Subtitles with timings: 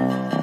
[0.00, 0.39] Hello, hello,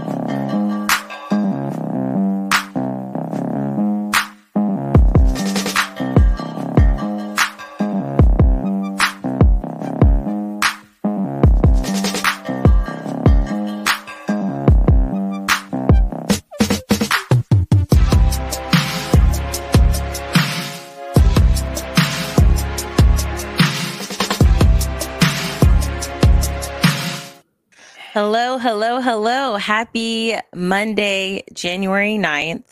[29.07, 29.55] hello.
[29.55, 32.65] Happy Monday, January 9th,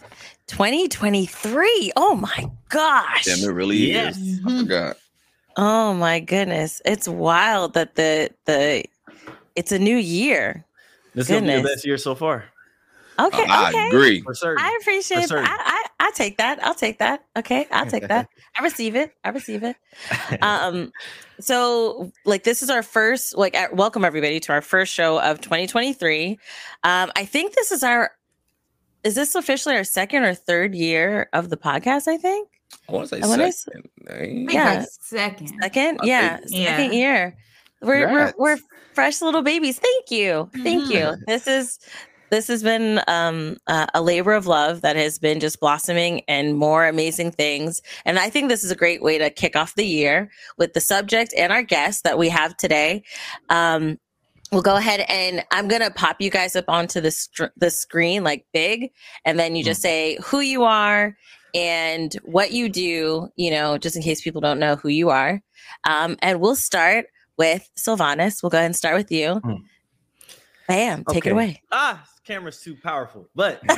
[0.47, 1.93] 2023.
[1.95, 3.23] Oh my gosh.
[3.23, 4.17] Damn, it really Yes.
[4.17, 4.41] is.
[4.45, 4.97] I forgot.
[5.55, 6.81] Oh my goodness.
[6.83, 8.83] It's wild that the the
[9.55, 10.65] it's a new year.
[11.13, 12.43] This is gonna be the best year so far.
[13.17, 13.87] Okay, I okay.
[13.87, 14.19] agree.
[14.19, 14.61] For certain.
[14.61, 15.39] I appreciate For.
[15.39, 16.61] I, I I take that.
[16.61, 17.23] I'll take that.
[17.37, 18.27] Okay, I'll take that.
[18.59, 19.13] I receive it.
[19.23, 19.77] I receive it.
[20.41, 20.91] Um
[21.39, 25.41] so like this is our first like uh, welcome everybody to our first show of
[25.41, 26.39] 2023.
[26.83, 28.11] Um I think this is our
[29.03, 32.49] is this officially our second or third year of the podcast, I think?
[32.89, 34.49] I want to say I wanna s- second.
[34.51, 34.79] Yeah.
[34.79, 35.47] like second.
[35.61, 35.99] Second?
[36.01, 36.97] I Yeah, think- second Yeah.
[36.97, 37.37] year.
[37.81, 38.57] We're, we're we're
[38.93, 39.77] fresh little babies.
[39.77, 40.49] Thank you.
[40.63, 40.99] Thank you.
[41.01, 41.23] Mm-hmm.
[41.27, 41.77] This is
[42.35, 46.57] this has been um, uh, a labor of love that has been just blossoming and
[46.57, 47.81] more amazing things.
[48.03, 50.81] And I think this is a great way to kick off the year with the
[50.81, 53.03] subject and our guest that we have today.
[53.47, 53.97] Um,
[54.51, 58.25] we'll go ahead and I'm gonna pop you guys up onto the str- the screen
[58.25, 58.91] like big,
[59.23, 61.15] and then you just say who you are
[61.53, 63.29] and what you do.
[63.37, 65.41] You know, just in case people don't know who you are.
[65.85, 67.05] Um, and we'll start
[67.37, 68.43] with Sylvanas.
[68.43, 69.35] We'll go ahead and start with you.
[69.35, 69.53] Hmm.
[70.67, 71.61] Bam, take it away.
[71.71, 73.29] Ah, this camera's too powerful.
[73.35, 73.77] But uh,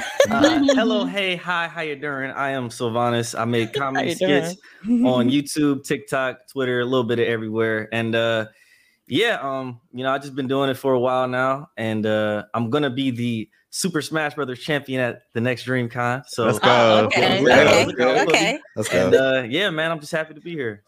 [0.73, 2.31] hello, hey, hi, how you doing?
[2.31, 3.37] I am Sylvanas.
[3.37, 7.89] I make comedy skits on YouTube, TikTok, Twitter, a little bit of everywhere.
[7.91, 8.45] And uh
[9.09, 12.43] yeah, um, you know, I've just been doing it for a while now, and uh
[12.53, 16.23] I'm gonna be the Super Smash Brothers champion at the next DreamCon.
[16.27, 16.69] So Let's go.
[16.69, 18.59] Oh, okay, Yeah, okay, look out, okay.
[18.75, 19.05] Let's go.
[19.05, 20.83] and uh yeah, man, I'm just happy to be here.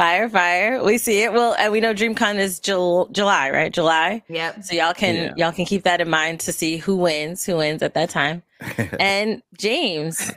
[0.00, 0.82] Fire, fire.
[0.82, 1.32] We see it.
[1.34, 3.70] Well, and we know DreamCon is Jul- July, right?
[3.70, 4.22] July.
[4.30, 4.64] Yep.
[4.64, 5.32] So y'all can Yeah.
[5.36, 8.42] y'all can keep that in mind to see who wins, who wins at that time.
[8.98, 10.32] And James,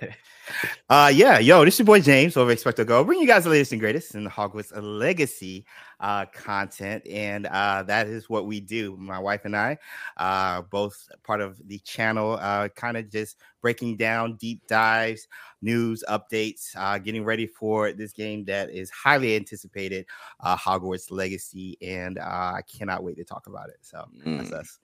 [0.89, 3.05] Uh, yeah, yo, this is your boy James over Expect to Go.
[3.05, 5.65] Bring you guys the latest and greatest in the Hogwarts Legacy
[6.03, 8.95] uh, content, and uh, that is what we do.
[8.97, 9.77] My wife and I,
[10.17, 15.27] uh, both part of the channel, uh, kind of just breaking down deep dives,
[15.61, 20.05] news updates, uh, getting ready for this game that is highly anticipated,
[20.41, 23.77] uh, Hogwarts Legacy, and uh, I cannot wait to talk about it.
[23.81, 24.05] So
[24.35, 24.59] that's Mm.
[24.59, 24.79] us.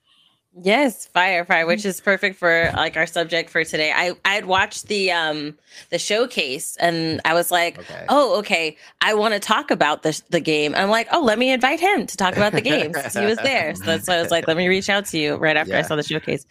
[0.62, 3.92] Yes, fire, fire, which is perfect for like our subject for today.
[3.94, 5.56] I I had watched the um
[5.90, 8.04] the showcase and I was like, Okay.
[8.08, 10.74] oh, okay, I want to talk about the the game.
[10.74, 12.92] I'm like, oh, let me invite him to talk about the game.
[13.12, 15.36] he was there, so that's why I was like, let me reach out to you
[15.36, 16.44] right after I saw the showcase.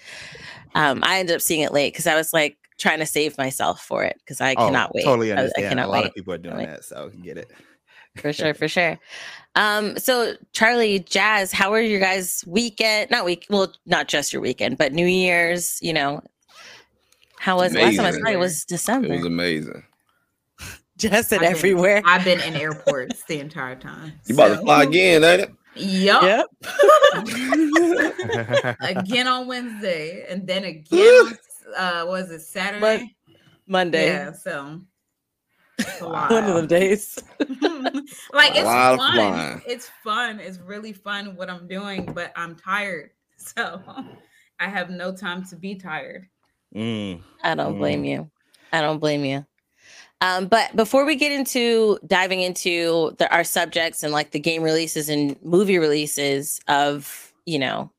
[0.76, 3.82] Um, I ended up seeing it late because I was like trying to save myself
[3.82, 5.04] for it because I Oh, cannot wait.
[5.04, 5.70] Totally I- I understand.
[5.70, 6.08] cannot a lot wait.
[6.10, 7.52] of people are doing that, so I get it.
[8.20, 9.00] For sure for sure
[9.56, 14.42] um so charlie jazz how are your guys weekend not week well not just your
[14.42, 16.22] weekend but new year's you know
[17.40, 19.14] how was last time i saw you was December.
[19.14, 19.84] It was amazing.
[20.98, 24.12] just it I've been- everywhere I've been in airports the entire time.
[24.26, 25.52] You about to fly again, ain't it?
[25.76, 26.24] Yup.
[26.24, 26.46] yep
[28.82, 31.38] again on Wednesday, and then again on
[31.78, 33.16] uh, was it Saturday?
[33.68, 34.34] monday Yeah.
[34.34, 34.80] So it's a lot.
[36.00, 37.20] one of the days
[38.34, 38.98] like it's fun.
[38.98, 39.62] flying.
[39.68, 40.40] It's fun.
[40.40, 43.12] It's really fun what I'm doing, but I'm tired.
[43.42, 43.82] So
[44.60, 46.28] I have no time to be tired.
[46.76, 47.22] Mm.
[47.42, 48.30] i don't blame you
[48.74, 49.44] i don't blame you
[50.22, 54.62] um, but before we get into diving into the, our subjects and like the game
[54.62, 57.92] releases and movie releases of you know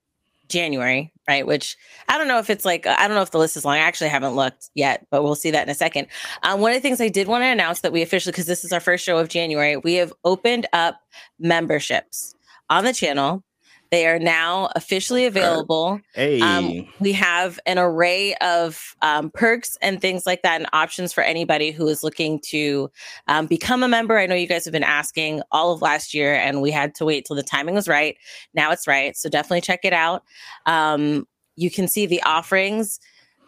[0.50, 1.46] January, right?
[1.46, 1.76] Which
[2.08, 3.76] I don't know if it's like I don't know if the list is long.
[3.76, 6.08] I actually haven't looked yet, but we'll see that in a second.
[6.42, 8.64] Um, one of the things I did want to announce that we officially, because this
[8.64, 11.00] is our first show of January, we have opened up
[11.38, 12.34] memberships
[12.68, 13.44] on the channel.
[13.90, 16.00] They are now officially available.
[16.14, 16.40] Hey.
[16.40, 21.22] Um, we have an array of um, perks and things like that, and options for
[21.22, 22.90] anybody who is looking to
[23.26, 24.16] um, become a member.
[24.16, 27.04] I know you guys have been asking all of last year, and we had to
[27.04, 28.16] wait till the timing was right.
[28.54, 30.22] Now it's right, so definitely check it out.
[30.66, 31.26] Um,
[31.56, 33.00] you can see the offerings.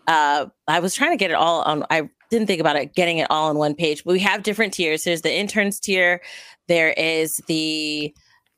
[0.08, 1.84] Uh, I was trying to get it all on.
[1.88, 4.74] I didn't think about it getting it all on one page, but we have different
[4.74, 5.04] tiers.
[5.04, 6.20] There's the interns tier.
[6.66, 8.12] There is the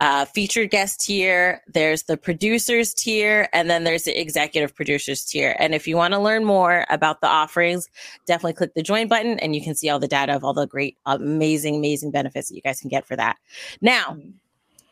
[0.04, 5.56] uh, featured guest tier, there's the producers tier, and then there's the executive producers tier.
[5.58, 7.88] And if you want to learn more about the offerings,
[8.26, 10.66] definitely click the join button and you can see all the data of all the
[10.66, 13.38] great, amazing, amazing benefits that you guys can get for that.
[13.80, 14.18] Now,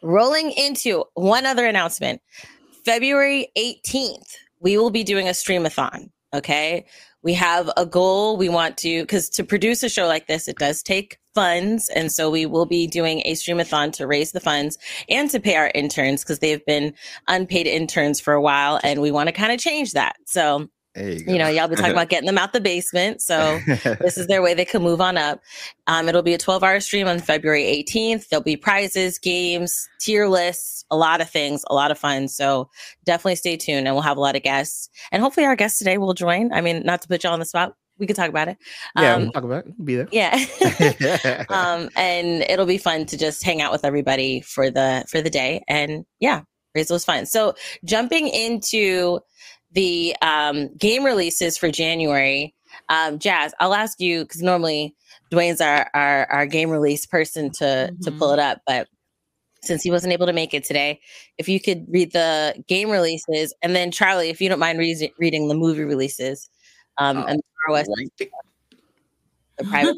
[0.00, 2.23] rolling into one other announcement
[2.82, 6.09] February 18th, we will be doing a streamathon.
[6.32, 6.87] Okay.
[7.23, 8.37] We have a goal.
[8.37, 11.89] We want to, because to produce a show like this, it does take funds.
[11.89, 14.77] And so we will be doing a streamathon to raise the funds
[15.09, 16.95] and to pay our interns because they've been
[17.29, 18.81] unpaid interns for a while.
[18.83, 20.17] And we want to kind of change that.
[20.27, 23.23] So you, you, know, y'all be talking about getting them out the basement.
[23.23, 25.41] So this is their way they can move on up.
[25.87, 28.29] Um, it'll be a 12 hour stream on February 18th.
[28.29, 32.29] There'll be prizes, games, tier lists, a lot of things, a lot of fun.
[32.29, 32.69] So
[33.05, 34.91] definitely stay tuned and we'll have a lot of guests.
[35.11, 36.53] And hopefully our guests today will join.
[36.53, 38.59] I mean, not to put y'all on the spot, we can talk about it.
[38.99, 39.85] Yeah, um, we'll talk about it.
[39.85, 40.09] be there.
[40.11, 40.37] Yeah.
[41.49, 45.31] um, and it'll be fun to just hang out with everybody for the for the
[45.31, 45.62] day.
[45.69, 46.43] And yeah,
[46.75, 47.31] raise those funds.
[47.31, 47.55] So
[47.85, 49.21] jumping into
[49.73, 52.55] the um, game releases for January,
[52.89, 54.95] um, Jazz, I'll ask you because normally
[55.31, 58.03] Dwayne's our, our our game release person to mm-hmm.
[58.03, 58.41] to pull mm-hmm.
[58.41, 58.89] it up, but
[59.63, 61.01] since he wasn't able to make it today,
[61.39, 65.13] if you could read the game releases, and then Charlie, if you don't mind re-
[65.19, 66.51] reading the movie releases,
[66.99, 68.31] um, oh, and the,
[69.59, 69.97] the private.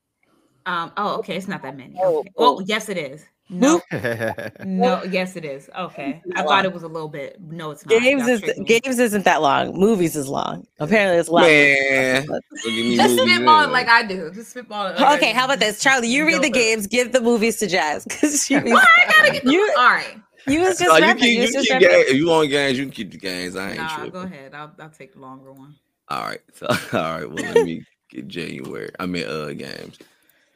[0.66, 0.92] um.
[0.96, 1.36] Oh, okay.
[1.36, 1.96] It's not that many.
[2.00, 2.30] Oh, okay.
[2.38, 3.26] Oh, yes, it is.
[3.48, 3.82] No,
[4.64, 5.68] no, yes, it is.
[5.76, 7.38] Okay, I thought it was a little bit.
[7.40, 8.00] No, it's not.
[8.00, 9.78] Games is games isn't that long.
[9.78, 10.66] Movies is long.
[10.78, 11.42] Apparently, it's long.
[11.42, 12.26] Man.
[12.64, 14.30] Just spitball like I do.
[14.30, 14.94] Just spitball.
[14.94, 16.08] Like okay, how about this, Charlie?
[16.08, 16.86] You read the games.
[16.86, 18.54] Give the movies to Jazz because she.
[18.62, 19.74] Well, I gotta get you.
[19.76, 20.16] All right.
[20.46, 21.00] You was just.
[21.00, 22.08] No, you keep, you, you keep games.
[22.08, 23.56] If you want games, you can keep the games.
[23.56, 24.12] I ain't nah, tripping.
[24.12, 24.54] go ahead.
[24.54, 25.74] I'll, I'll take the longer one.
[26.08, 26.40] All right.
[26.54, 27.30] So, all right.
[27.30, 28.90] Well, let me get January.
[28.98, 29.98] I mean, uh, games.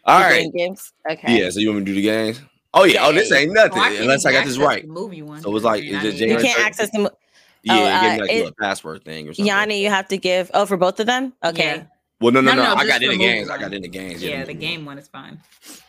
[0.05, 0.51] All right.
[0.53, 0.93] Games.
[1.11, 1.43] Okay.
[1.43, 1.51] Yeah.
[1.51, 2.41] So you want me to do the games?
[2.77, 3.07] Oh yeah.
[3.07, 4.87] Oh, this ain't nothing oh, unless I got this right.
[4.87, 5.41] movie one.
[5.41, 7.01] So it was like it's just You can't access the.
[7.01, 7.11] Mo-
[7.63, 9.47] yeah, oh, uh, like it, a password thing or something.
[9.47, 10.51] Yanni, you have to give.
[10.55, 11.33] Oh, for both of them.
[11.43, 11.79] Okay.
[11.79, 11.85] Yeah.
[12.21, 12.63] Well, no, no, no.
[12.63, 13.49] no, no I got in the games.
[13.49, 13.59] One.
[13.59, 14.23] I got in the games.
[14.23, 15.41] Yeah, the, the game one is fine.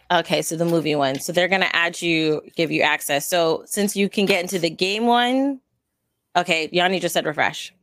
[0.10, 1.20] Okay, so the movie one.
[1.20, 3.28] So they're gonna add you, give you access.
[3.28, 5.60] So since you can get into the game one,
[6.38, 7.74] okay, Yanni just said refresh.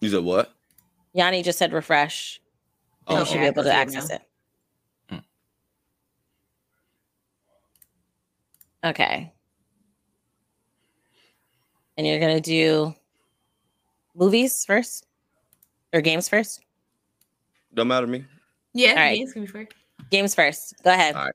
[0.00, 0.52] You said what?
[1.14, 2.40] Yanni just said refresh.
[3.06, 4.22] Oh, you should be able to access it.
[8.84, 9.32] Okay.
[11.96, 12.94] And you're gonna do
[14.14, 15.06] movies first
[15.92, 16.60] or games first?
[17.72, 18.24] Don't matter to me.
[18.74, 19.16] Yeah, All right.
[19.16, 19.72] games can be first.
[20.10, 20.74] Games first.
[20.82, 21.14] Go ahead.
[21.14, 21.34] All right.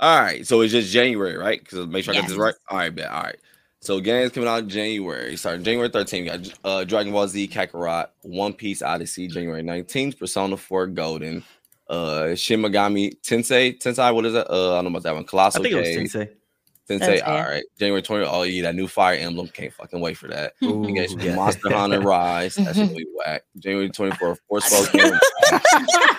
[0.00, 0.46] All right.
[0.46, 1.60] So it's just January, right?
[1.60, 2.24] Because make sure yes.
[2.24, 2.54] I get this right.
[2.68, 3.10] All right, bet.
[3.10, 3.36] All right.
[3.80, 5.36] So games coming out in January.
[5.36, 10.18] Starting January 13th, we got uh, Dragon Ball Z Kakarot, One Piece Odyssey, January 19th,
[10.18, 11.44] Persona 4 Golden,
[11.88, 13.78] uh Shin Megami Tensei.
[13.78, 14.50] Tensei, what is it?
[14.50, 15.24] Uh, I don't know about that one.
[15.24, 15.94] Colossal I think K.
[15.94, 16.28] it was Tensei.
[16.86, 17.64] Sensei, all right.
[17.78, 18.28] January 20th.
[18.28, 19.48] all you that new Fire Emblem.
[19.48, 20.52] Can't fucking wait for that.
[20.62, 21.34] Ooh, yeah.
[21.34, 22.54] Monster Hunter Rise.
[22.54, 23.42] That's really whack.
[23.58, 25.18] January 24th, Force Forspoken.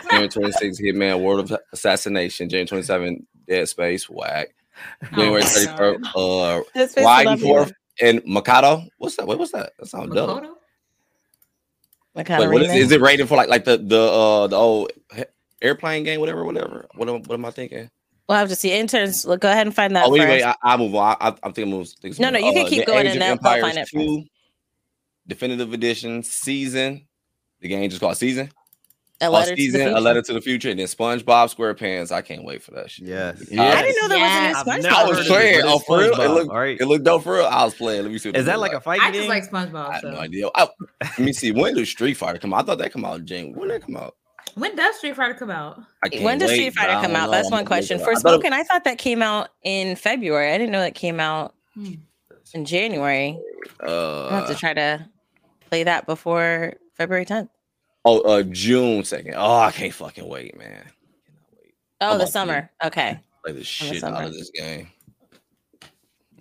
[0.10, 2.50] January 26th, Hitman World of Assassination.
[2.50, 4.10] January 27th, Dead Space.
[4.10, 4.50] Whack.
[5.16, 6.64] January 31st,
[6.98, 7.72] uh, Riding Forth
[8.02, 8.84] and Mikado.
[8.98, 9.26] What's that?
[9.26, 9.72] Wait, what's that?
[9.80, 10.44] That sounds dope.
[12.14, 12.52] Mikado.
[12.52, 13.36] what is, is it rated for?
[13.36, 14.92] Like, like the the uh the old
[15.62, 16.88] airplane game, whatever, whatever.
[16.96, 17.90] What am, what am I thinking?
[18.28, 19.26] We'll have to see interns.
[19.26, 20.06] Look, go ahead and find that.
[20.06, 21.16] Oh, anyway, I, I move on.
[21.22, 21.88] I, am thinking move.
[21.88, 23.88] Things no, no, you can uh, keep going and then I'll find it.
[23.88, 24.26] Two,
[25.26, 27.08] definitive edition season.
[27.62, 28.52] The game just called season.
[29.20, 32.12] A letter, season, to a letter to the future, and then SpongeBob SquarePants.
[32.12, 33.08] I can't wait for that shit.
[33.08, 33.44] Yes.
[33.50, 33.76] yes.
[33.76, 34.64] I didn't know there yes.
[34.64, 34.94] was a new SpongeBob.
[34.94, 35.62] I was playing.
[35.64, 36.22] Oh, for real?
[36.22, 36.78] It looked, right.
[36.80, 37.46] it looked dope for real.
[37.46, 38.04] I was playing.
[38.04, 38.30] Let me see.
[38.30, 39.32] Is that like, a fight I game?
[39.32, 39.90] I just like SpongeBob.
[39.90, 40.12] I have so.
[40.12, 40.50] no idea.
[40.54, 40.68] I,
[41.02, 41.52] let me see.
[41.52, 42.60] When did Street Fighter come out?
[42.60, 43.60] I thought that come out in January.
[43.60, 44.16] When did that come out?
[44.58, 45.84] When does Street Fighter come out?
[46.20, 47.30] When does Street Fighter come out?
[47.30, 48.00] That's one question.
[48.00, 50.52] Forspoken, I thought that came out in February.
[50.52, 51.94] I didn't know that came out hmm.
[52.56, 53.40] in January.
[53.86, 55.08] Uh, I have to try to
[55.70, 57.50] play that before February 10th.
[58.04, 59.36] Oh, uh, June 2nd.
[59.36, 60.86] Oh, I can't fucking wait, man.
[61.56, 61.76] Wait.
[62.02, 62.72] Oh, I'm the summer.
[62.84, 63.20] Okay.
[63.44, 64.88] Play the shit the out of this game.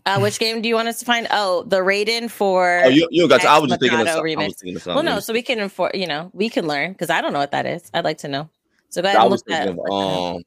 [0.07, 1.27] Uh, which game do you want us to find?
[1.31, 2.83] Oh, the Raiden for.
[2.85, 3.45] Oh, you, you got.
[3.45, 4.39] I was just thinking of, something.
[4.39, 5.05] I was thinking of something.
[5.05, 5.91] Well, no, so we can inform.
[5.95, 7.91] You know, we can learn because I don't know what that is.
[7.93, 8.49] I'd like to know.
[8.89, 9.69] So go ahead and look that.
[9.69, 10.43] Of, um,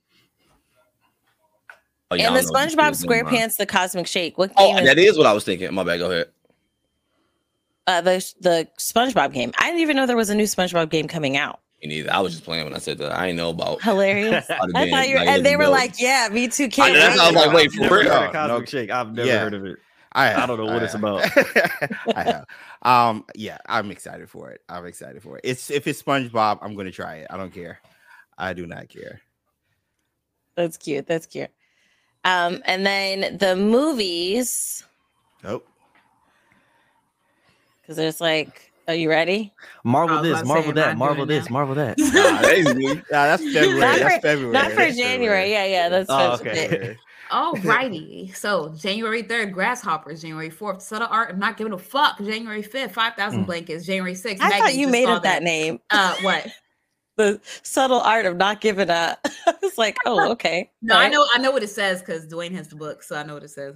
[2.12, 4.38] Oh, and the SpongeBob SquarePants, the Cosmic Shake.
[4.38, 5.72] What oh, is that is what I was thinking.
[5.74, 6.00] My bad.
[6.00, 6.30] Go ahead.
[7.86, 9.52] Uh, the the SpongeBob game.
[9.60, 11.59] I didn't even know there was a new SpongeBob game coming out.
[11.82, 12.14] Me neither.
[12.14, 13.14] I was just playing when I said that.
[13.14, 14.50] I didn't know about hilarious.
[14.50, 17.36] I thought you and they were like, "Yeah, me too." Can't I, that's I was
[17.36, 18.66] like, "Wait, for real?" Cosmic no.
[18.66, 18.90] Shake.
[18.90, 19.40] I've never yeah.
[19.40, 19.78] heard of it.
[20.12, 21.24] I, I don't know what I it's about.
[22.16, 22.46] I have.
[22.82, 24.62] Um, yeah, I'm excited for it.
[24.68, 25.42] I'm excited for it.
[25.46, 27.28] It's if it's SpongeBob, I'm gonna try it.
[27.30, 27.80] I don't care.
[28.38, 29.22] I do not care.
[30.56, 31.08] That's cute.
[31.08, 31.52] That's cute.
[32.26, 34.84] Um, and then the movies.
[35.44, 35.68] Nope.
[37.82, 39.54] Because there's like, are you ready?
[39.84, 41.52] Marvel this, Marvel that, Marvel this, that.
[41.52, 41.98] Marvel that.
[43.12, 43.80] nah, that's February.
[43.80, 44.54] Not that's for, February.
[44.54, 45.44] Not for that's January.
[45.46, 45.52] February.
[45.52, 45.90] Yeah, yeah.
[45.90, 46.98] That's oh, okay.
[47.32, 48.32] All righty.
[48.34, 50.24] So January 3rd, grasshoppers.
[50.24, 51.30] January 4th, subtle art.
[51.30, 52.18] I'm not giving a fuck.
[52.18, 53.46] January 5th, 5,000 mm.
[53.46, 53.86] blankets.
[53.86, 54.40] January 6th.
[54.42, 55.36] I thought you made up that.
[55.40, 55.80] that name.
[55.92, 56.48] Uh, what?
[57.20, 59.20] The subtle art of not giving up.
[59.62, 60.72] it's like, oh, okay.
[60.82, 61.08] No, right.
[61.08, 63.34] I know, I know what it says because Dwayne has the book, so I know
[63.34, 63.76] what it says.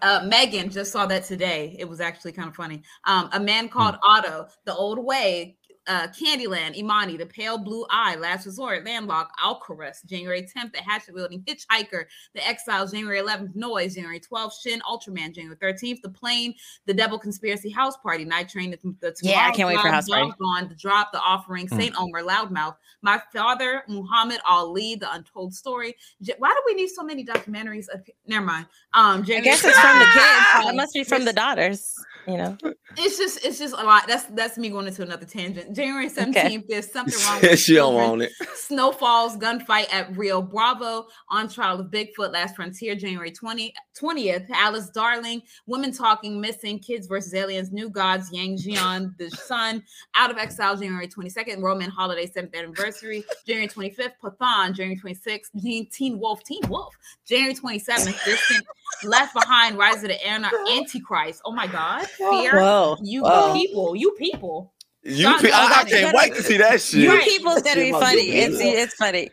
[0.00, 1.76] uh, Megan just saw that today.
[1.78, 2.82] It was actually kind of funny.
[3.04, 4.10] Um, a man called hmm.
[4.10, 10.04] Otto, the old way, uh, Candyland, Imani, The Pale Blue Eye, Last Resort, Landlocked, Alcarus,
[10.06, 15.34] January 10th, The Hatchet Wielding Hitchhiker, The Exiles, January 11th, Noise, January 12th, Shin, Ultraman,
[15.34, 16.54] January 13th, The Plane,
[16.86, 20.08] The Devil Conspiracy House Party, Night Train, The, the Yeah, I can't wait for House
[20.08, 20.32] Party.
[20.40, 21.76] Gone, The Drop, The Offering, mm.
[21.76, 25.96] Saint Omer, Loudmouth, My Father, Muhammad Ali, The Untold Story.
[26.38, 27.86] Why do we need so many documentaries?
[28.26, 28.66] Never mind.
[28.94, 30.68] Um, January I guess it's from the kids.
[30.68, 32.56] It must be from the daughters you know?
[32.94, 34.06] It's just it's just a lot.
[34.06, 35.74] That's that's me going into another tangent.
[35.74, 36.62] January 17th okay.
[36.68, 38.32] there's something wrong with she don't want it.
[38.54, 44.90] Snowfalls gunfight at rio bravo on trial of bigfoot last frontier january 20 20th alice
[44.90, 49.82] darling women talking missing kids versus aliens new gods yang jian the sun
[50.14, 55.86] out of exile january 22nd roman holiday 7th anniversary january 25th pathaan january 26th teen,
[55.90, 58.66] teen wolf teen wolf january 27th distant
[59.04, 60.26] left behind rise of the
[60.70, 61.40] antichrist.
[61.44, 62.60] Oh my god fear.
[62.60, 62.96] Whoa.
[63.02, 63.52] You Whoa.
[63.52, 64.72] people, you people.
[65.04, 67.00] You, pe- I, I, can't wait to see that shit.
[67.00, 68.22] You people's gonna be funny.
[68.22, 69.30] It's it's funny.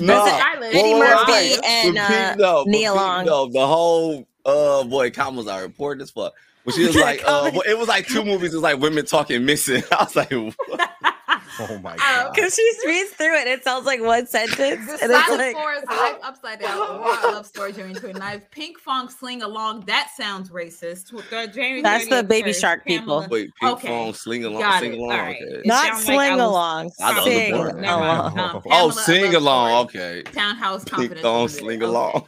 [0.00, 3.26] No, Eddie Murphy and uh, no, Nia Long.
[3.26, 6.34] No, the whole uh boy, Kamala's are important as fuck.
[6.62, 8.52] When she was like, uh, it was like two movies.
[8.52, 9.82] It was like women talking missing.
[9.92, 10.90] I was like, what?
[11.70, 12.32] Oh my god!
[12.34, 14.58] Because she reads through it, it sounds like one sentence.
[14.86, 16.70] The and it's like, Forest life upside down.
[16.72, 18.42] Oh, I love story January 29th.
[18.50, 19.80] Pink Fong sling along.
[19.86, 21.10] That sounds racist.
[21.10, 23.26] The That's the baby shark people.
[23.28, 23.88] Wait, Pink okay.
[23.88, 24.80] Fong sling along.
[24.80, 25.08] Sing along.
[25.08, 25.36] Right.
[25.42, 25.62] Okay.
[25.64, 26.90] Not sling like along.
[26.90, 28.38] Sing along.
[28.38, 29.86] Um, oh, sing along.
[29.86, 30.22] Okay.
[30.22, 31.14] Townhouse confidence.
[31.14, 32.26] Pink Fong sling along.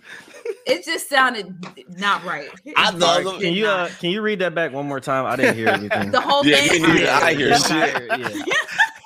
[0.67, 1.55] It just sounded
[1.99, 2.49] not right.
[2.77, 5.27] I love Can you uh, can you read that back one more time?
[5.27, 6.11] I didn't hear anything.
[6.11, 6.83] the whole yeah, thing.
[6.83, 8.03] Yeah, I hear shit.
[8.19, 8.61] Yeah.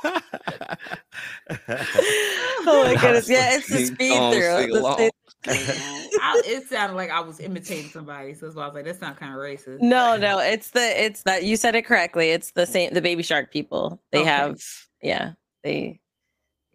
[2.66, 3.28] oh my goodness!
[3.28, 5.10] Yeah, it's the speed through.
[5.46, 8.98] I, it sounded like I was imitating somebody, so that's why I was like, "That
[8.98, 12.30] sounds kind of racist." No, no, it's the it's that you said it correctly.
[12.30, 12.94] It's the same.
[12.94, 14.00] The baby shark people.
[14.10, 14.28] They okay.
[14.28, 14.62] have,
[15.02, 15.32] yeah,
[15.62, 16.00] they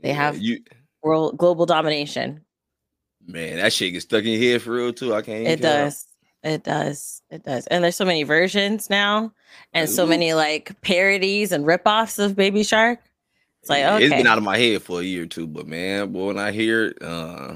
[0.02, 0.60] they have you
[1.02, 2.42] world global domination.
[3.26, 5.14] Man, that shit gets stuck in your head for real too.
[5.14, 5.48] I can't.
[5.48, 6.06] It does.
[6.44, 7.22] It does.
[7.30, 7.68] It does.
[7.68, 9.34] And there's so many versions now,
[9.74, 9.92] and Ooh.
[9.92, 13.00] so many like parodies and ripoffs of Baby Shark.
[13.62, 14.06] It's like okay.
[14.06, 16.40] it's been out of my head for a year or two, but man, boy, when
[16.40, 17.56] I hear it, uh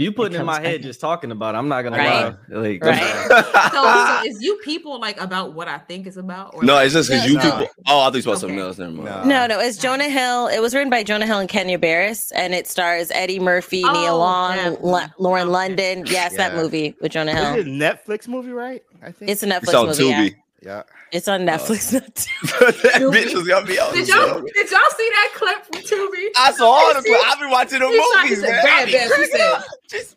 [0.00, 0.64] you putting in my back.
[0.64, 1.58] head just talking about it.
[1.58, 2.34] I'm not gonna right.
[2.48, 2.56] lie.
[2.56, 3.26] Like, right.
[3.70, 6.62] so, so, is you people like about what I think is about?
[6.62, 7.42] no, it's just because you no.
[7.42, 7.66] people.
[7.86, 8.40] Oh, I thought you about okay.
[8.40, 8.78] something else.
[8.78, 9.28] Never mind.
[9.28, 9.46] No.
[9.46, 10.46] no, no, it's Jonah Hill.
[10.46, 13.92] It was written by Jonah Hill and Kenya Barris, and it stars Eddie Murphy, oh,
[13.92, 15.50] Nia Long, L- Lauren.
[15.50, 16.04] London.
[16.06, 16.48] Yes, yeah.
[16.48, 17.56] that movie with Jonah Hill.
[17.56, 18.82] It's a Netflix movie, right?
[19.02, 20.10] I think it's a Netflix it's movie.
[20.10, 20.28] Yeah.
[20.62, 20.82] Yeah.
[21.10, 21.94] It's on uh, Netflix.
[21.94, 23.92] Uh, that bitch was gonna be on.
[23.94, 26.28] Did y'all did y'all see that clip from Tubi?
[26.36, 27.24] I saw all the clips.
[27.26, 28.62] I've been watching the movies, man.
[28.62, 29.62] Bad, bad, she said.
[29.88, 30.16] Just,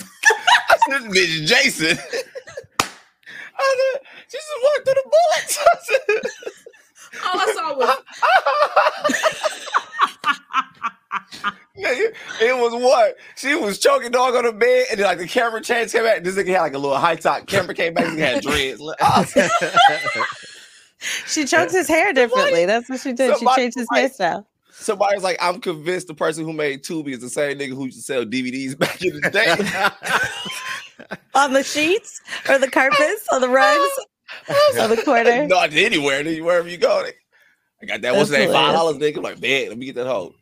[0.00, 1.98] I said, this bitch Jason.
[3.60, 5.54] I said, she just walked through the bullets.
[7.26, 7.98] all I saw was.
[11.76, 15.60] It was what she was choking dog on the bed, and then like the camera
[15.60, 16.24] changed came back.
[16.24, 18.12] This nigga had like a little high top camera came back.
[18.14, 18.80] He had dreads.
[19.00, 19.24] Oh.
[21.26, 22.66] she choked his hair differently.
[22.66, 23.36] That's what she did.
[23.36, 24.44] Somebody, she changed his hairstyle.
[24.72, 27.84] Somebody was like, "I'm convinced the person who made Tubi is the same nigga who
[27.84, 29.54] used to sell DVDs back in the day."
[31.34, 33.90] on the sheets or the carpets or the rugs
[34.78, 35.46] or the corner.
[35.46, 37.06] Not anywhere, wherever you go.
[37.80, 38.14] I got that.
[38.14, 38.50] What's that?
[38.50, 39.18] Five dollars, nigga.
[39.18, 40.34] I'm like, man, let me get that hoe.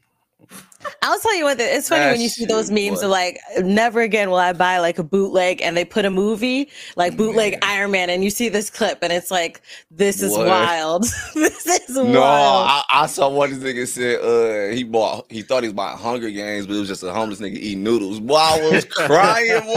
[1.02, 4.00] I'll tell you what, it's funny that when you see those memes of like, never
[4.00, 7.60] again will I buy like a bootleg and they put a movie like bootleg Man.
[7.62, 10.46] Iron Man and you see this clip and it's like, this is what?
[10.46, 11.02] wild.
[11.34, 12.66] this is no, wild.
[12.68, 14.20] I, I saw what this nigga said.
[14.20, 17.12] Uh, he bought, he thought he was buying Hunger Games, but it was just a
[17.12, 18.20] homeless nigga eating noodles.
[18.20, 19.60] Boy, I was crying.
[19.62, 19.74] Boy.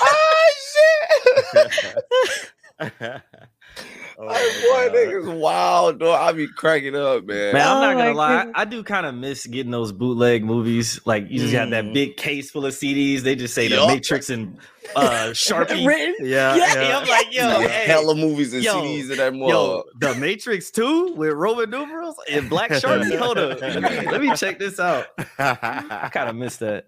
[0.00, 0.58] oh,
[2.90, 3.22] shit.
[4.20, 6.20] Oh, boy, niggas wild, dog.
[6.20, 7.52] I be cracking up, man.
[7.54, 8.36] Man, I'm Oh not my gonna lie.
[8.38, 8.54] goodness.
[8.56, 11.00] I do kind of miss getting those bootleg movies.
[11.04, 11.94] Like you just have that Mm.
[11.94, 13.22] big case full of CDs.
[13.22, 14.58] They just say the Matrix and
[14.96, 15.86] uh Sharpie.
[15.86, 16.14] Written.
[16.26, 19.50] Yeah, Yeah, I'm like, yo, Yeah, hey, hella movies and yo, CDs in that more.
[19.50, 23.16] yo, the Matrix 2 with Roman numerals and Black Sharpie.
[23.18, 23.60] Hold up.
[23.60, 25.06] Let me, let me check this out.
[25.38, 26.86] I kind of missed that.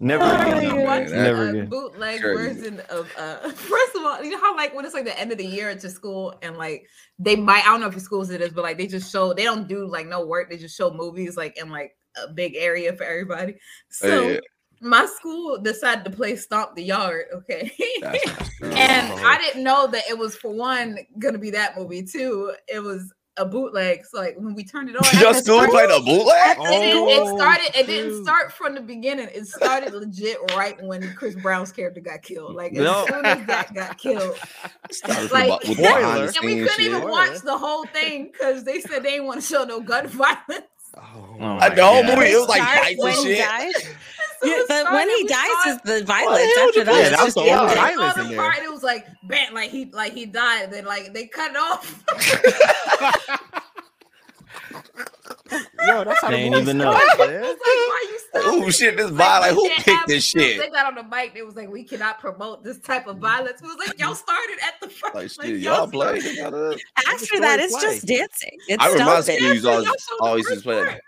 [0.00, 0.84] Never Oh I my again.
[0.84, 1.68] wanna Never a again.
[1.68, 2.60] bootleg Crazy.
[2.60, 5.32] version of uh first of all, you know how like when it's like the end
[5.32, 6.86] of the year to school and like
[7.18, 9.32] they might I don't know if your schools it is, but like they just show
[9.34, 12.54] they don't do like no work, they just show movies like in like a big
[12.56, 13.56] area for everybody.
[13.90, 14.40] So Yeah.
[14.80, 17.72] My school decided to play Stomp the Yard, okay.
[18.00, 18.70] That's not true.
[18.72, 19.16] and Oh.
[19.24, 22.52] I didn't know that it was for one gonna be that movie too.
[22.68, 24.00] It was a bootleg.
[24.06, 26.56] So like when we turned it on, Your at school first- played a bootleg?
[26.58, 27.78] it, it Oh, started.
[27.78, 29.28] It didn't start from the beginning.
[29.34, 32.54] It started legit right when Chris Brown's character got killed.
[32.54, 33.06] Like as No.
[33.06, 34.38] soon as that got killed,
[35.32, 37.08] Like, with, with the and we couldn't even shit.
[37.10, 40.66] watch the whole thing because they said they didn't want to show no gun violence.
[40.96, 41.02] Oh,
[41.38, 42.16] Oh my the whole God.
[42.18, 43.94] movie, it was like fights and he shit.
[44.42, 44.50] Dies.
[44.66, 46.54] So Yeah, but when he dies saw is the violence.
[46.56, 48.16] hell After that, they- it's that was just the the only violence.
[48.18, 48.38] In there.
[48.38, 50.70] part, it was like bam, like he like he died.
[50.72, 52.04] Then like they cut it off.
[55.86, 56.90] Yo, that's how They the ain't even know.
[56.92, 57.42] starts, It's man.
[57.42, 60.42] like, why you stopping Oh shit, this Like, vibe, like who picked have this this.
[60.42, 60.60] shit?
[60.60, 61.34] They got on the mic.
[61.34, 63.62] They was like, we cannot promote this type of violence.
[63.62, 65.14] We was like, y'all started at the first.
[65.14, 66.36] Like like, shit, y'all started- play.
[66.36, 66.80] Got us.
[67.08, 67.82] After that, it's play.
[67.82, 68.58] just dancing.
[68.66, 69.36] It's I remember my stomping.
[69.44, 71.00] school used to Yeah, always, y'all showed the always first used play.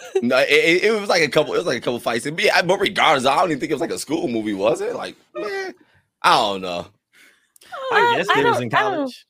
[0.00, 0.14] Part.
[0.14, 1.54] Like, no, it, it, it was like a couple.
[1.54, 2.26] It was like a couple fights.
[2.26, 4.80] And yeah, but regardless, I don't even think it was like a school movie, was
[4.80, 4.94] it?
[4.94, 5.74] Like, man,
[6.22, 6.86] I don't know.
[7.92, 9.26] I guess I they was in college.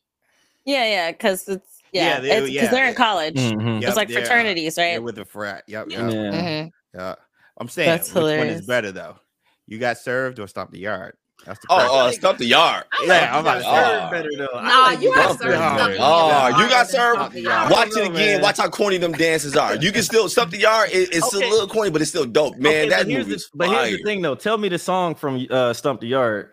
[0.65, 2.71] Yeah, yeah, because it's Yeah, yeah, they- because yeah.
[2.71, 3.37] they're in college.
[3.37, 3.81] Mhm.
[3.83, 5.03] Yep, It's like fraternities, Yeah, right?
[5.03, 5.65] with the frat.
[5.67, 6.09] Yep, Yeah.
[6.09, 6.13] yep.
[6.13, 6.41] Yeah.
[6.43, 6.71] Mhm.
[6.95, 7.15] Yeah.
[7.59, 9.17] I'm saying That's which one is better though?
[9.67, 11.17] You got served or stomp the yard?
[11.47, 12.85] That's the Oh, uh, stomp the yard.
[13.05, 14.01] yeah, I'm about to Oh.
[14.01, 14.61] Serve better though.
[14.61, 15.43] Nah, like you got served.
[15.43, 15.79] the Yard.
[15.79, 17.17] something Oh, you got than served?
[17.19, 17.43] Stomp the
[17.75, 18.13] Watch it again.
[18.13, 18.43] man.
[18.43, 19.77] Watch how corny them dances are.
[19.77, 20.91] You can still stomp the yard.
[20.93, 22.73] It, it's still a little corny, but it's still dope, man.
[22.73, 23.37] Okay, that but here's, movie.
[23.39, 24.35] the, but here's the thing though.
[24.35, 26.51] Tell me the song from uh, Stomp the Yard.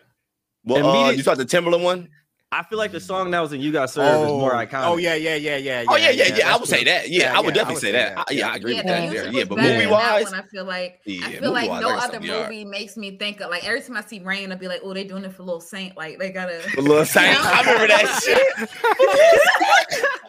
[0.65, 2.09] Well, uh, you saw the Timberland one?
[2.53, 4.59] I feel like the song that was in You Got Served is more oh.
[4.63, 4.85] iconic.
[4.85, 5.85] Oh yeah, yeah, yeah, yeah.
[5.87, 6.53] Oh yeah, yeah, yeah.
[6.53, 7.09] I would say that.
[7.09, 8.15] Yeah, Yeah, I would yeah, I definitely would say say that.
[8.15, 8.25] that.
[8.29, 9.01] I- yeah, I agree Yeah, with the that.
[9.09, 9.33] music There.
[9.33, 11.89] Yeah, but better movie than that wise, I feel like Yeah, I feel like no
[11.89, 14.57] other Stomp the movie makes me think of like every time I see Rain, I'll
[14.59, 15.97] be like, oh, they doing it for Little Saint.
[15.97, 17.35] Like they gotta the little saint.
[17.43, 18.69] I remember that shit.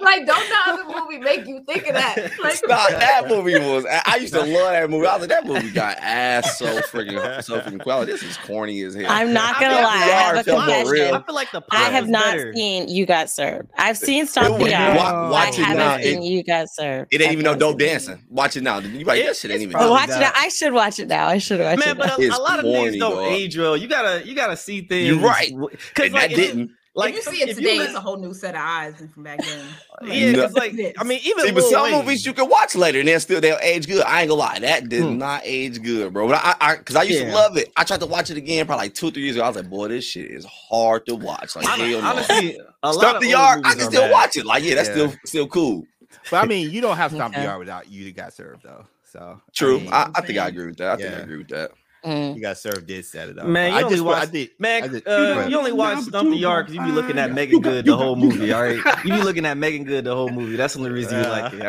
[0.01, 2.31] like don't the other movie make you think of that?
[2.45, 2.91] Like Stop.
[2.91, 3.87] That movie was.
[3.87, 5.07] I I used to love that movie.
[5.07, 8.13] I was like, that movie got ass so freaking so freaking quality.
[8.13, 9.07] This is corny as hell.
[9.09, 9.95] I'm not gonna lie.
[9.95, 11.15] I have a feeling confession.
[11.15, 12.53] I feel like the I plot have was not better.
[12.55, 13.71] seen You Got Served.
[13.77, 14.97] I've seen It Stomp the was- Yard.
[14.97, 15.91] wa- watch I it now.
[15.91, 17.13] haven't seen It, You Got Served.
[17.15, 17.91] it ain't even no dope seen it.
[17.91, 18.25] dancing.
[18.31, 18.79] Watch it now.
[18.79, 19.77] You like that shit ain't even.
[19.79, 20.33] Oh, watch it now.
[20.35, 21.29] I should watch it now.
[21.29, 21.99] I should watch Man, it.
[21.99, 23.33] but a, a lot of corny, things don't dog.
[23.33, 23.77] age well.
[23.77, 25.09] You gotta you gotta see things.
[25.09, 25.53] You're right.
[25.55, 26.71] Because And like that didn't.
[26.97, 28.95] Like if you see it if today, li- it's a whole new set of eyes
[28.95, 29.65] than from back then.
[30.05, 30.43] yeah, No.
[30.49, 33.09] because like I mean, even See, but some Wayne- movies you can watch later and
[33.09, 34.05] they'll still they'll age good.
[34.05, 35.19] I ain't gonna lie, that did Hmm.
[35.19, 36.29] not age good, bro.
[36.29, 37.31] But I, I, cause I used Yeah.
[37.31, 37.73] to love it.
[37.77, 39.45] I tried to watch it again probably like two, three years ago.
[39.45, 41.57] I was like, boy, this shit is hard to watch.
[41.57, 42.09] Like, Hon- hell no.
[42.09, 44.13] honestly, a lot Stomp the yard, I can still bad.
[44.13, 44.47] watch it.
[44.47, 44.95] Like, yeah, that's Yeah.
[44.95, 45.85] still still cool.
[46.31, 48.85] But I mean, you don't have stomp the yard without you got served though.
[49.03, 49.81] So True.
[49.81, 50.93] mean, I, I think I agree with that.
[50.93, 51.73] I think I agree with that.
[52.05, 52.35] Mm.
[52.37, 53.47] you got served did set it up.
[53.47, 54.49] Man, you I only just I watch- did.
[54.51, 57.19] I Man, did- uh, you you only watch Stomp the Yard because you be looking
[57.19, 58.53] at Meagan Good the whole movie.
[58.53, 60.57] All right, you be looking at Meagan Good the whole movie.
[60.57, 61.63] That's the only reason you like it.
[61.63, 61.69] All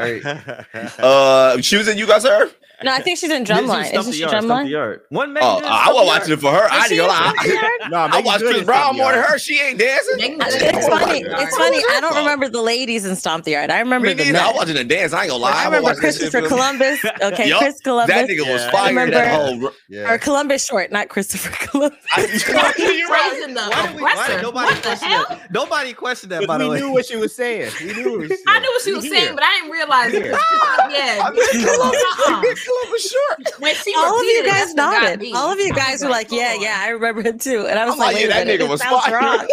[0.74, 0.95] right.
[1.00, 2.54] Uh, she was in You Got Served?
[2.84, 3.86] No, I think she's in Drumline.
[3.86, 4.70] Stump Isn't the she the Drumline?
[4.70, 5.02] Yard.
[5.10, 5.70] One Megan Oh, Good.
[5.70, 6.68] I was the watching it for her.
[6.70, 7.78] I Is didn't she gonna in Stump the lie.
[7.90, 9.38] No, I Megan watched Good Chris Brown more than her.
[9.38, 10.18] She ain't dancing.
[10.18, 11.22] Megan What Good the is It's funny.
[11.22, 11.78] It's funny.
[11.92, 12.20] I don't oh.
[12.20, 13.70] remember the ladies in Stomp the Yard.
[13.72, 14.38] I remember the neither.
[14.40, 14.56] I men.
[14.56, 15.14] watching the dance.
[15.14, 15.52] I ain't gonna lie.
[15.54, 17.00] I remember watch that shit Christopher Columbus.
[17.22, 17.60] Okay, Yup.
[17.60, 18.16] Chris Columbus.
[18.16, 18.72] That nigga was Yeah.
[18.72, 19.12] fire.
[19.12, 19.72] That whole.
[19.90, 20.12] Yeah.
[20.12, 22.00] Or Columbus short, not Christopher Columbus.
[22.18, 22.74] You're right.
[22.76, 24.42] Praising Why did, we, why did aggressor.
[24.42, 25.26] nobody What the hell?
[25.30, 25.52] that?
[25.52, 26.48] Nobody questioned that.
[26.48, 27.72] By we the way, knew what she was saying.
[27.82, 30.14] We knew what she was I knew what she was saying, but I didn't realize
[30.14, 30.26] it.
[30.26, 33.36] Yeah, ah, I mean, Columbus, uh-uh.
[33.45, 33.62] Short.
[33.62, 35.36] when she All of you guys that's what got nodded.
[35.36, 37.93] All of you guys were like, "Yeah, yeah, I remember it too." And I was
[37.93, 39.19] I'm like, like, yeah, that nigga was sounds fire.
[39.19, 39.47] wrong."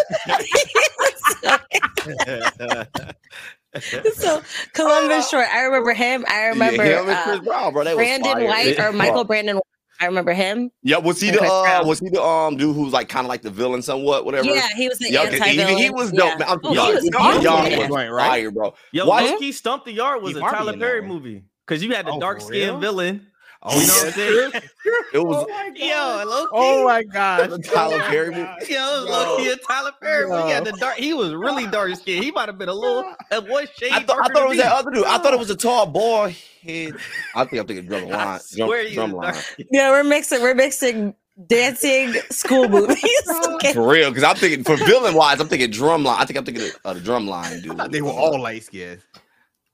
[4.14, 4.42] so
[4.74, 5.46] Columbus short.
[5.52, 6.24] I remember him.
[6.28, 7.84] I remember yeah, him and Chris uh, Brown, bro.
[7.84, 8.46] They was Brandon fire.
[8.46, 9.56] White or Michael Brandon.
[9.56, 9.62] White.
[10.00, 10.70] I remember him.
[10.82, 13.28] Yeah, was he and the uh, was he the um dude who's like kind of
[13.28, 14.48] like the villain somewhat, whatever?
[14.48, 15.76] Yeah, he was the Yeah, 'cause anti-villain.
[15.76, 16.38] he was dope.
[16.40, 16.46] Yeah.
[16.46, 16.58] Man.
[16.64, 17.04] Oh, y'all, he was
[17.44, 17.84] y'all beautiful.
[17.88, 18.28] was Right, right.
[18.28, 18.74] fire, bro.
[18.90, 21.94] Yo, Watch- low key Stomp the Yard was Keith a Tyler Perry movie because you
[21.94, 23.26] had the Oh, dark for skinned villain.
[23.64, 24.52] Oh, You know what I'm saying?
[25.14, 25.46] It was
[25.76, 26.48] Yo, low key.
[26.52, 27.62] Oh my god.
[27.64, 28.34] Tyler Perry.
[28.68, 30.28] Yo, low key Tyler Perry.
[30.28, 30.42] movie.
[30.44, 30.96] He had the dark.
[30.96, 32.24] He was really dark skinned.
[32.24, 34.58] He might have been a little a one shade I, thought I thought it was
[34.58, 35.04] than that other dude.
[35.04, 36.94] I thought it was a tall boy head.
[37.36, 38.40] I think I'm thinking drum I line.
[38.56, 39.34] Drum, you drum line.
[39.70, 40.40] Yeah, we're mixing.
[40.42, 41.14] We're mixing
[41.46, 42.98] dancing school movies.
[43.46, 43.72] Okay.
[43.74, 46.16] For real, because I'm thinking for villain wise, I'm thinking Drumline.
[46.18, 47.72] I think I'm thinking of uh, the Drumline dude.
[47.72, 49.00] I thought they were all light skinned.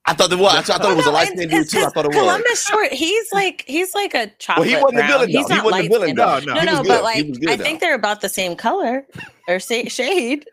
[0.08, 0.46] I thought they were.
[0.46, 1.78] I thought it was a No, light it's- skinned dude too.
[1.86, 2.16] I thought it was.
[2.16, 2.92] Columbus Short.
[2.92, 5.08] He's like he's like a Well, chocolate he wasn't the brown.
[5.08, 5.38] villain though.
[5.38, 6.18] He's He not wasn't the villain light-skinned.
[6.18, 6.54] though.
[6.54, 7.64] No, No, He no, but like good, I though.
[7.64, 9.06] think they're about the same color
[9.48, 10.46] or sa- shade.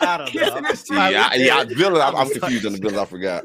[0.00, 0.70] I don't know.
[1.10, 2.02] Yeah, yeah, villain.
[2.02, 2.98] I'm, I'm confused on the villain.
[2.98, 3.44] I forgot.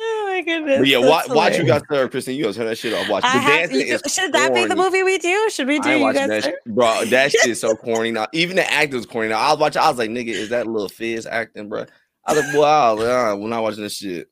[0.00, 0.78] Oh my goodness.
[0.80, 1.82] But yeah, watch, watch you hilarious.
[1.88, 2.34] got sir, Kristen.
[2.34, 3.08] You gotta turn that shit off.
[3.08, 3.24] Watch.
[3.24, 5.48] I The have, dancing you- is should that be the movie we do?
[5.50, 6.28] Should we do I ain't you guys?
[6.28, 6.54] that, shit.
[6.66, 7.04] bro.
[7.06, 8.26] That shit is so corny now.
[8.32, 9.28] Even the acting was corny.
[9.30, 9.82] Now I was watching.
[9.82, 11.86] I was like, nigga, is that little Fizz acting, bro?
[12.26, 14.28] I was like, wow, nah, we're not watching this shit.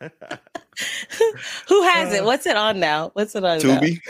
[1.68, 2.24] Who has it?
[2.24, 3.10] What's it on now?
[3.14, 3.58] What's it on?
[3.58, 3.78] now?
[3.80, 4.00] Tubi.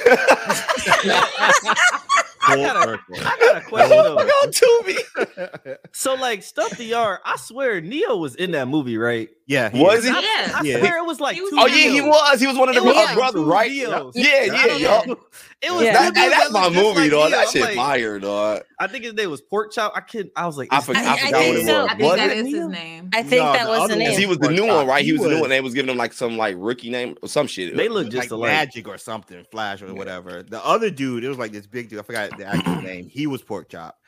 [2.46, 4.18] I got a, I got a question though.
[4.18, 7.20] Fuck on So like stuff the yard.
[7.24, 9.28] I swear Ne-Yo was in that movie, right?
[9.46, 10.08] Yeah, Was he?
[10.10, 10.52] Yeah.
[10.54, 11.56] I swear it was like He was two.
[11.60, 12.40] Oh yeah, he was.
[12.40, 13.70] He was one of the It like brothers, right?
[13.70, 14.12] Neos.
[14.14, 15.18] Yeah, I yeah, don't
[15.60, 15.92] It was Yeah.
[15.92, 17.30] That, two hey, dudes that's my movie, like dog.
[17.30, 17.30] Ne-Yo.
[17.30, 18.62] That I'm shit like- fire, dog.
[18.78, 19.92] I think his name was Pork Chop.
[19.94, 20.30] I could.
[20.34, 21.82] I was like, I is forgot, I I forgot what think it so.
[21.82, 21.90] was.
[21.90, 22.68] I think Was that his Ne-Yo?
[22.68, 23.10] name.
[23.12, 24.18] I think No, that was the name.
[24.18, 25.00] He was the new one, right?
[25.04, 25.50] He, He was, the new one.
[25.50, 27.76] They was giving him like some like rookie name or some shit.
[27.76, 30.42] They look just like magic or something, Flash or whatever.
[30.42, 31.98] The other dude, it was like this big dude.
[31.98, 33.08] I forgot the actual name.
[33.08, 33.98] He was Pork Chop,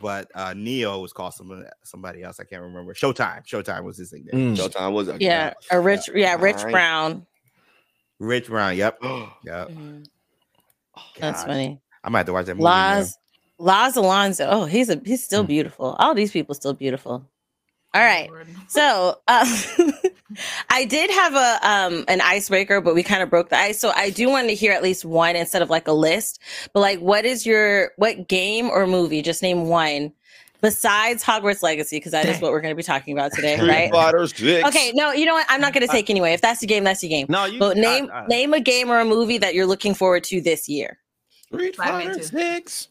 [0.00, 2.40] but uh Ne-Yo was called somebody somebody else.
[2.40, 2.94] I can't remember.
[2.94, 3.46] Showtime.
[3.46, 4.54] Showtime was his nickname.
[4.54, 4.58] Mm.
[4.58, 5.20] Showtime was it?
[5.20, 6.72] Yeah, a rich, yeah, Rich Alright.
[6.72, 7.26] Brown.
[8.18, 8.76] Rich Brown.
[8.76, 8.98] Yep.
[9.44, 9.68] Yep.
[9.70, 10.06] Mhm.
[11.20, 11.80] That's funny.
[12.02, 12.64] I might have to watch that movie.
[12.64, 12.70] now.
[12.70, 13.18] Laz,
[13.58, 14.46] Laz Alonso.
[14.48, 15.96] Oh, he's a he's still beautiful.
[15.98, 17.28] All these people still beautiful.
[17.94, 18.28] All right.
[18.28, 18.46] Lord.
[18.68, 19.46] So uh,
[20.70, 23.80] I did have a um an icebreaker, but we kind of broke the ice.
[23.80, 26.40] So I do want to hear at least one instead of like a list.
[26.74, 29.22] But like, what is your what game or movie?
[29.22, 30.12] Just name one
[30.60, 33.90] besides Hogwarts Legacy, because that is what we're going to be talking about today, right?
[33.92, 34.68] Fighter Six.
[34.68, 35.46] Okay, no, you know what?
[35.48, 36.32] I'm not going to take anyway.
[36.32, 37.26] If that's the game, that's the game.
[37.28, 37.58] No, you.
[37.60, 40.40] But name I- I- name a game or a movie that you're looking forward to
[40.40, 40.98] this year.
[41.46, 42.20] Street Fighter.
[42.22, 42.88] Six.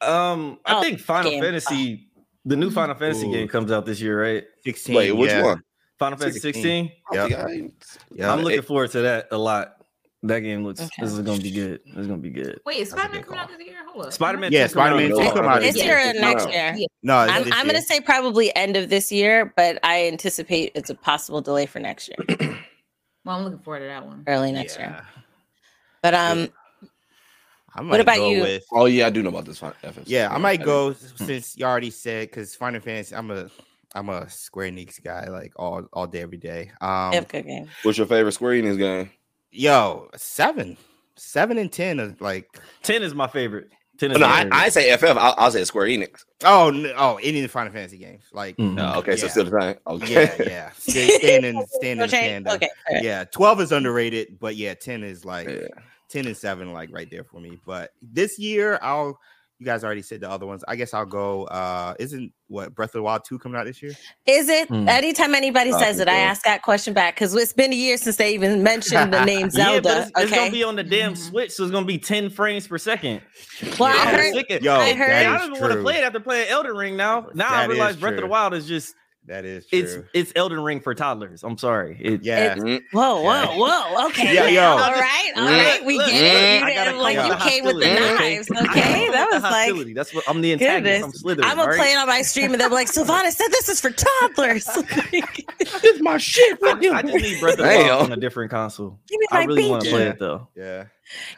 [0.00, 1.42] Um, I Oh, think Final game.
[1.42, 2.08] Fantasy,
[2.44, 3.32] the new Final Fantasy Ooh.
[3.32, 4.44] game comes out this year, right?
[4.64, 4.94] 16.
[4.94, 5.42] Wait, which yeah.
[5.42, 5.62] one?
[5.98, 6.62] Final Fantasy 16.
[6.62, 6.92] 16.
[7.10, 7.28] I Yep.
[7.48, 8.32] think I- Yeah.
[8.32, 9.76] I'm looking it- forward to that a lot.
[10.24, 10.80] That game looks.
[10.80, 10.88] Okay.
[11.00, 11.80] This is gonna be good.
[11.84, 12.60] This is gonna be good.
[12.64, 13.76] Wait, is Spider Man coming out this year?
[13.92, 14.12] Hold up.
[14.12, 15.32] Spider-Man Yeah, 2 coming out Spider-Man this 2 year.
[15.34, 16.10] come out This this year year.
[16.10, 16.86] or next year?
[17.02, 20.70] No, I'm, this I'm going to say probably end of this year, but I anticipate
[20.76, 22.38] it's a possible delay for next year,
[23.24, 24.22] Well, I'm looking forward to that one.
[24.28, 24.96] early next year.
[26.02, 26.48] But um,
[27.74, 28.42] I What about go you?
[28.42, 29.72] With, Oh yeah, I do know about this one.
[29.82, 30.02] Uh, FF.
[30.06, 31.24] yeah, I might go hmm.
[31.24, 33.14] since you already said because Final Fantasy.
[33.14, 33.48] I'm a
[33.94, 36.70] I'm a Square Enix guy, like all all day every day.
[36.80, 37.68] Um, they have um, a good game.
[37.82, 39.10] What's your favorite Square Enix game?
[39.52, 40.76] yo, seven,
[41.16, 43.70] seven and ten is like Ten is my favorite.
[43.98, 44.56] Ten is Oh, no, my I, favorite.
[44.56, 45.04] I ain't say FF.
[45.04, 46.24] I'll, I'll say Square Enix.
[46.44, 48.56] oh no, oh any of the Final Fantasy games, like.
[48.58, 48.98] Oh, mm-hmm.
[48.98, 49.76] okay, so still the same.
[49.86, 50.12] Okay.
[50.12, 53.04] yeah, yeah, Stay, staying in staying in the Okay, okay.
[53.04, 55.68] Yeah, twelve is underrated, but yeah, ten is like Yeah.
[56.12, 59.18] 10 and 7 like right there for me but this year i'll
[59.58, 62.90] you guys already said the other ones i guess i'll go uh isn't what breath
[62.90, 63.92] of the wild 2 coming out this year
[64.26, 64.68] Is it?
[64.68, 64.86] Hmm.
[64.88, 67.96] Anytime anybody Oh, says it, I ask that question back because it's been a year
[67.96, 69.82] since they even mentioned the name Yeah, Zelda.
[69.82, 71.16] but it's, it's gonna be on the damn Mhm.
[71.30, 73.22] Switch, so it's gonna be 10 frames per second.
[73.78, 74.34] well, I I'm heard.
[74.34, 76.76] sick of- Yo, I heard- I don't even want to play it after playing Elden
[76.76, 77.28] Ring now.
[77.34, 78.26] Now I realize Breath of the.
[78.26, 78.94] Wild is just
[79.26, 81.44] that is true it's it's Elden Ring for toddlers.
[81.44, 81.96] I'm sorry.
[82.00, 82.82] It, yeah Mhm.
[82.92, 83.46] Whoa, Yeah.
[83.46, 83.56] whoa,
[83.94, 84.06] whoa.
[84.08, 84.34] Okay.
[84.34, 84.62] Yeah, now, yo.
[84.62, 85.84] All right, all right.
[85.84, 86.60] We Look, get it.
[86.60, 88.50] look, You I gotta like you came with the knives.
[88.50, 89.94] Okay, that was like.
[89.94, 91.04] That's what I'm the antagonist.
[91.04, 91.22] I'm Goodness.
[91.22, 91.44] Slytherin.
[91.50, 93.68] I'm gonna all play it on my stream and they'll be like, Sylvana said this
[93.68, 94.66] is for toddlers.
[95.62, 96.58] This is my shit.
[96.62, 98.98] I, I just need Breath of the Wild on a different console.
[99.08, 100.10] Give me my I really want to play Yeah.
[100.10, 100.48] it though.
[100.56, 100.84] yeah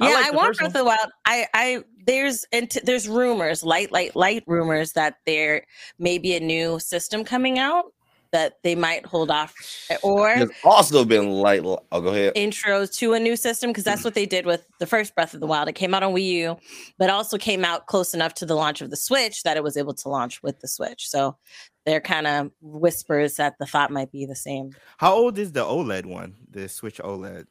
[0.00, 0.80] I Yeah, like I, want first Breath of one.
[0.80, 1.12] the Wild.
[1.26, 5.64] I, I, there's, and there's rumors, light, light, light rumors that there
[5.98, 7.86] may be a new system coming out
[8.34, 9.54] that they might hold off,
[10.02, 11.60] or There's also been light.
[11.60, 12.34] I'll oh, go ahead.
[12.34, 14.08] intros to a new system because that's mm-hmm.
[14.08, 15.68] what they did with the first Breath of the Wild.
[15.68, 16.56] It came out on Wii U,
[16.98, 19.76] but also came out close enough to the launch of the Switch that it was
[19.76, 21.08] able to launch with the Switch.
[21.08, 21.36] So
[21.86, 24.72] they're kind of whispers that the thought might be the same.
[24.98, 27.46] how old is the oled one the switch oled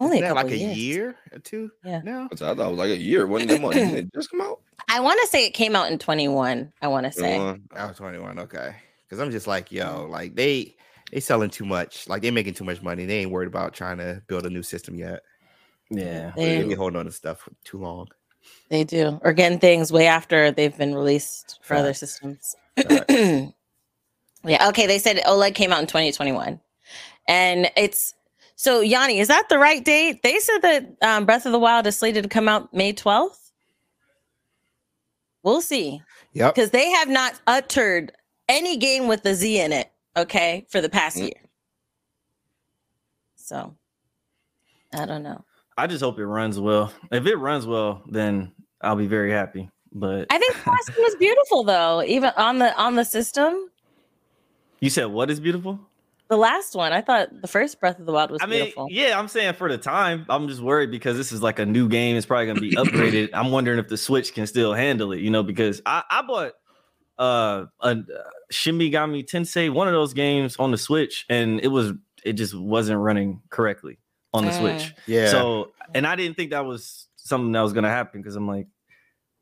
[0.00, 2.00] Only a that couple like a year or two Yeah.
[2.02, 3.26] now I thought it was like a year.
[3.26, 3.74] Wasn't that much?
[3.74, 4.60] Didn't it just come out?
[4.88, 6.72] I want to say it came out in 21.
[6.80, 7.36] I want to say.
[7.76, 10.74] I was 21 okay because i'm just like yo like they
[11.12, 13.98] they selling too much like they making too much money they ain't worried about trying
[13.98, 15.20] to build a new system yet
[15.90, 16.32] Yeah.
[16.36, 18.06] they They, be holding on to stuff for too long
[18.70, 19.20] they do.
[19.22, 22.56] Or getting things way after they've been released for other systems.
[22.76, 23.04] Facts.
[24.44, 24.68] yeah.
[24.68, 24.86] Okay.
[24.86, 26.58] They said OLED came out in 2021.
[27.28, 28.14] And it's
[28.60, 30.22] so Yanni, is that the right date?
[30.22, 33.52] They said that um, Breath of the Wild is slated to come out May 12th.
[35.42, 36.02] We'll see.
[36.34, 38.12] yep Because they have not uttered
[38.50, 41.22] any game with the Z in it, okay, for the past Mm.
[41.22, 41.40] year.
[43.36, 43.74] So
[44.92, 45.42] I don't know.
[45.78, 46.92] I just hope it runs well.
[47.10, 49.70] If it runs well, then I'll be very happy.
[49.90, 53.70] But I think the last was beautiful though, even on the on the system.
[54.80, 55.80] you said what is beautiful?
[56.30, 58.86] The last one, I thought the first Breath of the Wild was I mean, beautiful.
[58.88, 61.88] yeah, I'm saying for the time, I'm just worried because this is like a new
[61.88, 62.16] game.
[62.16, 63.30] It's probably gonna be upgraded.
[63.34, 66.52] I'm wondering if the Switch can still handle it, you know, because I, I bought
[67.18, 67.94] uh a uh,
[68.50, 71.92] Shin Megami Tensei, one of those games on the Switch, and it was
[72.24, 73.98] it just wasn't running correctly
[74.32, 74.58] on the Mm.
[74.60, 74.94] Switch.
[75.06, 75.26] Yeah.
[75.30, 78.68] So, and I didn't think that was something that was gonna happen because I'm like,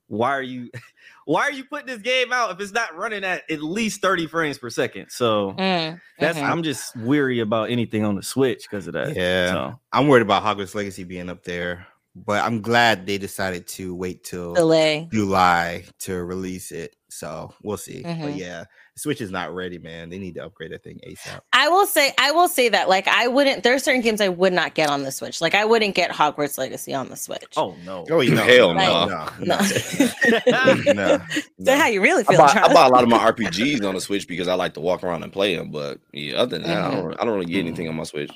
[0.08, 0.70] why are you,
[1.24, 4.26] why are you putting this game out if it's not running at at least 30
[4.26, 5.10] frames per second?
[5.10, 6.38] So Mm, that's.
[6.38, 9.14] I'm just weary about anything on the Switch because of that.
[9.16, 9.52] Yeah.
[9.52, 13.94] So I'm worried about Hogwarts Legacy being up there, but I'm glad they decided to
[13.94, 15.08] wait till delay.
[15.12, 16.96] July to release it.
[17.10, 18.02] So we'll see.
[18.02, 18.38] But Mhm.
[18.38, 18.64] yeah,
[18.98, 20.10] Switch is not ready, man.
[20.10, 21.40] They need to upgrade that thing ASAP.
[21.52, 23.62] I will say, I will say that like I wouldn't.
[23.62, 25.40] There are certain games I would not get on the Switch.
[25.40, 27.44] Like I wouldn't get Hogwarts Legacy on the Switch.
[27.56, 28.04] oh no.
[28.10, 29.06] Oh, you know, Hell no.
[29.06, 29.58] no, no.
[30.92, 31.20] no,
[31.58, 31.76] no.
[31.76, 32.38] How you really I feel.
[32.38, 32.72] bought, I Charles.
[32.72, 35.22] bought a lot of my RPGs on the Switch because I like to walk around
[35.22, 35.70] and play them.
[35.70, 37.02] But yeah, other than that, I, Mhm.
[37.02, 38.30] don't, I don't really get anything on my Switch.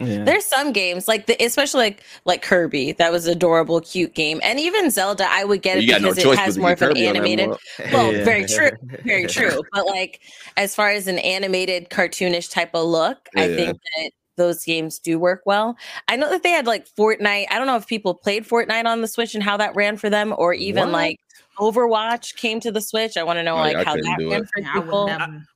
[0.00, 0.24] Yeah.
[0.24, 4.58] There's some games like the, especially like like Kirby that was adorable, cute game, and
[4.58, 5.26] even Zelda.
[5.30, 7.50] I would get it you got no because it has more of an animated.
[7.92, 8.24] Well, Yeah.
[8.24, 8.70] very true,
[9.04, 9.62] very true.
[9.72, 10.20] But like
[10.56, 15.18] as far as an animated, cartoonish type of look, I think that those games do
[15.18, 15.76] work well.
[16.08, 17.46] I know that they had like Fortnite.
[17.50, 20.10] I don't know if people played Fortnite on the Switch and how that ran for
[20.10, 20.92] them, or even What?
[20.92, 21.20] like
[21.58, 23.16] Overwatch came to the Switch.
[23.16, 24.48] I want to know Oh, like yeah, I how couldn't that do ran it.
[24.52, 25.10] for Yeah, I people.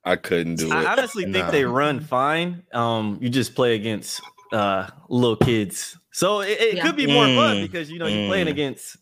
[0.05, 0.73] I couldn't do it.
[0.73, 1.51] I honestly think No.
[1.51, 2.63] they run fine.
[2.73, 6.85] Um, you just play against uh little kids, so it, it Yeah.
[6.85, 7.61] could be more fun Mm.
[7.61, 8.51] because you know you're playing Mm.
[8.51, 8.97] against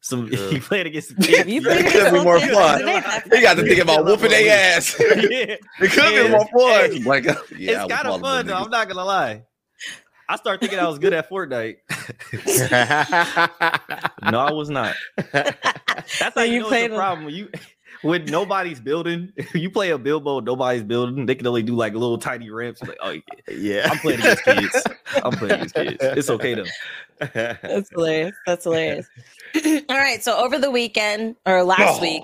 [0.00, 0.28] some.
[0.32, 0.48] Yeah.
[0.50, 1.48] you playing against some Have kids.
[1.48, 2.78] you you played It against could be more fun.
[2.80, 3.02] Today?
[3.32, 4.96] You got to think about whooping their ass.
[5.00, 5.88] it yeah.
[5.88, 6.92] could be more fun.
[6.92, 8.62] Hey, Like, uh, yeah, I it's would kind of fun them though.
[8.64, 9.42] I'm not gonna lie.
[10.28, 11.78] I started thinking I was good at Fortnite.
[14.30, 14.94] no, I was not.
[15.32, 15.56] That's
[16.20, 17.28] how So you, you know played it's a problem.
[17.30, 17.48] You
[18.02, 21.26] when nobody's building, you play a billboard, nobody's building.
[21.26, 22.82] They can only do like little tiny ramps.
[22.82, 23.20] Like, oh, yeah,
[23.54, 23.88] yeah.
[23.90, 24.86] I'm playing against kids.
[25.22, 25.98] I'm playing against kids.
[26.00, 26.64] It's okay though.
[27.34, 28.34] That's hilarious.
[28.46, 29.08] That's hilarious.
[29.88, 30.22] All right.
[30.22, 32.22] So over the weekend or last Oh, week,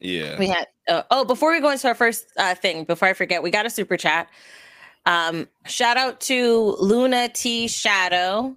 [0.00, 0.38] Yeah.
[0.38, 0.66] we had.
[0.88, 3.66] Uh, oh, before we go into our first uh, thing, before I forget, we got
[3.66, 4.28] a super chat.
[5.06, 8.56] Um, shout out to Luna T Shadow,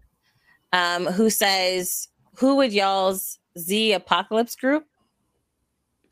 [0.73, 4.86] um, who says, "Who would y'all's Z Apocalypse group?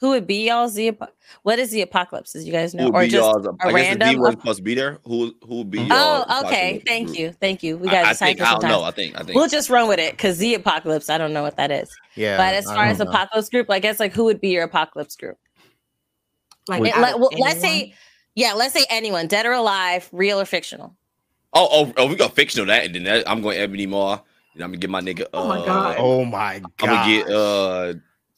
[0.04, 1.08] Who would be y'all's the Apo-
[1.44, 2.36] what is the Apocalypse?
[2.36, 3.46] As you guys know, or just y'all's?
[3.46, 4.22] a I guess the D random?
[4.22, 5.00] wasn't ap- be there.
[5.06, 5.80] Who who would be?
[5.80, 6.82] y'all's oh, okay.
[6.82, 7.78] apocalypse Thank you, thank you.
[7.78, 8.82] We got I to decide think for I don't sometimes.
[8.82, 8.84] know.
[8.84, 11.10] I think I think We'll just run with it because the Apocalypse.
[11.10, 11.90] I don't know what that is.
[12.16, 12.36] yeah.
[12.36, 13.06] but as far as know.
[13.06, 15.38] apocalypse group, I guess like who would be your apocalypse group?
[16.68, 17.94] Like, Wait, It- let, well, let's say,
[18.36, 20.98] yeah, let's say anyone, dead or alive, real or fictional.
[21.54, 24.20] Oh, oh, oh, we got fictional that, and then that, I'm going Ebony Maw.
[24.56, 25.22] And I'm gonna get my nigga.
[25.24, 25.96] Uh, Oh my God.
[25.98, 26.72] Oh my god.
[26.82, 27.94] I'm gonna get uh,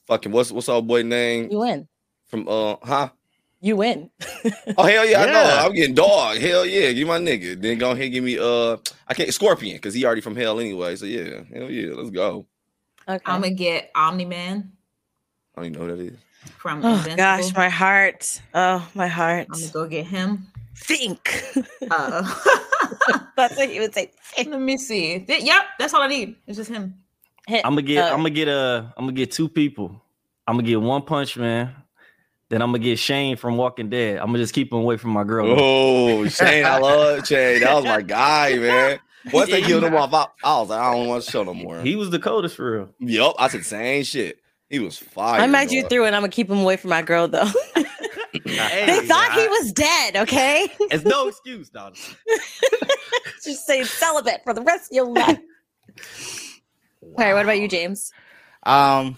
[0.08, 1.88] fucking what's what's our boy name You win.
[2.28, 3.10] from uh, huh?
[3.62, 4.10] You win.
[4.78, 5.58] Oh hell yeah, I know.
[5.65, 6.38] I'm getting dog.
[6.38, 7.60] Hell yeah, give my nigga.
[7.60, 10.96] Then go ahead give me uh, I can't Scorpion because he already from hell anyway.
[10.98, 12.46] So yeah, hell yeah, let's go.
[13.08, 13.22] Okay.
[13.26, 14.72] I'm gonna get Omni Man
[15.56, 16.20] I don't even know who that is.
[16.58, 17.18] from oh Invincible.
[17.18, 18.41] gosh, my heart.
[18.54, 19.48] Oh, my heart.
[19.52, 20.48] I'm gonna go get him.
[20.78, 21.44] Think.
[21.89, 22.22] Uh,
[23.38, 24.12] That's what he would say.
[24.36, 24.50] Think.
[24.50, 25.20] let me see.
[25.20, 26.36] Th- Yep, that's all I need.
[26.48, 26.96] It's just him.
[27.47, 28.05] Hit- I'm gonna get.
[28.05, 28.93] uh, I'm gonna get a.
[28.97, 30.01] I'm gonna get two people.
[30.47, 31.73] I'm gonna get One Punch Man.
[32.49, 34.17] Then I'm gonna get Shane from Walking Dead.
[34.19, 35.47] I'm gonna just keep him away from my girl.
[35.60, 37.60] Oh, Shane, I love Shane.
[37.62, 38.99] That was my guy, man.
[39.34, 41.43] Once they Yeah, killed him off, I, I was like, I don't want to show
[41.43, 41.81] no more.
[41.81, 42.89] He was the coldest for real.
[42.99, 44.38] Yup, I said same shit.
[44.69, 45.41] He was fire.
[45.41, 47.49] I might you through and I'm gonna keep him away from my girl though.
[48.47, 50.67] Hey, they thought he was dead, okay?
[50.91, 51.95] It's no excuse, dog.
[53.43, 55.39] Just say celibate for the rest of your life.
[57.17, 58.12] All right, what about you, James?
[58.63, 59.17] Um,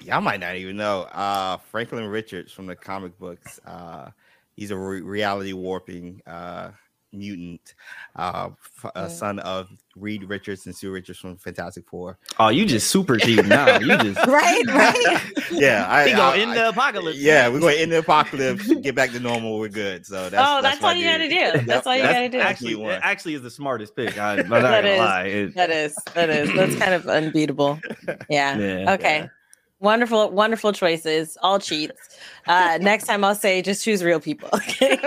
[0.00, 1.02] y'all might not even know.
[1.02, 3.58] Uh, Franklin Richards from the comic books.
[3.66, 4.10] Uh,
[4.56, 6.70] he's a re- reality warping uh
[7.14, 7.74] mutant,
[8.16, 12.18] uh, f- uh, son of Reed Richards and Sue Richards from Fantastic Four.
[12.38, 13.78] Oh, you just super cheating now.
[13.78, 15.22] You just Right, right.
[15.52, 17.18] Yeah, I, he go I- in I- the apocalypse.
[17.18, 19.58] yeah, we're going in the apocalypse, get back to normal.
[19.58, 20.04] We're good.
[20.04, 21.34] So that's oh, that's, what all you gotta do.
[21.34, 22.40] Yep, That's all you that's gotta do.
[22.40, 22.92] Actually, one.
[22.94, 24.18] it actually is the smartest pick.
[24.18, 24.98] I, I'm not That gonna is.
[24.98, 25.22] lie.
[25.24, 27.78] It- That is, that is, that's kind of unbeatable.
[28.28, 28.58] Yeah.
[28.58, 28.92] Yeah.
[28.94, 29.28] Okay.
[29.84, 31.36] Wonderful, wonderful choices.
[31.42, 32.16] All cheats.
[32.46, 34.48] Uh, next time I'll say just choose real people.
[34.64, 34.98] Okay.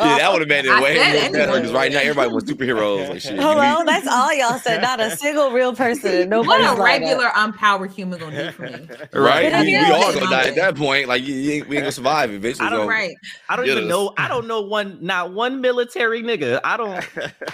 [0.00, 1.60] Yeah, that would have made it way more better anyone.
[1.60, 3.08] because right now everybody wants superheroes.
[3.08, 3.38] Like shit.
[3.38, 4.82] Hello, me- that's all y'all said.
[4.82, 6.30] Not a single real person.
[6.44, 6.78] What a lined up.
[6.84, 8.86] regular unpowered human gonna do for me?
[9.14, 9.44] right?
[9.44, 11.08] Yeah, We, we all gonna die at that point.
[11.08, 12.66] Like you, you ain't, we ain't gonna survive eventually.
[12.66, 13.16] I don't- so- Right.
[13.48, 13.90] I don't Get even us.
[13.90, 14.12] know.
[14.18, 14.98] I don't know one.
[15.00, 16.60] Not one military nigga.
[16.64, 16.90] I don't.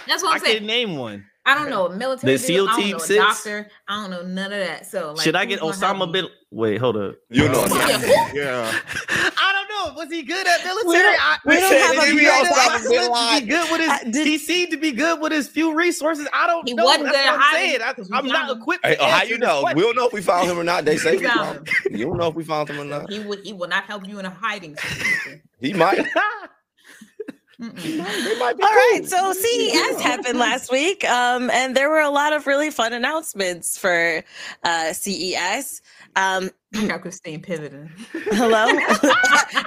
[0.07, 0.53] That's what I I'm saying.
[0.57, 1.25] can't name one.
[1.43, 2.33] I don't know a military.
[2.33, 3.67] The dude, SEAL I don't team know a doctor.
[3.87, 4.85] I don't know none of that.
[4.85, 6.27] So like, Should I get Osama bin?
[6.51, 7.15] Wait, hold up.
[7.29, 8.31] You know, Yeah.
[8.33, 8.79] Yeah.
[9.09, 9.99] I don't know.
[9.99, 10.85] Was he good at military?
[10.87, 13.49] We don't- I, we don't have a is he video good Osama bin He Laden.
[13.49, 13.89] good with his.
[13.89, 16.27] Uh, did- he seemed to be good with his few resources.
[16.31, 16.85] I don't He know.
[16.85, 17.81] wasn't That's good what I'm saying.
[17.81, 18.61] I, I'm not him.
[18.61, 18.85] equipped.
[18.85, 19.63] Hey, to oh, how you know?
[19.73, 20.85] We don't know if we found him or not.
[20.85, 21.95] They say We we found found him.
[21.97, 23.09] You don't know if we found him or not.
[23.11, 23.39] He would.
[23.43, 25.41] He will not help you in a hiding situation.
[25.59, 25.97] He might.
[26.05, 26.05] Mm-mm.
[26.05, 29.07] They might be All right, cool.
[29.07, 29.99] so You CES know.
[29.99, 34.23] happened last week, um, and there were a lot of really fun announcements for
[34.63, 35.81] uh, CES.
[36.15, 37.89] Um, I got Christine pivoting.
[38.13, 38.65] hello,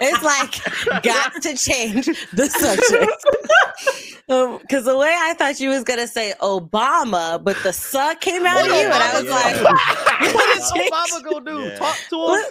[0.01, 3.13] it's like got to change the subject
[4.63, 8.61] because the way I thought you was gonna say Obama, but the "suck" came out
[8.61, 9.35] of you, and I was Yeah.
[9.35, 11.59] like, what is Obama gonna do?
[11.69, 11.77] Yeah.
[11.77, 12.45] Talk to him.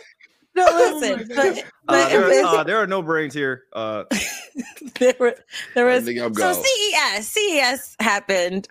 [0.53, 0.73] What?
[0.91, 3.63] "No, listen." but Uh, there, uh, there are no brains here.
[3.73, 4.03] Uh,
[4.99, 5.35] there were
[5.75, 6.55] there was so gone.
[6.55, 8.67] CES CES happened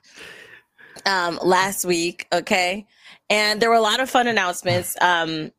[1.06, 2.86] um last week, okay?
[3.30, 4.96] And there were a lot of fun announcements.
[5.00, 5.52] Um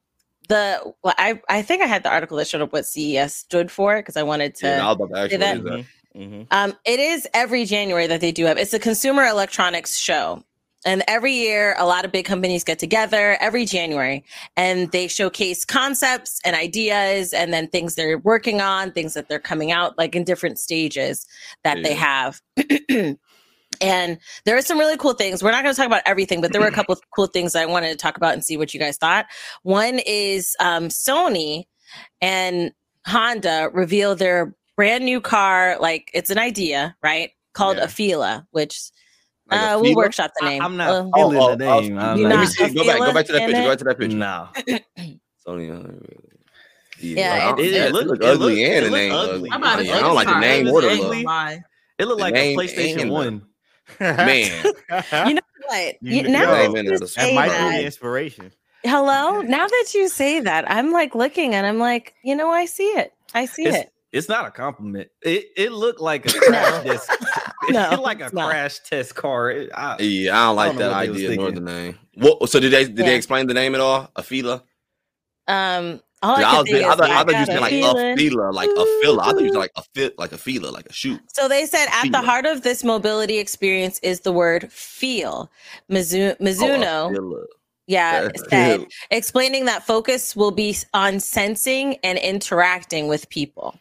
[0.50, 3.72] the well, I I think I had the article that showed up what CES stood
[3.72, 5.64] for because I wanted to Yeah, I was about to ask say you that.
[5.64, 6.20] what is that.
[6.20, 6.48] Mhm.
[6.52, 8.58] um, it is every January that they do have.
[8.60, 10.44] It's a consumer electronics show.
[10.86, 14.24] And every year, a lot of big companies get together every January
[14.58, 19.40] and they showcase concepts and ideas and then things they're working on, things that they're
[19.40, 21.26] coming out like in different stages
[21.64, 22.42] that they have.
[23.82, 25.42] and there are some really cool things.
[25.42, 27.56] We're not going to talk about everything, but there were a couple of cool things
[27.56, 29.26] I wanted to talk about and see what you guys thought.
[29.64, 31.66] One is um, Sony
[32.22, 32.72] and
[33.06, 35.78] Honda reveal their brand new car.
[35.80, 37.32] Like it's an idea, right?
[37.54, 37.86] Called Yeah.
[37.86, 38.92] Afeela, which
[39.50, 39.96] Like uh, we'll feeler?
[39.96, 40.62] workshop the I, name.
[40.62, 41.98] am not Uh, feeling Oh, the oh, name.
[42.00, 42.74] I'm Let me not see.
[42.74, 42.98] Go back.
[43.00, 43.62] Go back to that in picture.
[43.64, 44.18] Go back to that picture.
[44.18, 44.48] Nah.
[45.48, 46.24] Sony.
[47.00, 49.34] Yeah, I don't- it- it it look- look it ugly and the name ugly.
[49.36, 49.50] ugly.
[49.52, 51.60] I'm about to Yeah, say I don't like the name or the look.
[52.00, 53.46] It looked like a PlayStation One.
[54.00, 54.66] Man,
[55.28, 55.96] You know what?
[56.02, 57.08] You You, know- now that you it.
[57.10, 58.52] Say might be the that, inspiration.
[58.86, 59.42] hello.
[59.42, 62.84] Now that you say that, I'm like looking and I'm like, you know, I see
[62.86, 63.12] it.
[63.34, 63.92] I see It's, it.
[64.14, 65.10] it's not a compliment.
[65.22, 67.12] It it looked like a crash test.
[67.70, 68.50] It No, like a it's not.
[68.50, 69.52] crash test car.
[69.74, 72.00] I- yeah, I don't like don't know that what they was idea nor the name.
[72.16, 72.50] What?
[72.50, 72.86] So did they?
[72.86, 73.06] Did Yeah.
[73.06, 74.10] they explain the name at all?
[74.16, 74.62] Afeela.
[75.48, 77.58] Um, all I, I, can was, think I thought, I I thought you got said
[77.58, 78.14] a like feeling.
[78.14, 79.24] a fila, like a fila.
[79.24, 81.20] I thought you said like a fit, like a fila, like a shoot.
[81.28, 85.52] So they said at the heart of this mobility experience is the word feel.
[85.92, 87.44] Mizu- Oh, Mizuno, fila.
[87.88, 88.94] yeah, said, cute.
[89.12, 93.78] explaining that focus will be on sensing and interacting with people.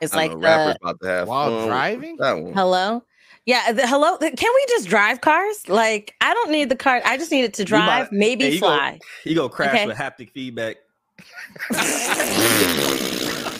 [0.00, 2.16] It's like know the rappers about to have While fun driving?
[2.18, 2.52] That one.
[2.52, 3.02] hello.
[3.46, 4.18] Yeah, the hello.
[4.18, 5.68] Can we just drive cars?
[5.68, 7.00] Like, I don't need the car.
[7.04, 8.98] I just need it to drive, might- maybe Hey, you go- fly.
[9.24, 9.86] You go crash Okay.
[9.86, 10.76] with haptic feedback.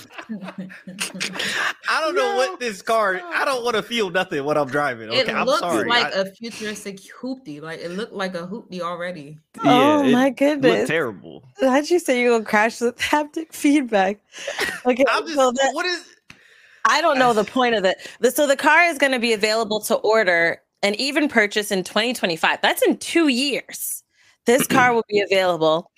[1.88, 3.20] I don't know what this car.
[3.24, 5.08] I don't want to feel nothing when I'm driving.
[5.08, 5.88] Okay, It I'm looks sorry.
[5.88, 7.60] like I- a futuristic hoopty.
[7.62, 9.38] Like it looked like a hoopty already.
[9.64, 10.88] oh it my looked goodness!
[10.88, 11.44] terrible.
[11.60, 14.18] How'd you say you're gonna crash with haptic feedback?
[14.86, 15.34] Okay, I'm just.
[15.34, 16.04] so that, what is?
[16.86, 17.96] I don't know the point of it.
[18.20, 21.84] The, so the car is going to be available to order and even purchase in
[21.84, 22.60] 2025.
[22.62, 24.02] That's in two years.
[24.46, 25.90] This car will be available.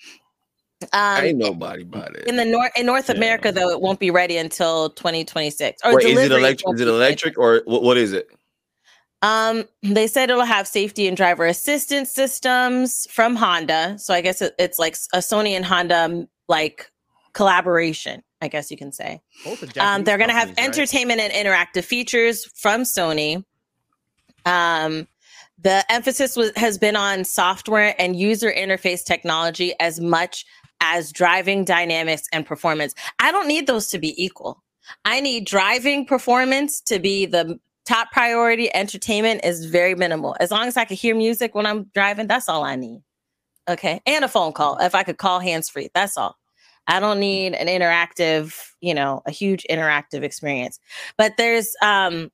[0.93, 2.25] Um, Ain't nobody about it.
[2.25, 3.15] in the north in North Yeah.
[3.15, 5.81] America, though, it won't be ready until 2026.
[5.83, 6.75] Or Wait, is it electric?
[6.75, 8.29] Is it electric or what, what is it?
[9.21, 13.97] Um, they said it'll have safety and driver assistance systems from Honda.
[13.99, 16.89] So I guess it, it's like a Sony and Honda um, like
[17.33, 18.23] collaboration.
[18.41, 19.21] I guess you can say.
[19.79, 20.77] Um, they're going to have companies, right?
[20.77, 23.43] entertainment and interactive features from Sony.
[24.45, 25.07] Um,
[25.61, 30.45] the emphasis was, has been on software and user interface technology as much
[30.81, 32.95] as driving dynamics and performance.
[33.19, 34.63] I don't need those to be equal.
[35.03, 38.73] I need driving performance to be the top priority.
[38.73, 40.35] Entertainment is very minimal.
[40.39, 43.01] As long as I can hear music when I'm driving, that's all I need.
[43.67, 44.01] Okay.
[44.05, 44.77] And a phone call.
[44.77, 46.38] If I could call hands free, that's all.
[46.89, 50.79] I don't need an interactive, you know, a huge interactive experience.
[51.17, 52.31] But there's um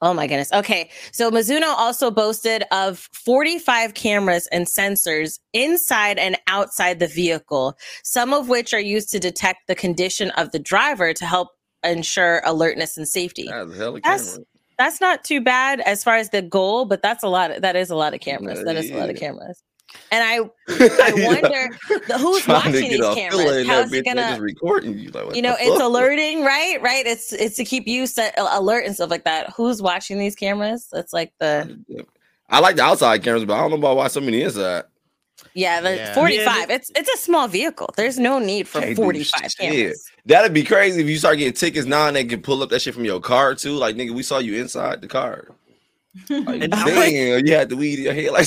[0.00, 0.52] oh my goodness.
[0.52, 0.90] Okay.
[1.12, 8.32] So Mizuno also boasted of 45 cameras and sensors inside and outside the vehicle, some
[8.32, 11.48] of which are used to detect the condition of the driver to help
[11.82, 13.48] ensure alertness and safety.
[14.04, 14.38] That's
[14.78, 17.74] That's- not too bad as far as the goal, but that's a lot of, that
[17.76, 18.62] is a lot of cameras.
[18.64, 19.62] That is a lot of cameras.
[20.10, 20.36] And I
[20.68, 21.76] I wonder
[22.06, 23.40] the, who's Trying to watching get these a cameras.
[23.42, 25.10] filler How's that it gonna just recording you?
[25.10, 25.82] Like, you know, it's fuck?
[25.82, 26.78] alerting, right?
[26.80, 27.04] Right.
[27.06, 29.50] It's it's to keep you set uh, alert and stuff like that.
[29.56, 30.88] Who's watching these cameras?
[30.92, 31.84] That's like the
[32.48, 34.84] I like the outside cameras, but I don't know about why so many inside.
[35.54, 36.14] yeah, the Yeah.
[36.14, 36.70] 45.
[36.70, 37.88] It's it's a small vehicle.
[37.96, 39.56] There's no need for 45 shit.
[39.58, 40.04] cameras.
[40.26, 42.82] That'd be crazy if you start getting tickets now and they can pull up that
[42.82, 43.72] shit from your car too.
[43.74, 45.48] Like nigga, we saw you inside the car.
[46.30, 48.46] Like, And damn, like- you had the weed in your head like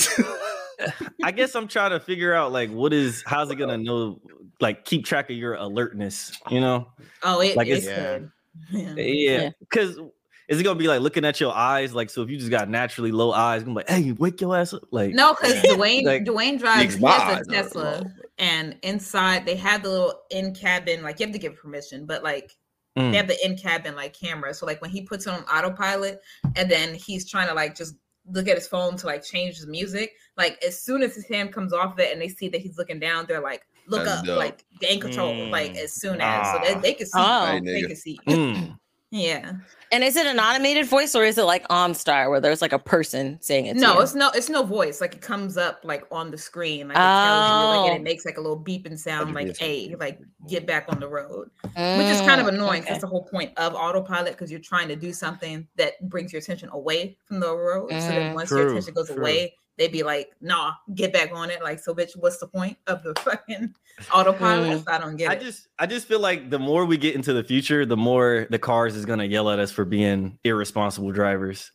[1.24, 4.20] I guess I'm trying to figure out like what is how's it gonna know
[4.60, 6.88] like keep track of your alertness, you know?
[7.24, 8.32] Oh, it, Like, it's it's- good.
[8.72, 8.94] Yeah.
[8.96, 9.04] Yeah,
[9.42, 9.50] Yeah.
[9.60, 10.00] because
[10.48, 11.94] is it gonna be like looking at your eyes?
[11.94, 14.74] Like, so if you just got naturally low eyes, I'm like, hey, wake your ass
[14.74, 14.82] up.
[14.92, 18.04] Like, No, because Dwayne Like, Dwayne drives he has a are Tesla, low.
[18.40, 21.04] and inside they have the little in cabin.
[21.04, 22.52] Like you have to give permission, but like
[22.98, 23.12] Mm.
[23.12, 24.56] they have the in cabin like camera.
[24.56, 26.20] So like when he puts it on autopilot,
[26.56, 27.94] and then he's trying to like just
[28.30, 30.14] look at his phone to like change his music.
[30.38, 32.78] Like as soon as his hand comes off of it, and they see that he's
[32.78, 34.38] looking down, they're like, "Look That's up!" dope.
[34.38, 35.48] Like gain control.
[35.50, 35.84] Like Mm.
[35.84, 36.62] as soon as, so Ah.
[36.64, 37.12] they, they can see.
[37.16, 37.46] Oh.
[37.46, 38.20] Hey, they can see.
[38.28, 38.78] Mm.
[39.12, 39.52] Yeah.
[39.92, 42.80] And is it an automated voice or is it like OnStar where there's like a
[42.80, 43.78] person saying it?
[43.78, 44.02] No, you?
[44.02, 45.00] it's no, it's no voice.
[45.00, 47.96] Like it comes up like on the screen, like it you, like, and Oh.
[47.96, 50.20] it makes like a little beeping sound, like "Hey, like
[50.50, 52.82] get back on the road," which is kind of annoying.
[52.82, 52.90] okay.
[52.90, 56.42] That's the whole point of autopilot because you're trying to do something that brings your
[56.42, 58.02] attention away from the road.
[58.02, 58.34] So then Mhm.
[58.34, 59.18] once your attention goes true.
[59.18, 62.78] away, they'd be like, "Nah, get back on it." Like, so bitch, what's the point
[62.88, 63.74] of the fucking
[64.14, 64.84] autopilot?
[64.88, 65.42] I don't get I it.
[65.42, 68.60] just, I just feel like the more we get into the future, the more the
[68.60, 71.72] cars is gonna yell at us for being irresponsible drivers.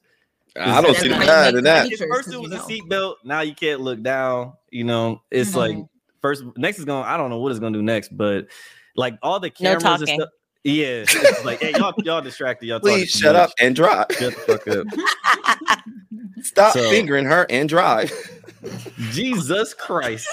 [0.55, 1.85] I don't see the how bad in that.
[1.85, 3.15] the features, First 'cause it was a seatbelt.
[3.25, 4.53] Now you can't look down.
[4.71, 5.89] You know, it's like Mhm.
[6.21, 8.49] first, next is gonna I don't know what it's gonna do next, but
[8.95, 10.29] like all the No cameras and stuff.
[10.65, 12.67] Yeah, it's like hey, y'all, y'all distracted.
[12.67, 13.43] Y'all talking Please shut much.
[13.49, 14.07] up and drive.
[14.13, 15.79] Shut the fuck up.
[16.45, 18.13] Stop So- fingering her and drive.
[19.11, 20.29] Jesus Christ.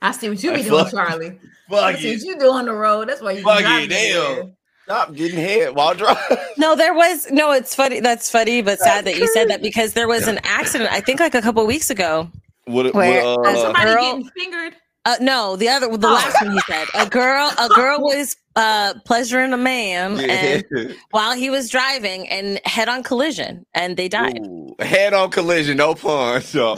[0.00, 1.38] I see what you be doing, Charlie.
[1.70, 2.16] I Fuck see it.
[2.18, 3.08] what you do on the road.
[3.08, 4.22] That's why you Fuck driving it, damn.
[4.30, 4.52] everywhere.
[4.84, 6.38] Stop getting hit while driving.
[6.58, 7.52] No, there was no.
[7.52, 8.00] It's funny.
[8.00, 10.90] That's funny, but sad that you said that because there was an accident.
[10.90, 12.30] I think like a couple weeks ago.
[12.64, 14.76] What, Where, what, uh, Somebody girl- getting fingered.
[15.06, 16.12] Uh, no, the other, the Oh.
[16.12, 16.88] last one he said.
[16.94, 20.64] A girl, a girl was uh pleasuring a man, and
[21.12, 24.38] while he was driving, and head-on collision, and they died.
[24.44, 26.42] Ooh, head on collision, no pun.
[26.42, 26.74] So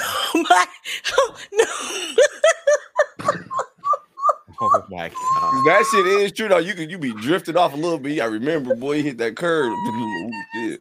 [0.00, 0.66] Oh my,
[1.52, 1.64] no.
[4.60, 5.66] Oh my god.
[5.66, 6.58] that shit is true though.
[6.58, 8.20] You could you be drifted off a little bit.
[8.20, 9.70] I remember, boy, you hit that curve.
[9.72, 10.80] Ooh, shit.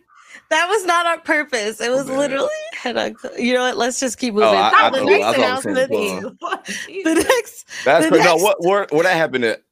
[0.49, 1.81] That was not on purpose.
[1.81, 2.17] It was man.
[2.17, 3.15] literally head on.
[3.37, 3.77] You know what?
[3.77, 4.49] Let's just keep moving.
[4.49, 5.91] Oh, I- I the thought- next I thought it was announcement.
[5.91, 7.65] saying The next.
[7.85, 8.23] That's The crazy.
[8.23, 9.63] No, next- what where, where that happened at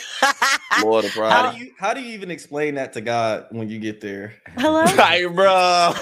[0.81, 4.01] Florida How do you how do you even explain that to God when you get
[4.01, 4.35] there?
[4.59, 4.85] Hello.
[4.87, 5.93] Hey, bro.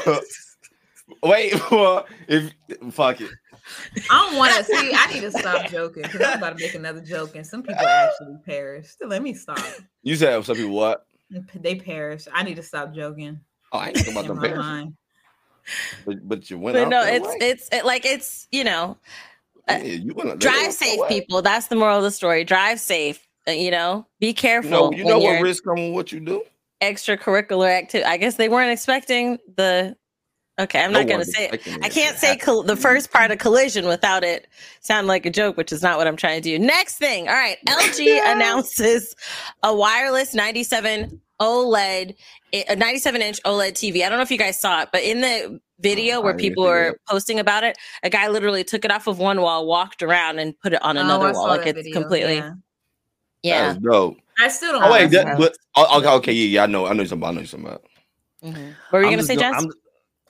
[1.23, 2.51] Wait, well, if
[2.93, 3.31] fuck it.
[4.11, 4.93] I don't want to see.
[4.95, 7.87] I need to stop joking because I'm about to make another joke, and some people
[7.87, 8.97] actually perished.
[9.05, 9.59] Let me stop.
[10.03, 11.07] You said some people what?
[11.55, 12.27] They perish.
[12.33, 13.41] I need to stop joking.
[13.73, 14.95] Oh, I ain't talking about In the my bears, mind.
[16.07, 17.39] but, but you went But out no, that it's way.
[17.41, 18.97] it's it, like it's you know
[19.69, 21.09] Yeah, you went drive safe, way.
[21.09, 21.43] people.
[21.43, 22.45] That's the moral of the story.
[22.45, 23.27] Drive safe.
[23.49, 24.71] uh, You know, be careful.
[24.71, 26.45] You know, you know what risk come with what you do.
[26.83, 28.05] extracurricular activity.
[28.09, 29.97] I guess they weren't expecting the.
[30.59, 31.49] Okay, I'm No not gonna say.
[31.49, 31.67] It.
[31.83, 32.45] I can't say happen.
[32.45, 34.47] col- the first part of collision without it
[34.81, 36.65] sound like a joke, which is not what I'm trying to do.
[36.65, 37.57] Next thing, all right.
[37.67, 39.17] LG announces
[39.65, 42.15] a wireless 97 OLED,
[42.53, 44.05] a 97 inch OLED TV.
[44.05, 46.63] I don't know if you guys saw it, but in the video Oh, where people
[46.65, 50.05] see were posting about it, a guy literally took it off of one wall, walked
[50.05, 51.49] around, and put it on Oh, another I wall.
[51.49, 52.53] Like it's video, completely, yeah.
[53.43, 53.67] yeah.
[53.73, 54.19] That's dope.
[54.39, 54.85] I still don't.
[54.85, 57.19] Oh wait, that, but oh, okay, okay, yeah, yeah, I know, I know you're talking
[57.19, 57.29] about.
[57.29, 57.83] I know you're talking about.
[58.45, 58.75] Mhm.
[58.91, 59.55] What were you I'm gonna just say, go- Jess?
[59.55, 59.71] I'm-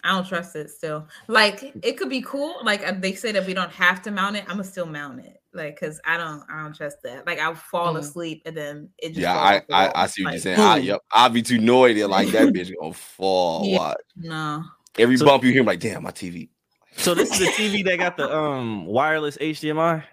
[0.04, 1.08] I don't trust it still.
[1.28, 2.56] Like it could be cool.
[2.62, 4.42] Like uh, they say that we don't have to mount it.
[4.44, 5.40] I'm gonna still mount it.
[5.54, 7.26] Like because I don't I don't trust that.
[7.26, 7.98] Like I'll fall Mm.
[8.00, 9.92] asleep and then it just Yeah, I, I.
[10.02, 10.60] I see what you're Like, saying.
[10.60, 13.64] I, yep, I'll be too noidy like that bitch gonna fall.
[13.64, 13.78] Yeah.
[13.78, 13.96] Watch.
[14.16, 14.64] No.
[14.98, 16.50] Every So- bump you hear, I'm like, damn, my TV.
[16.96, 20.04] So this is a TV that got the um wireless HDMI.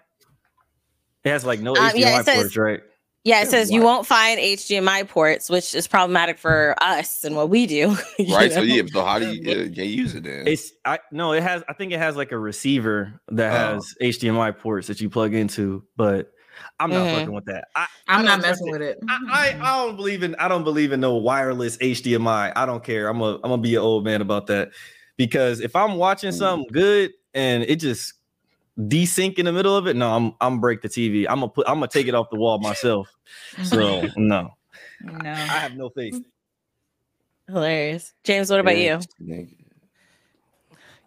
[1.24, 2.82] It has like no Um, HDMI yeah, it ports, right?
[3.24, 7.36] Yeah, it Yeah, says you won't find HDMI ports, which is problematic for us and
[7.36, 7.96] what we do.
[8.20, 8.52] you Right.
[8.52, 10.48] So yeah, so how do you uh, yeah, use it then?
[10.48, 11.64] It's I no, it has.
[11.70, 13.74] I think it has like a receiver that Oh.
[13.76, 16.32] has HDMI ports that you plug into, but
[16.80, 17.12] I'm not Mhm.
[17.20, 17.68] fucking with that.
[17.76, 18.72] I, I'm I not messing it.
[18.72, 18.98] with it.
[19.08, 22.54] I, I I don't believe in I don't believe in no wireless HDMI.
[22.56, 23.08] I don't care.
[23.08, 24.72] I'm a I'm gonna be an old man about that
[25.18, 26.38] because if I'm watching Mm.
[26.38, 28.14] something good and it just
[28.88, 31.26] desync in the middle of it, no, I'm I'm break the TV.
[31.30, 33.14] I'm gonna put I'm gonna take it off the wall myself.
[33.64, 34.50] So no,
[35.02, 35.34] no, I no.
[35.46, 36.22] have no faith.
[37.48, 38.14] Hilarious.
[38.24, 39.48] James, what about Yeah, you?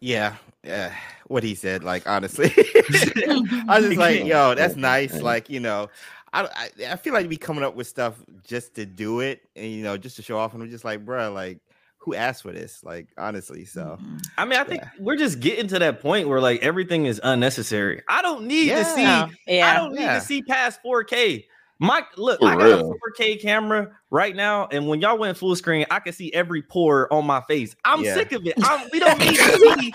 [0.01, 0.95] Yeah, yeah.
[1.29, 5.23] What he said, like honestly, I was just like, yo, that's nice.
[5.23, 5.89] Like you know,
[6.35, 8.17] I, I I feel like we coming up with stuff
[8.47, 10.53] just to do it, and you know, just to show off.
[10.53, 11.59] And I'm just like, bro, like
[12.05, 12.83] who asked for this?
[12.85, 13.99] Like honestly, so.
[14.39, 14.91] I mean, I think Yeah.
[15.01, 18.03] we're just getting to that point where like everything is unnecessary.
[18.09, 19.03] I don't need to see.
[19.03, 19.29] Yeah.
[19.49, 20.15] I don't need Yeah.
[20.19, 21.47] to see past 4K.
[21.81, 22.93] My look, For I got real.
[22.93, 26.63] a 4K camera right now, and when y'all went full screen, I can see every
[26.63, 27.75] pore on my face.
[27.85, 28.15] I'm Yeah.
[28.15, 28.55] sick of it.
[28.63, 29.93] I'm, we don't need to see.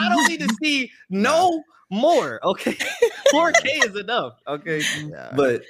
[0.00, 2.40] I don't need to see no more.
[2.44, 2.72] Okay,
[3.32, 4.34] 4K is enough.
[4.46, 5.32] Okay, Yeah.
[5.36, 5.62] but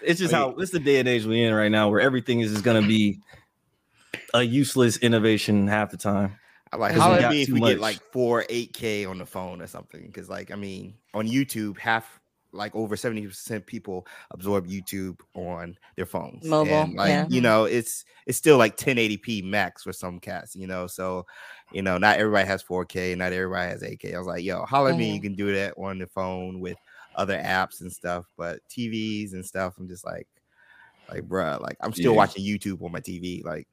[0.00, 2.40] it's just I how it's the day and age we in right now, where everything
[2.40, 3.18] is just gonna be
[4.34, 6.36] a useless innovation half the time.
[6.72, 9.18] I'm like, 'Cause how we would be if too we get like four 8K on
[9.18, 10.06] the phone or something?
[10.06, 12.20] Because, like, I mean, on YouTube, half
[12.52, 16.44] like over 70% people absorb YouTube on their phones.
[16.44, 17.26] Mobile, And, like, yeah.
[17.28, 20.86] you know, it's it's still like 1080p max for some cats, you know.
[20.86, 21.26] So,
[21.72, 24.14] you know, not everybody has 4K, not everybody has 8K.
[24.14, 25.22] I was like, yo, holler at me, you mm-hmm.
[25.24, 26.76] can do that on the phone with
[27.16, 30.28] other apps and stuff, but TVs and stuff, I'm just like,
[31.08, 32.18] like, bruh, like I'm still Yeah.
[32.18, 33.42] watching YouTube on my TV.
[33.44, 33.66] Like,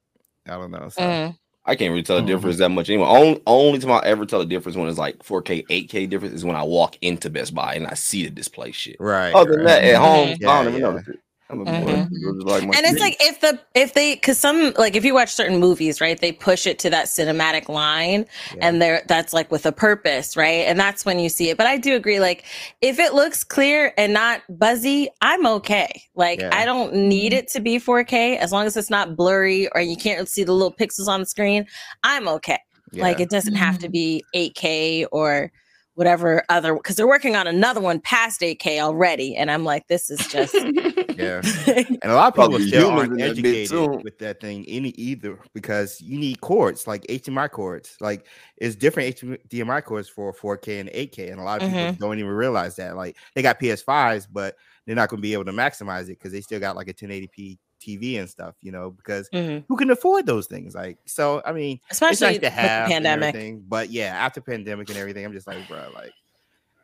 [0.47, 0.89] I don't know.
[0.89, 1.37] So Mm.
[1.65, 2.27] I can't really tell the Mhm.
[2.27, 3.07] difference that much anymore.
[3.09, 6.43] Only, only time I ever tell the difference when it's like 4K, 8K difference is
[6.43, 8.97] when I walk into Best Buy and I see the display shit.
[8.99, 9.33] right.
[9.35, 10.87] Other than that, at home, Yeah, I don't even yeah.
[10.89, 11.19] notice it.
[11.51, 11.85] I'm a Mhm.
[11.85, 12.07] boy.
[12.11, 12.99] It's just like and it's TV.
[13.01, 16.31] like if the if they because some like if you watch certain movies right they
[16.31, 18.25] push it to that cinematic line
[18.55, 18.67] Yeah.
[18.67, 21.67] and there that's like with a purpose right and that's when you see it but
[21.67, 22.45] i do agree like
[22.79, 26.49] if it looks clear and not buzzy i'm okay like Yeah.
[26.53, 29.97] i don't need it to be 4k as long as it's not blurry or you
[29.97, 31.65] can't see the little pixels on the screen
[32.03, 32.59] i'm okay
[32.93, 35.51] like it doesn't have to be 8k or
[35.95, 40.09] whatever other because they're working on another one past 8k already and i'm like this
[40.09, 40.53] is just
[41.17, 41.41] yeah.
[42.01, 43.99] And a lot of people Probably still aren't in that too.
[44.03, 47.95] with that thing any either because you need cords like HDMI cords.
[47.99, 48.25] Like
[48.57, 49.17] it's different
[49.49, 51.97] HDMI cords for 4K and 8K, and a lot of people Mhm.
[51.99, 52.95] don't even realize that.
[52.95, 56.31] Like they got PS5s, but they're not going to be able to maximize it because
[56.31, 58.55] they still got like a 1080p TV and stuff.
[58.61, 59.65] You know, because Mhm.
[59.67, 60.75] who can afford those things?
[60.75, 64.41] Like so, I mean, it's especially nice to have the pandemic everything, but yeah, after
[64.41, 66.13] pandemic and everything, I'm just like, bro, like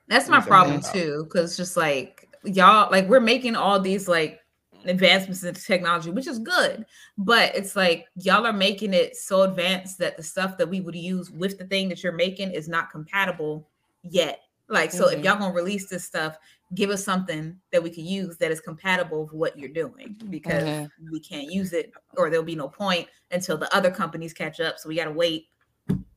[0.07, 4.39] That's my problem too, because just like y'all, like we're making all these like
[4.85, 6.85] advancements in technology, which is good,
[7.17, 10.95] but it's like y'all are making it so advanced that the stuff that we would
[10.95, 13.67] use with the thing that you're making is not compatible
[14.03, 14.39] yet.
[14.69, 15.23] Like, so if Mhm.
[15.25, 16.37] y'all gonna release this stuff,
[16.75, 20.65] give us something that we can use that is compatible with what you're doing because
[20.65, 20.91] Mhm.
[21.11, 24.77] we can't use it or there'll be no point until the other companies catch up.
[24.79, 25.47] So we gotta wait.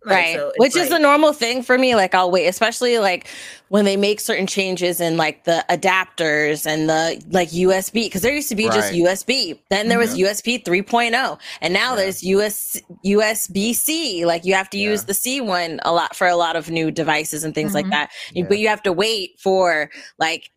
[0.05, 3.29] Like, right so which is the normal thing for me like i'll wait especially like
[3.69, 8.33] when they make certain changes in like the adapters and the like usb because there
[8.35, 11.97] used to be just usb then there was usb 3.0 and now Yeah.
[11.97, 16.37] there's us usb-c like you have to use the c one a lot for a
[16.37, 17.91] lot of new devices and things like Mhm.
[17.91, 18.45] that Yeah.
[18.49, 20.51] but you have to wait for like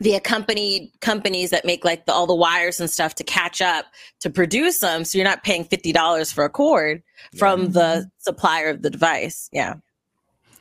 [0.00, 3.86] the accompanied companies that make like the, all the wires and stuff to catch up
[4.20, 7.38] to produce them so you're not paying $50 for a cord Yeah.
[7.38, 9.74] from the supplier of the device yeah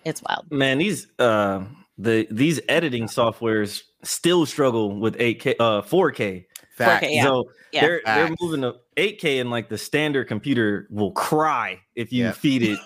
[0.06, 1.64] it's wild Man, these uh
[1.98, 6.46] the these editing softwares still struggle with 8K uh 4K.
[6.78, 7.06] facts.
[7.06, 7.24] 4K, yeah.
[7.24, 7.82] So Yeah.
[7.82, 12.32] they're they're moving to 8K and like the standard computer will cry if you Yeah.
[12.34, 12.80] feed it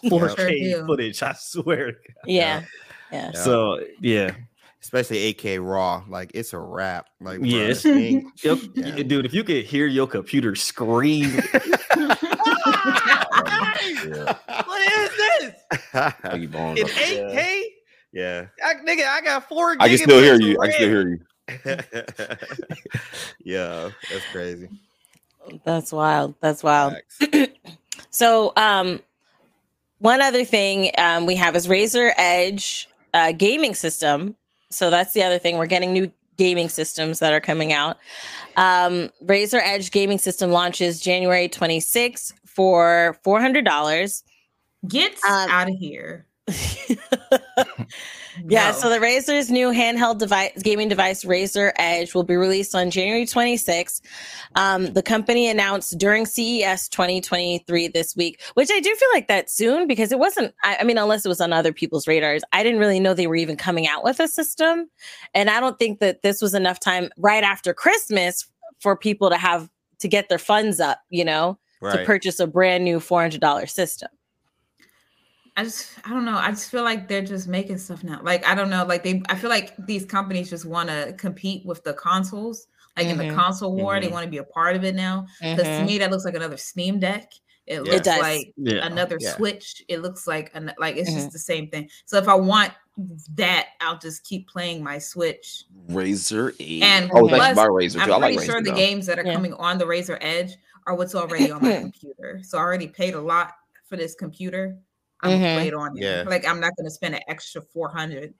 [0.08, 0.86] Sure 4K do.
[0.86, 1.22] footage.
[1.22, 1.94] I swear.
[2.26, 2.62] yeah
[3.12, 3.40] yeah, Yeah.
[3.40, 4.32] So yeah,
[4.86, 6.04] especially 8K raw.
[6.08, 7.06] Like it's a wrap.
[7.20, 7.82] Like Yes.
[7.82, 8.30] this thing-
[8.74, 9.02] Yeah.
[9.02, 11.30] dude, if you could hear your computer scream,
[14.06, 14.36] Yeah.
[14.64, 15.54] what is this?
[16.22, 16.78] Thank you, Bones.
[16.80, 17.62] In 8K?
[18.12, 18.46] yeah.
[18.64, 19.76] I, nigga, I got four.
[19.80, 20.54] I can still hear you.
[20.56, 21.18] of I can still hear you.
[23.44, 24.68] yeah, that's crazy.
[25.64, 26.96] that's wild that's wild
[28.10, 29.00] so um
[30.00, 34.34] one other thing um we have is Razer Edge uh gaming system
[34.70, 35.58] so that's the other thing.
[35.58, 37.96] We're getting new gaming systems that are coming out.
[38.56, 44.22] Um Razer Edge gaming system launches january 26th for $400
[44.88, 46.26] Get Um, out of here.
[48.48, 48.76] Yeah, No.
[48.76, 53.24] so the Razer's new handheld device, gaming device, Razer Edge, will be released on January
[53.24, 54.00] 26th.
[54.56, 59.50] Um, the company announced during CES 2023 this week, which I do feel like that
[59.50, 62.62] soon because it wasn't, I, I mean, unless it was on other people's radars, I
[62.62, 64.90] didn't really know they were even coming out with a system.
[65.34, 68.46] And I don't think that this was enough time right after Christmas
[68.80, 69.70] for people to have
[70.00, 71.58] to get their funds up, you know,
[71.92, 74.08] to purchase a brand new $400 system.
[75.56, 76.36] I just I don't know.
[76.36, 78.20] I just feel like they're just making stuff now.
[78.22, 78.84] Like I don't know.
[78.84, 82.66] Like they I feel like these companies just want to compete with the consoles.
[82.96, 83.28] Like in Mhm.
[83.28, 84.12] the console war, they Mhm.
[84.12, 85.26] want to be a part of it now.
[85.40, 85.86] Because to Mhm.
[85.86, 87.32] me, that looks like another Steam Deck.
[87.66, 87.80] It Yeah.
[87.80, 88.20] looks It does.
[88.20, 88.86] like Yeah.
[88.86, 89.34] another Yeah.
[89.36, 89.82] Switch.
[89.88, 91.90] It looks like an, like it's just the same thing.
[92.06, 92.72] So if I want
[93.34, 95.64] that, I'll just keep playing my Switch.
[95.88, 96.82] Razer Edge.
[96.82, 98.12] And I was actually plus, by Razer I'm too.
[98.12, 98.64] I like pretty sure Razer.
[98.64, 98.76] the though.
[98.76, 99.34] games that are Yeah.
[99.34, 102.40] coming on the Razer Edge are what's already on my computer.
[102.44, 103.54] So I already paid a lot
[103.84, 104.78] for this computer.
[105.22, 105.40] I'm Mhm.
[105.40, 106.24] gonna play it on there.
[106.24, 106.28] Yeah.
[106.28, 108.34] Like I'm not gonna spend an extra four hundred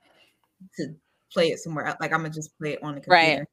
[0.77, 0.95] to
[1.33, 1.97] play it somewhere else.
[2.01, 3.11] Like I'm gonna just play it on the computer.
[3.13, 3.27] Right.
[3.39, 3.51] computer.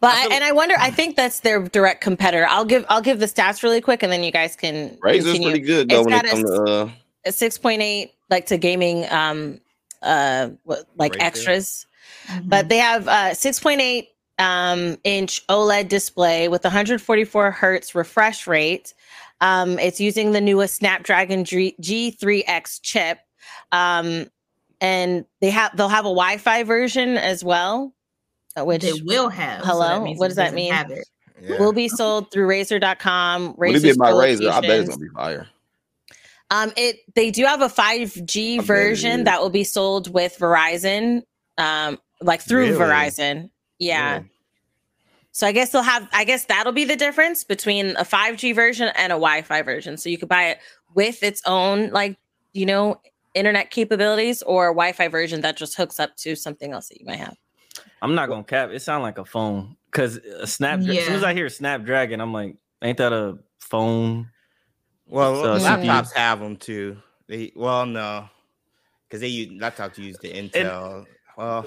[0.00, 2.46] But I and I wonder, I think that's their direct competitor.
[2.48, 4.96] I'll give I'll give the stats really quick, and then you guys can.
[5.02, 5.48] Razer's continue.
[5.48, 6.90] pretty good though it's when it comes to uh...
[7.24, 9.60] a six point eight like to gaming um
[10.02, 10.50] uh
[10.96, 11.20] like Razer.
[11.20, 11.86] extras,
[12.26, 12.48] mm-hmm.
[12.48, 14.08] but they have uh six point eight
[14.38, 18.92] um inch OLED display with 144 hertz refresh rate.
[19.42, 23.18] Um, it's using the newest Snapdragon G- G3X chip.
[23.72, 24.28] Um,
[24.80, 27.94] and they have they'll have a Wi-Fi version as well
[28.56, 29.64] uh, which they will have.
[29.64, 30.72] Hello, so what does that mean?
[31.40, 31.58] Yeah.
[31.58, 33.54] Will be sold through Razer.com.
[33.54, 34.50] Razer Would it be my Razer?
[34.50, 35.48] I bet it's gonna be fire.
[36.50, 41.22] Um, it they do have a 5G I version that will be sold with Verizon,
[41.58, 42.78] um, like through really?
[42.78, 43.50] Verizon.
[43.78, 44.18] Yeah.
[44.18, 44.22] yeah.
[45.32, 46.08] So I guess they'll have.
[46.12, 49.96] I guess that'll be the difference between a 5G version and a Wi-Fi version.
[49.96, 50.58] So you could buy it
[50.94, 52.18] with its own, like
[52.52, 53.00] you know,
[53.34, 57.06] internet capabilities, or a Wi-Fi version that just hooks up to something else that you
[57.06, 57.36] might have.
[58.02, 58.70] I'm not gonna cap.
[58.70, 60.94] It sounds like a phone because a Snapdragon.
[60.94, 61.00] Yeah.
[61.00, 64.28] As soon as I hear Snapdragon, I'm like, ain't that a phone?
[65.06, 66.16] Well, uh, laptops CPU?
[66.16, 66.98] have them too.
[67.26, 68.28] They well, no,
[69.08, 70.98] because they use laptops use the Intel.
[70.98, 71.06] And,
[71.38, 71.66] well,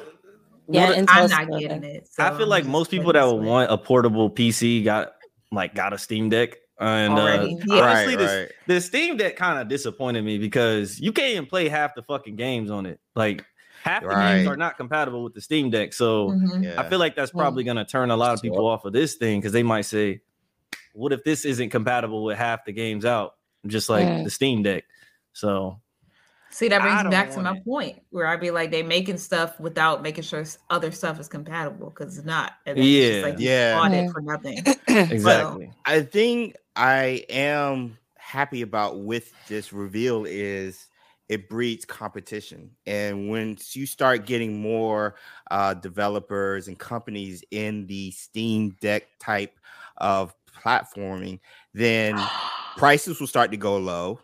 [0.68, 2.07] yeah, well, I'm not getting it.
[2.11, 5.13] So I feel like most people that would want a portable PC got
[5.51, 6.57] like got a Steam Deck.
[6.80, 7.76] And uh, yeah.
[7.76, 8.51] honestly, right, this, right.
[8.68, 12.36] the Steam Deck kind of disappointed me because you can't even play half the fucking
[12.36, 12.99] games on it.
[13.16, 13.45] Like
[13.84, 14.38] half the right.
[14.38, 15.93] games are not compatible with the Steam Deck.
[15.93, 16.63] So mm-hmm.
[16.63, 16.82] yeah.
[16.82, 19.16] I feel like that's probably going to turn a lot of people off of this
[19.16, 20.22] thing because they might say,
[20.93, 23.36] "What if this isn't compatible with half the games out,
[23.68, 24.24] just like mm.
[24.24, 24.84] the Steam Deck?"
[25.34, 25.80] So.
[26.56, 27.66] See, that brings me back to my it.
[27.66, 31.89] point where I'd be like, they making stuff without making sure other stuff is compatible
[31.89, 32.53] because it's not.
[32.66, 34.60] And yeah, like yeah, bought it for nothing.
[34.88, 35.66] exactly.
[35.66, 40.88] So, I think I am happy about with this reveal is
[41.28, 42.72] it breeds competition.
[42.86, 45.16] And once you start getting more
[45.51, 49.60] uh, developers and companies in the Steam Deck type
[49.97, 50.34] of
[50.64, 51.41] platforming,
[51.74, 52.18] then
[52.78, 54.22] prices will start to go low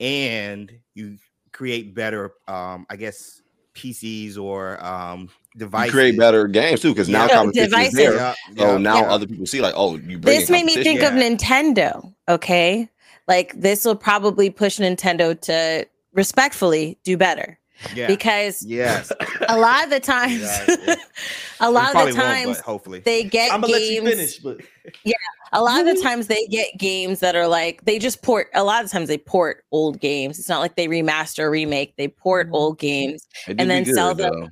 [0.00, 1.16] and you
[1.62, 3.40] create better, um, I guess,
[3.76, 5.86] PCs or um, devices.
[5.86, 7.34] You create better games too, because now yeah.
[7.34, 7.92] competition devices.
[7.92, 8.16] is there.
[8.16, 8.66] Yeah, yeah.
[8.66, 10.18] So now other people see like, oh, you.
[10.18, 12.12] This made me think of Nintendo.
[12.28, 12.88] Okay,
[13.28, 17.60] like this will probably push Nintendo to respectfully do better.
[17.94, 18.08] Yeah.
[18.08, 19.12] Because yes,
[19.48, 20.96] a lot of the times, yeah,
[21.60, 24.60] a lot of the times, hopefully they get I'm gonna games, let you finish, but
[25.04, 25.14] yeah,
[25.52, 28.48] a lot of the times they get games that are like they just port.
[28.54, 30.38] A lot of times they port old games.
[30.38, 31.94] It's not like they remaster, or remake.
[31.96, 32.54] They port mm-hmm.
[32.54, 34.40] old games and then good, sell them.
[34.40, 34.48] Though.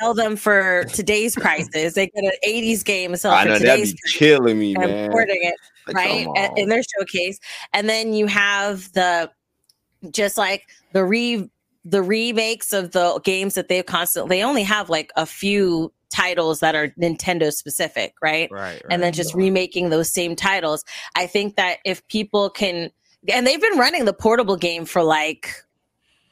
[0.00, 1.94] Sell them for today's prices.
[1.94, 3.92] They get an '80s game and sell it for today's.
[3.92, 5.10] That'd be killing me, man.
[5.10, 5.54] Porting it
[5.86, 7.38] like, right in their showcase,
[7.72, 9.30] and then you have the
[10.10, 11.48] just like the re
[11.84, 16.60] the remakes of the games that they've constantly they only have like a few titles
[16.60, 18.48] that are Nintendo specific, right?
[18.50, 18.60] Right.
[18.60, 18.82] right.
[18.88, 20.84] And then just remaking those same titles.
[21.16, 22.90] I think that if people can
[23.32, 25.50] and they've been running the portable game for like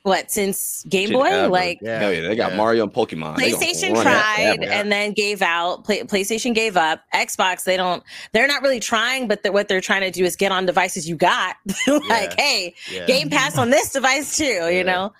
[0.03, 1.27] what since Game Boy?
[1.27, 1.49] Ever.
[1.49, 2.01] Like, yeah.
[2.01, 2.57] Hell yeah, they got yeah.
[2.57, 3.37] Mario and Pokemon.
[3.37, 4.81] PlayStation tried yeah.
[4.81, 5.85] and then gave out.
[5.85, 7.03] Play, PlayStation gave up.
[7.15, 8.03] Xbox, they don't.
[8.33, 11.17] They're not really trying, but what they're trying to do is get on devices you
[11.17, 11.57] got.
[11.87, 12.75] like, hey,
[13.07, 14.69] Game Pass on this device too.
[14.73, 15.13] You know.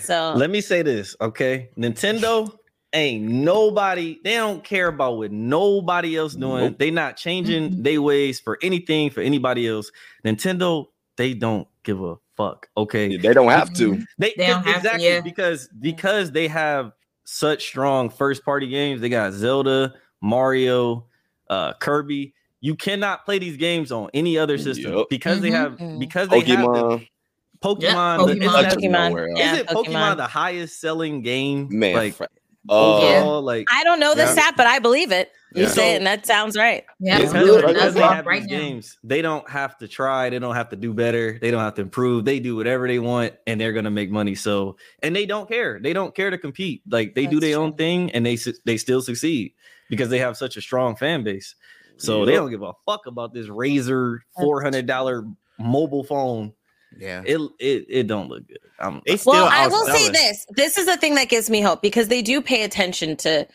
[0.00, 1.70] So let me say this, okay?
[1.78, 2.52] Nintendo
[2.94, 4.18] ain't nobody.
[4.24, 6.64] They don't care about what nobody else doing.
[6.64, 6.78] Nope.
[6.78, 7.82] They not changing mm-hmm.
[7.82, 9.90] their ways for anything for anybody else.
[10.24, 10.86] Nintendo,
[11.16, 12.68] they don't give a fuck.
[12.76, 14.02] Okay, they don't have to.
[14.18, 15.20] They, they don't exactly to, yeah.
[15.20, 16.92] because because they have
[17.24, 19.00] such strong first party games.
[19.00, 21.06] They got Zelda, Mario,
[21.50, 22.34] uh, Kirby.
[22.60, 25.06] You cannot play these games on any other system yep.
[25.10, 25.42] because mm-hmm.
[25.42, 25.98] they have mm-hmm.
[25.98, 26.90] because they Pokemon.
[26.90, 27.06] have the,
[27.62, 27.80] Pokemon.
[27.82, 28.26] Yeah, Pokemon.
[28.26, 31.68] The, is, yeah, is it Pokemon, Pokemon, the highest selling game?
[31.70, 32.18] Man, like
[32.68, 33.22] uh, yeah.
[33.22, 34.32] like I don't know the yeah.
[34.32, 35.30] stat, but I believe it.
[35.54, 35.68] You yeah.
[35.68, 36.84] say it, and that sounds right.
[36.98, 38.58] Yeah, because, because they have right these now.
[38.58, 41.74] games, they don't have to try, they don't have to do better, they don't have
[41.74, 42.24] to improve.
[42.24, 44.34] They do whatever they want, and they're gonna make money.
[44.34, 45.78] So, and they don't care.
[45.78, 46.82] They don't care to compete.
[46.90, 49.52] Like they That's do their own thing, and they they still succeed
[49.88, 51.54] because they have such a strong fan base.
[51.98, 52.24] So yeah.
[52.26, 55.24] they don't give a fuck about this Razer four hundred dollar
[55.58, 56.52] mobile phone
[56.98, 58.58] yeah, it it, it don't look good.
[58.78, 62.08] I'm, well, I will say this: this is the thing that gives me hope because
[62.08, 63.46] they do pay attention to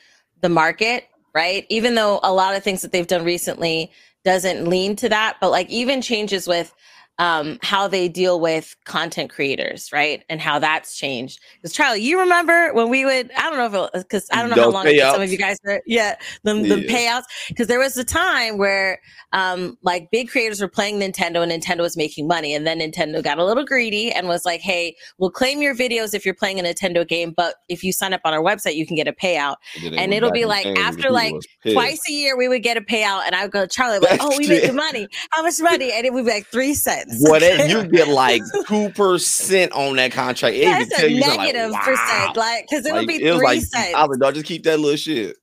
[0.41, 1.65] the market, right?
[1.69, 3.91] Even though a lot of things that they've done recently
[4.23, 6.73] doesn't lean to that, but like even changes with
[7.19, 10.23] um, how they deal with content creators, right?
[10.29, 11.39] And how that's changed.
[11.57, 14.55] Because Charlie, you remember when we would, I don't know if because I don't know
[14.55, 15.11] Those how long payouts.
[15.11, 17.19] some of you guys were, yeah, the, the Yeah.
[17.19, 17.23] payouts.
[17.49, 18.99] Because there was a time where
[19.33, 22.55] um, like big creators were playing Nintendo and Nintendo was making money.
[22.55, 26.13] And then Nintendo got a little greedy and was like, hey, we'll claim your videos
[26.13, 28.87] if you're playing a Nintendo game, but if you sign up on our website, you
[28.87, 29.57] can get a payout.
[29.81, 31.35] they and it'll be like and after, like.
[31.73, 34.37] Twice a year, we would get a payout, and I would go, Charlie, like, oh,
[34.37, 35.07] we making money.
[35.31, 35.91] How much money?
[35.91, 37.08] And it would be like three cents.
[37.19, 40.55] What if you get like two percent on that contract?
[40.55, 42.33] It even That's tell a you something negative like, percent, wow.
[42.35, 43.93] like because it would Like, be it three like, cents.
[43.95, 45.35] I was like, dog, just keep that little shit.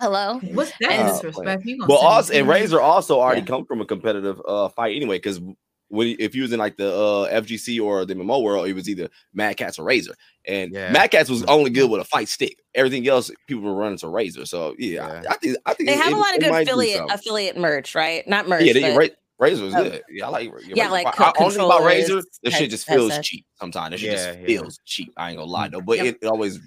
[0.00, 0.38] Hello.
[0.54, 1.64] What's that And- disrespect?
[1.66, 3.46] You gonna But also, and Razer also already Yeah.
[3.48, 5.40] come from a competitive uh fight anyway, because
[5.88, 8.88] when if you was in like the uh FGC or the MMO world, it was
[8.88, 10.14] either Mad Catz or Razer,
[10.46, 10.90] and Yeah.
[10.92, 12.62] Mad Catz was only good with a fight stick.
[12.74, 14.48] Everything else, people were running to Razer.
[14.48, 15.22] So yeah, Yeah.
[15.28, 17.14] I, I think I think They it- have a lot of good affiliate something.
[17.14, 18.26] affiliate merch, right?
[18.26, 18.62] Not merch.
[18.64, 19.82] Yeah, they, but, Ra- Razer is Oh.
[19.84, 20.02] good.
[20.10, 20.52] Yeah, I like.
[20.66, 23.28] Yeah, like I, co- I, only about Razer, controllers, the shit just feels headsets.
[23.28, 23.92] cheap sometimes.
[23.92, 24.46] That shit Yeah, just yeah.
[24.46, 25.12] feels cheap.
[25.16, 26.06] I ain't gonna lie though, but Yep.
[26.06, 26.60] it, it always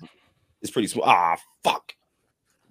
[0.62, 1.06] it's pretty small.
[1.06, 1.94] Ah, fuck.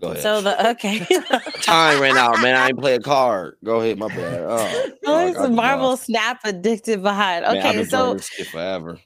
[0.00, 0.22] Go ahead.
[0.22, 1.06] So the okay.
[1.62, 2.56] time ran out, man.
[2.56, 3.56] I ain't play a card.
[3.64, 4.42] Go ahead, my bad.
[4.42, 5.96] Oh, Oh, fuck, it's I a just Marvel.
[5.96, 7.42] Snap addicted behind.
[7.44, 8.98] Man, I've Okay, been so playing this shit forever.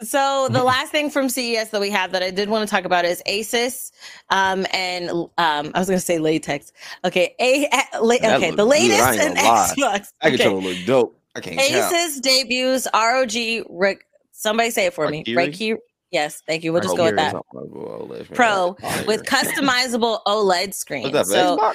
[0.00, 2.84] So the last thing from CES that we have that I did want to talk
[2.84, 3.90] about is Asus,
[4.30, 6.70] um, and um, I was going to say latex.
[7.04, 9.72] Okay, a, a- la- okay, look the latest gonna lie.
[9.76, 10.12] Xbox.
[10.22, 10.36] I can Okay.
[10.44, 11.20] tell it look dope.
[11.34, 11.94] I can't count.
[11.94, 13.66] Asus debuts ROG.
[13.70, 15.24] Rick, somebody say it for me.
[15.24, 15.34] Rakiri?
[15.52, 15.76] Rakiri.
[16.12, 16.72] Yes, thank you.
[16.72, 17.34] We'll just go with that.
[17.34, 18.76] Oh, Pro
[19.06, 21.02] with customizable OLED screen.
[21.12, 21.26] What's that?
[21.26, 21.74] So Xbox?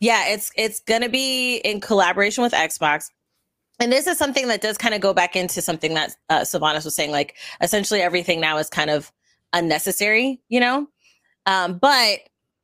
[0.00, 3.10] yeah, it's it's gonna be in collaboration with Xbox.
[3.80, 6.84] And this is something that does kind of go back into something that uh, Sylvanas
[6.84, 9.12] was saying, like essentially everything now is kind of
[9.52, 10.88] unnecessary, you know.
[11.46, 12.20] Um, but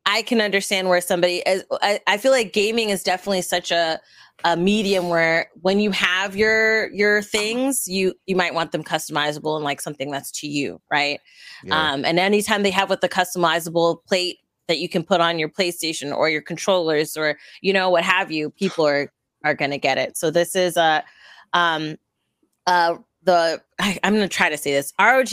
[0.07, 1.65] I can understand where somebody is.
[1.81, 4.01] I, I feel like gaming is definitely such a
[4.43, 9.57] a medium where when you have your your things, you you might want them customizable
[9.57, 11.21] and like something that's to you, right?
[11.63, 11.93] Yeah.
[11.93, 14.39] Um, and anytime they have with the customizable plate
[14.69, 18.31] that you can put on your PlayStation or your controllers or you know what have
[18.31, 19.11] you, people are
[19.45, 20.17] are gonna get it.
[20.17, 21.05] So this is a
[21.53, 21.97] um
[22.67, 25.29] uh the I, I'm gonna try to say this ROG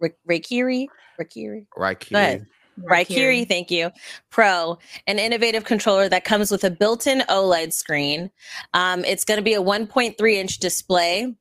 [0.00, 0.86] Rak- Rakiri
[1.20, 2.08] Rakiri right.
[2.10, 2.46] go ahead.
[2.90, 3.92] Raikiri, thank you.
[4.30, 8.32] Pro, an innovative controller that comes with a built-in OLED screen.
[8.72, 11.32] Um, it's going to be a 1.3 inch display.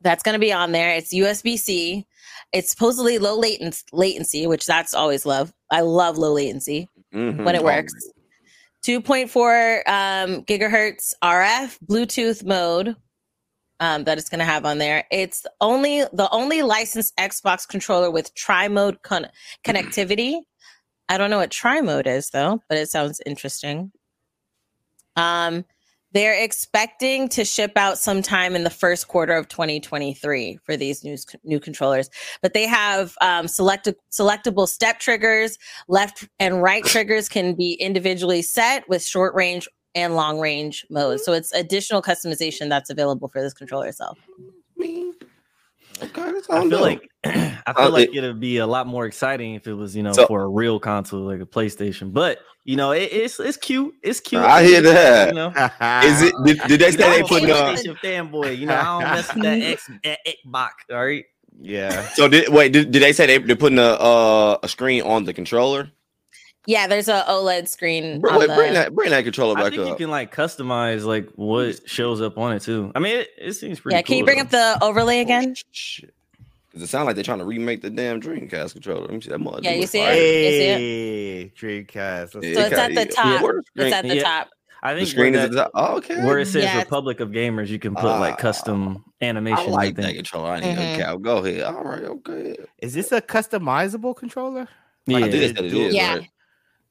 [0.00, 0.94] That's going to be on there.
[0.94, 2.06] It's USB-C.
[2.54, 5.52] It's supposedly low latency, latency, which that's always love.
[5.70, 7.44] I love low latency Mhm.
[7.44, 7.92] when it Oh, works.
[8.86, 12.94] 2.4 um, gigahertz RF Bluetooth mode
[13.80, 15.02] um, that it's going to have on there.
[15.10, 19.26] It's only the only licensed Xbox controller with tri mode con-
[19.66, 20.38] connectivity.
[21.08, 23.90] I don't know what tri mode is though, but it sounds interesting.
[25.16, 25.64] Um,
[26.16, 31.16] they're expecting to ship out sometime in the first quarter of 2023 for these new
[31.44, 32.08] new controllers,
[32.42, 35.58] but they have um, select selectable step triggers.
[35.88, 41.24] Left and right triggers can be individually set with short range and long range modes.
[41.24, 44.18] So it's additional customization that's available for this controller itself.
[46.02, 46.80] Okay, that's I feel dope.
[46.82, 49.96] like I Uh, feel like it- it'd be a lot more exciting if it was,
[49.96, 52.12] you know, So- for a real console like a PlayStation.
[52.12, 53.94] But you know, it, it's it's cute.
[54.02, 54.42] It's cute.
[54.42, 55.28] I hear that.
[55.28, 55.48] You know,
[56.04, 56.34] Is it?
[56.44, 57.42] Did, did they You say know, they I'm a put?
[57.42, 58.58] PlayStation fanboy.
[58.58, 60.70] You know, I don't mess with that X that Xbox.
[60.90, 61.24] All right.
[61.60, 62.02] Yeah.
[62.14, 62.72] So did wait?
[62.72, 65.90] Did, did they say they they're putting a uh, a screen on the controller?
[66.68, 68.20] Yeah, there's a OLED screen.
[68.20, 70.34] Br- on wait, the- bring that bring that controller I back think you can like
[70.34, 72.90] customize like what shows up on it too.
[72.96, 73.94] I mean, it, it seems pretty.
[73.94, 74.72] yeah, can you bring though.
[74.72, 75.54] up the overlay again?
[75.70, 76.12] Shit.
[76.76, 79.00] Cause it sounds like they're trying to remake the damn Dreamcast controller.
[79.06, 79.60] Let me see that mother.
[79.62, 80.04] Yeah, you look see it?
[80.04, 80.12] fire.
[80.12, 82.20] Hey, Dreamcast.
[82.20, 82.60] Let's So Yeah, see.
[82.60, 83.42] it's at the top.
[83.76, 84.50] It's at the top.
[84.82, 85.80] I The think screen where is at that- the.
[85.80, 86.22] Oh, okay.
[86.22, 88.36] where it says Yeah, Republic of Gamers, you can put like Ah.
[88.36, 90.16] custom I like and that things.
[90.16, 90.50] controller.
[90.50, 90.94] I need Mhm.
[90.94, 91.16] a cow.
[91.16, 91.62] Go ahead.
[91.62, 92.02] All right.
[92.04, 92.56] Okay.
[92.82, 94.68] Is this a customizable controller?
[95.06, 95.16] Yeah.
[95.16, 95.94] I think they said it is.
[95.94, 96.16] Yeah.
[96.16, 96.28] Right?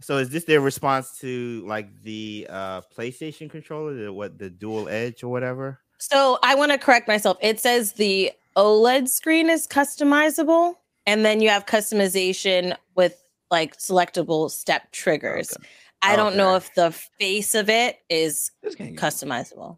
[0.02, 4.90] So is this their response to like the uh PlayStation controller, the what the dual
[4.90, 5.80] edge or whatever?
[6.00, 7.38] So I want to correct myself.
[7.40, 10.76] It says the OLED screen is customizable,
[11.06, 15.56] and then you have customization with like selectable step triggers.
[16.02, 19.78] I don't know if the face of it is This can't get- customizable.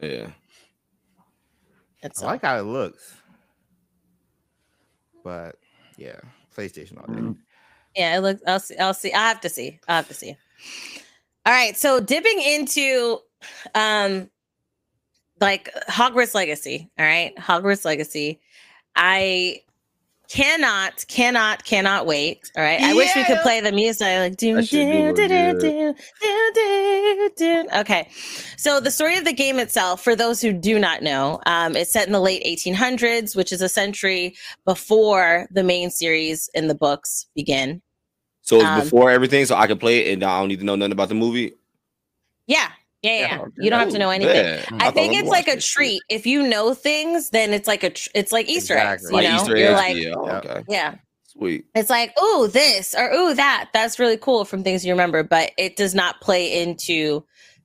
[0.00, 0.30] Yeah.
[2.02, 3.14] It's I like how it looks.
[5.22, 5.56] But
[5.96, 6.18] yeah,
[6.56, 7.38] PlayStation all day.
[7.94, 8.42] Yeah, it looks.
[8.46, 8.76] I'll see.
[8.76, 9.12] I'll see.
[9.12, 9.78] I have to see.
[9.86, 10.36] I have to see.
[11.46, 11.76] All right.
[11.76, 13.18] So dipping into,
[13.74, 14.30] um,
[15.42, 16.90] like Hogwarts Legacy.
[16.98, 18.40] All right, Hogwarts Legacy.
[18.96, 19.62] I
[20.32, 22.50] cannot, cannot, cannot wait.
[22.56, 22.80] All right.
[22.80, 24.06] I wish we could play the music.
[24.06, 27.68] Like do do do do do do do do do.
[27.76, 28.08] Okay.
[28.56, 31.92] So the story of the game itself, for those who do not know, um, it's
[31.92, 34.34] set in the late 1800s, which is a century
[34.64, 37.82] before the main series in the books begin.
[38.40, 40.64] So it's um, before everything, so I can play it, and I don't need to
[40.64, 41.52] know nothing about the movie.
[42.46, 42.70] Yeah,
[43.02, 43.36] yeah, yeah.
[43.36, 43.44] yeah.
[43.58, 44.36] You don't have to know anything.
[44.36, 44.64] Yeah.
[44.72, 46.02] I, I think it's like a treat.
[46.08, 48.92] If you know things, then it's like a tr- it's like Easter exactly.
[48.92, 49.10] eggs.
[49.10, 50.64] You like know, Easter you're like, yeah, okay.
[50.68, 50.94] yeah.
[51.26, 51.64] Sweet.
[51.74, 53.70] It's like, oh, this or oh, that.
[53.72, 57.24] That's really cool from things you remember, but it does not play into,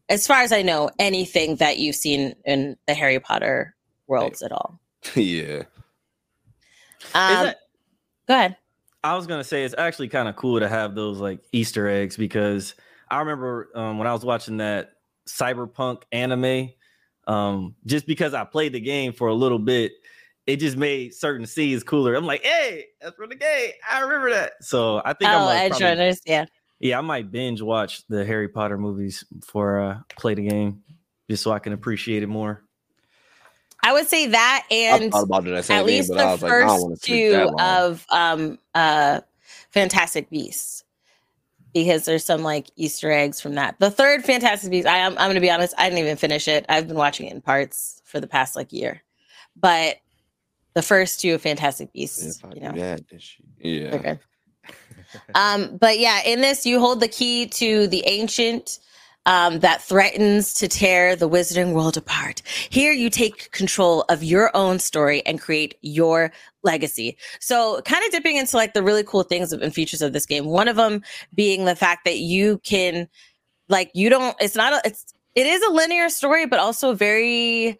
[0.09, 3.75] as far as I know, anything that you've seen in the Harry Potter
[4.07, 4.79] worlds at all.
[5.15, 5.63] yeah.
[7.13, 7.57] Um, that,
[8.27, 8.57] go ahead.
[9.03, 12.17] I was gonna say it's actually kind of cool to have those like Easter eggs
[12.17, 12.73] because
[13.09, 14.96] I remember um, when I was watching that
[15.27, 16.71] cyberpunk anime,
[17.27, 19.91] um, just because I played the game for a little bit,
[20.45, 22.15] it just made certain scenes cooler.
[22.15, 23.71] I'm like, hey, that's from the game.
[23.89, 24.53] I remember that.
[24.61, 26.45] So I think oh, I'm like, Edge probably, Runners, yeah.
[26.79, 30.83] Yeah, I might binge watch the Harry Potter movies before uh play the game,
[31.29, 32.63] just so I can appreciate it more.
[33.83, 39.21] I would say that, and at least the first like, two of um uh
[39.71, 40.83] Fantastic Beasts
[41.83, 43.79] because there's some like Easter eggs from that.
[43.79, 46.65] The third Fantastic Beasts, I am I'm gonna be honest, I didn't even finish it.
[46.69, 49.01] I've been watching it in parts for the past like year,
[49.55, 49.97] but
[50.73, 52.41] the first two Fantastic Beasts.
[52.53, 53.01] you know, that,
[53.59, 53.95] yeah.
[53.95, 54.19] Okay.
[55.35, 58.79] um, but yeah, in this, you hold the key to the ancient
[59.27, 62.41] um, that threatens to tear the wizarding world apart.
[62.69, 66.31] Here, you take control of your own story and create your
[66.63, 67.17] legacy.
[67.39, 70.45] So, kind of dipping into like the really cool things and features of this game.
[70.45, 71.03] One of them
[71.35, 73.07] being the fact that you can,
[73.67, 74.35] like, you don't.
[74.39, 74.81] It's not a.
[74.85, 75.05] It's
[75.35, 77.77] it is a linear story, but also very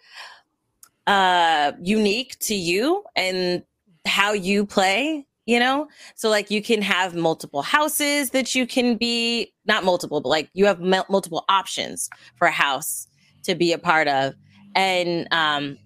[1.08, 3.64] uh unique to you and
[4.06, 8.96] how you play you know so like you can have multiple houses that you can
[8.96, 13.08] be not multiple but like you have m- multiple options for a house
[13.42, 14.36] to be a part of
[14.76, 15.78] and um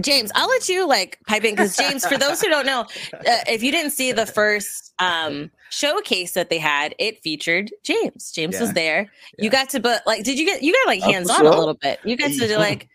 [0.00, 2.82] James, I'll let you like pipe in because James, for those who don't know,
[3.14, 8.30] uh, if you didn't see the first um showcase that they had, it featured James.
[8.30, 8.60] James yeah.
[8.60, 9.10] was there.
[9.38, 9.44] Yeah.
[9.44, 11.74] You got to, but like, did you get you got like hands on a little
[11.74, 12.00] bit?
[12.04, 12.88] You got to like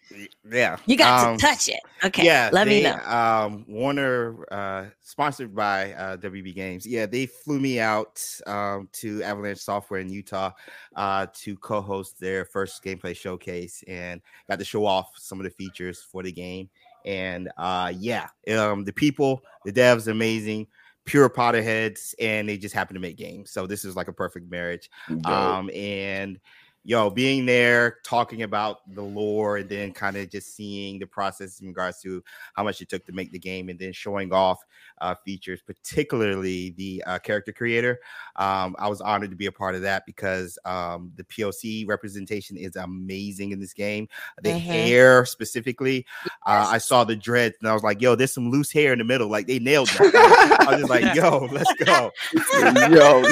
[0.50, 0.78] yeah.
[0.86, 1.80] You got um, to touch it.
[2.04, 2.26] Okay.
[2.26, 2.50] Yeah.
[2.52, 2.98] Let they, me know.
[3.06, 6.86] Um, Warner, uh, sponsored by uh, WB Games.
[6.86, 10.52] Yeah, they flew me out um, to Avalanche Software in Utah
[10.96, 15.52] uh, to co-host their first gameplay showcase and got to show off some of the
[15.52, 16.70] features for the game.
[17.06, 20.68] And uh, yeah, um, the people, the devs, amazing
[21.06, 23.52] pure Potterheads, and they just happen to make games.
[23.52, 24.90] So this is like a perfect marriage.
[25.26, 26.40] Um, and
[26.84, 31.62] yo, being there, talking about the lore, and then kind of just seeing the process
[31.62, 32.24] in regards to
[32.54, 34.64] how much it took to make the game, and then showing off
[35.02, 38.00] uh, features, particularly the uh, character creator.
[38.36, 42.58] Um, I was honored to be a part of that because um, the POC representation
[42.58, 44.08] is amazing in this game.
[44.42, 44.60] The mm-hmm.
[44.60, 46.06] hair specifically,
[46.46, 49.00] uh, I saw the dreads, and I was like, yo, there's some loose hair in
[49.00, 49.30] the middle.
[49.30, 50.60] Like they nailed that.
[50.60, 52.12] I was just like, yo, let's go,
[52.90, 53.24] yo.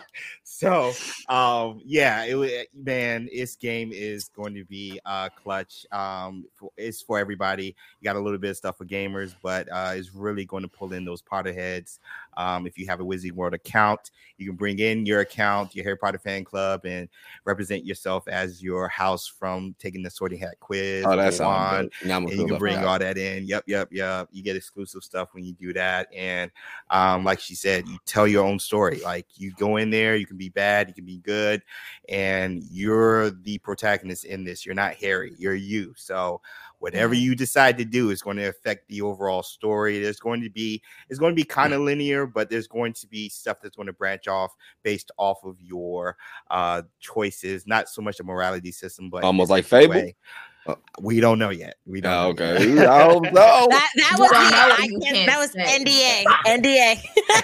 [0.44, 0.92] so,
[1.28, 5.86] um, yeah, it man, this game is going to be uh, clutch.
[5.92, 7.74] Um, for, it's for everybody.
[8.00, 10.68] You got a little bit of stuff for gamers, but uh, it's really going to
[10.68, 11.98] pull in those Potterheads.
[12.36, 15.84] Um, if you have a Wizarding World account, you can bring in your account, your
[15.84, 17.08] Harry Potter fan club, and
[17.44, 21.04] represent yourself as your house from taking the Sorting Hat quiz.
[21.06, 21.90] Oh, that's on.
[22.02, 23.44] And you can bring all that in.
[23.44, 24.28] Yep, yep, yep.
[24.32, 26.08] You get exclusive stuff when you do that.
[26.14, 26.50] And
[26.90, 29.00] um, like she said, you tell your own story.
[29.00, 31.62] Like you go in there, you can be bad, you can be good,
[32.08, 34.64] and you're the protagonist in this.
[34.66, 35.94] You're not Harry, you're you.
[35.96, 36.40] So
[36.82, 37.22] whatever mm-hmm.
[37.22, 40.00] you decide to do is going to affect the overall story.
[40.00, 43.06] There's going to be it's going to be kind of linear, but there's going to
[43.06, 44.52] be stuff that's going to branch off
[44.82, 46.16] based off of your
[46.50, 47.68] uh choices.
[47.68, 49.94] Not so much a morality system, but almost like Fable.
[49.94, 50.16] Way.
[50.64, 51.74] Uh, we don't know yet.
[51.86, 52.12] We don't.
[52.12, 52.86] Oh, okay.
[52.86, 53.66] I don't know.
[53.68, 56.24] that, that was that was NDA.
[56.46, 57.02] NDA.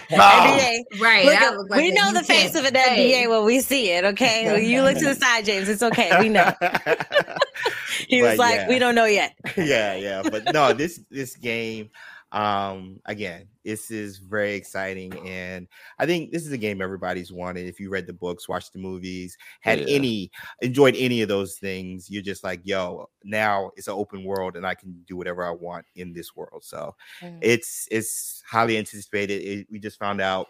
[0.09, 1.01] NDA.
[1.01, 1.25] Right.
[1.25, 3.27] Look, like we know the face of an say.
[3.27, 4.05] NDA when we see it.
[4.05, 4.65] Okay.
[4.71, 5.69] you look to the side, James.
[5.69, 6.17] It's okay.
[6.21, 6.53] We know.
[8.09, 8.69] he was like, yeah.
[8.69, 9.35] we don't know yet.
[9.57, 10.23] yeah, yeah.
[10.23, 11.91] But no, this this game
[12.33, 15.67] um again this is very exciting and
[15.99, 18.79] i think this is a game everybody's wanted if you read the books watched the
[18.79, 19.87] movies had yeah.
[19.89, 24.57] any enjoyed any of those things you're just like yo now it's an open world
[24.57, 27.39] and i can do whatever i want in this world so mm.
[27.41, 30.49] it's it's highly anticipated it, we just found out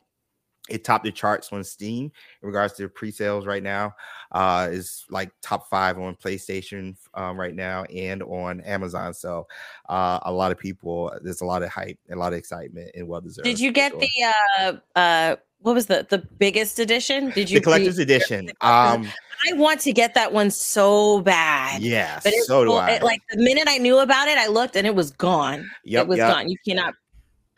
[0.69, 2.11] it topped the charts on Steam
[2.43, 3.95] in regards to pre-sales right now.
[4.33, 9.15] Uh, is like top five on PlayStation um, right now and on Amazon.
[9.15, 9.47] So
[9.89, 13.09] uh, a lot of people, there's a lot of hype, a lot of excitement, and
[13.09, 13.45] well deserved.
[13.45, 14.01] Did you get sure.
[14.01, 14.11] the
[14.59, 17.31] uh, uh, what was the the biggest edition?
[17.31, 18.51] Did you the collector's edition.
[18.61, 19.09] Um,
[19.49, 21.81] I want to get that one so bad.
[21.81, 22.99] yeah, But it's so do full- I.
[22.99, 25.71] like the minute I knew about it, I looked and it was gone.
[25.85, 26.33] Yep, it was yep.
[26.33, 26.49] gone.
[26.49, 26.95] You cannot.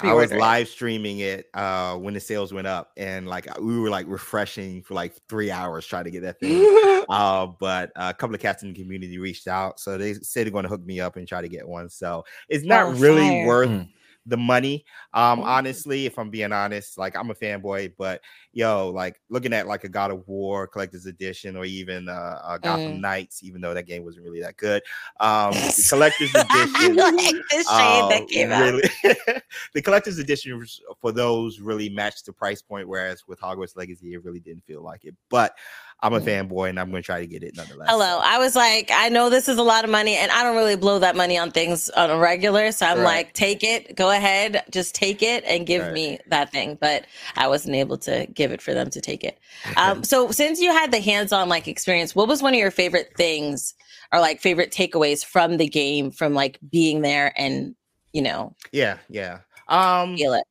[0.03, 3.91] I was live streaming it uh when the sales went up, and like we were
[3.91, 7.05] like refreshing for like three hours trying to get that thing.
[7.09, 10.53] uh, but a couple of cats in the community reached out, so they said they're
[10.53, 11.89] going to hook me up and try to get one.
[11.89, 13.47] So it's not Oh, really fire.
[13.47, 13.89] worth Mm.
[14.27, 14.85] The money.
[15.15, 15.45] Um, Mm.
[15.47, 18.21] honestly, if I'm being honest, like I'm a fanboy, but
[18.53, 22.59] yo, like looking at like a God of War collector's edition or even uh, uh
[22.59, 23.01] Gotham Mm.
[23.01, 24.83] Knights, even though that game wasn't really that good.
[25.21, 26.97] Um, the collector's I edition.
[26.97, 28.61] like the shade Uh, that came out.
[28.73, 28.83] really,
[29.75, 30.65] the collector's edition
[31.01, 34.83] for those really matched the price point, whereas with Hogwarts Legacy, it really didn't feel
[34.83, 35.15] like it.
[35.29, 35.57] But
[36.03, 37.89] I'm a fanboy and I'm going to try to get it nonetheless.
[37.91, 38.21] Hello.
[38.23, 40.77] I was like, I know this is a lot of money, and I don't really
[40.77, 42.73] blow that money on things on a regular.
[42.73, 43.05] So I'm Right.
[43.05, 45.93] like, take it, go ahead, just take it and give Right.
[45.93, 46.79] me that thing.
[46.81, 49.39] But I wasn't able to give it for them to take it.
[49.77, 53.13] Um, so since you had the hands-on like experience, what was one of your favorite
[53.17, 53.75] things
[54.13, 57.75] or like favorite takeaways from the game, from like being there and
[58.13, 59.41] you know Yeah, yeah.
[59.69, 60.45] Um, feel it?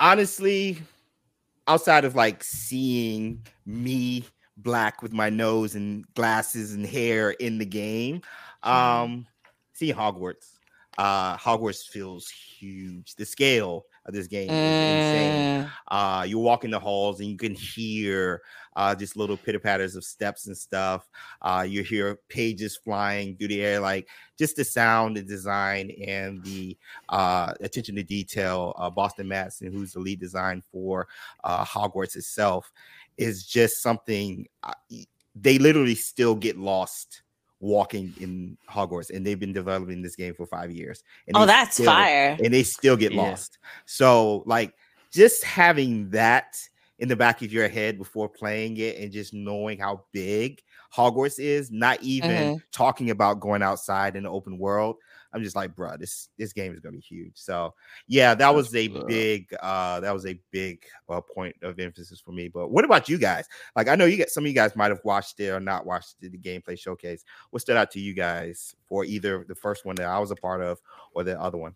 [0.00, 0.78] honestly,
[1.66, 4.24] outside of like seeing me
[4.56, 8.22] black with my nose and glasses and hair in the game,
[8.62, 9.26] um,
[9.72, 10.58] seeing Hogwarts,
[10.98, 13.14] uh, Hogwarts feels huge.
[13.16, 15.64] The scale of this game is insane.
[15.64, 18.42] Mm, Uh, you walk in the halls and you can hear
[18.76, 21.08] uh, just little pitter patters of steps and stuff.
[21.42, 26.42] Uh, you hear pages flying through the air, like just the sound, the design, and
[26.44, 26.76] the
[27.08, 28.74] uh, attention to detail.
[28.76, 31.06] Uh, Boston Madsen, who's the lead design for
[31.44, 32.70] uh, Hogwarts itself,
[33.16, 34.72] is just something uh,
[35.34, 37.22] they literally still get lost
[37.60, 41.02] walking in Hogwarts, and they've been developing this game for five years.
[41.26, 42.36] And Oh, that's still- fire.
[42.42, 43.22] and they still get Yeah.
[43.22, 43.58] lost.
[43.86, 44.74] So, like,
[45.10, 46.58] just having that
[46.98, 50.62] in the back of your head before playing it and just knowing how big
[50.94, 52.56] Hogwarts is, not even Mm-hmm.
[52.70, 54.96] talking about going outside in the open world.
[55.34, 57.32] I'm just like, bro, this this game is gonna be huge.
[57.34, 57.74] So
[58.06, 62.32] yeah, that was a big uh that was a big uh, point of emphasis for
[62.32, 62.48] me.
[62.48, 63.48] But what about you guys?
[63.74, 65.84] Like I know you get some of you guys might have watched it or not
[65.84, 67.24] watched the, the gameplay showcase.
[67.50, 70.36] What stood out to you guys for either the first one that I was a
[70.36, 70.80] part of
[71.12, 71.74] or the other one?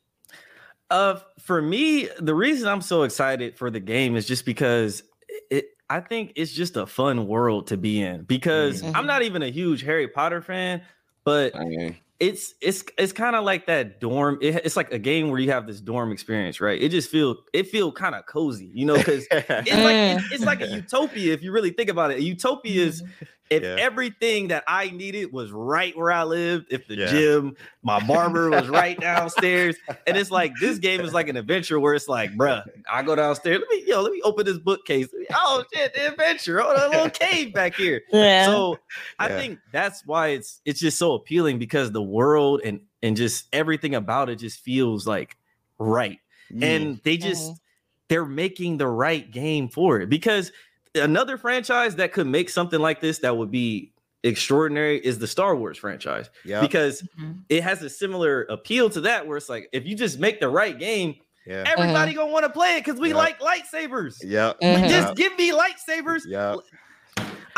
[0.90, 5.02] Uh, for me, the reason I'm so excited for the game is just because
[5.50, 5.66] it.
[5.90, 8.92] I think it's just a fun world to be in because Mhm.
[8.94, 10.82] I'm not even a huge Harry Potter fan,
[11.24, 14.38] but I mean, it's it's it's kind of like that dorm.
[14.42, 16.80] It, it's like a game where you have this dorm experience, right?
[16.80, 20.44] It just feel it feel kind of cozy, you know, because it's like it's, it's
[20.44, 22.18] like a utopia if you really think about it.
[22.18, 23.24] A utopia is mm-hmm.
[23.51, 23.76] If Yeah.
[23.78, 27.07] everything that I needed was right where I lived, if the Yeah.
[27.07, 29.76] gym, my barber was right downstairs,
[30.07, 33.14] and it's like this game is like an adventure where it's like, bruh, I go
[33.16, 33.61] downstairs.
[33.61, 35.09] Let me yo, let me open this bookcase.
[35.34, 36.62] Oh shit, the adventure.
[36.62, 38.03] Oh, a little cave back here.
[38.12, 38.44] Yeah.
[38.44, 38.78] So
[39.18, 39.36] I Yeah.
[39.40, 43.94] think that's why it's it's just so appealing because the world and and just everything
[43.94, 45.36] about it just feels like
[45.78, 46.18] right
[46.53, 46.62] Mm.
[46.62, 47.61] and they just
[48.09, 50.51] they're making the right game for it because
[50.99, 53.92] another franchise that could make something like this that would be
[54.24, 57.42] extraordinary is the Star Wars franchise yeah, because Mhm.
[57.49, 60.49] it has a similar appeal to that where it's like if you just make the
[60.49, 61.14] right game
[61.46, 63.16] yeah, everybody gonna want to play it because we Yeah.
[63.16, 64.88] like lightsabers yeah, Mhm.
[64.88, 66.57] just give me lightsabers yeah.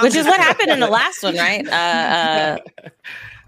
[0.01, 1.67] Which is what happened in the last one, right?
[1.69, 2.59] Uh, uh,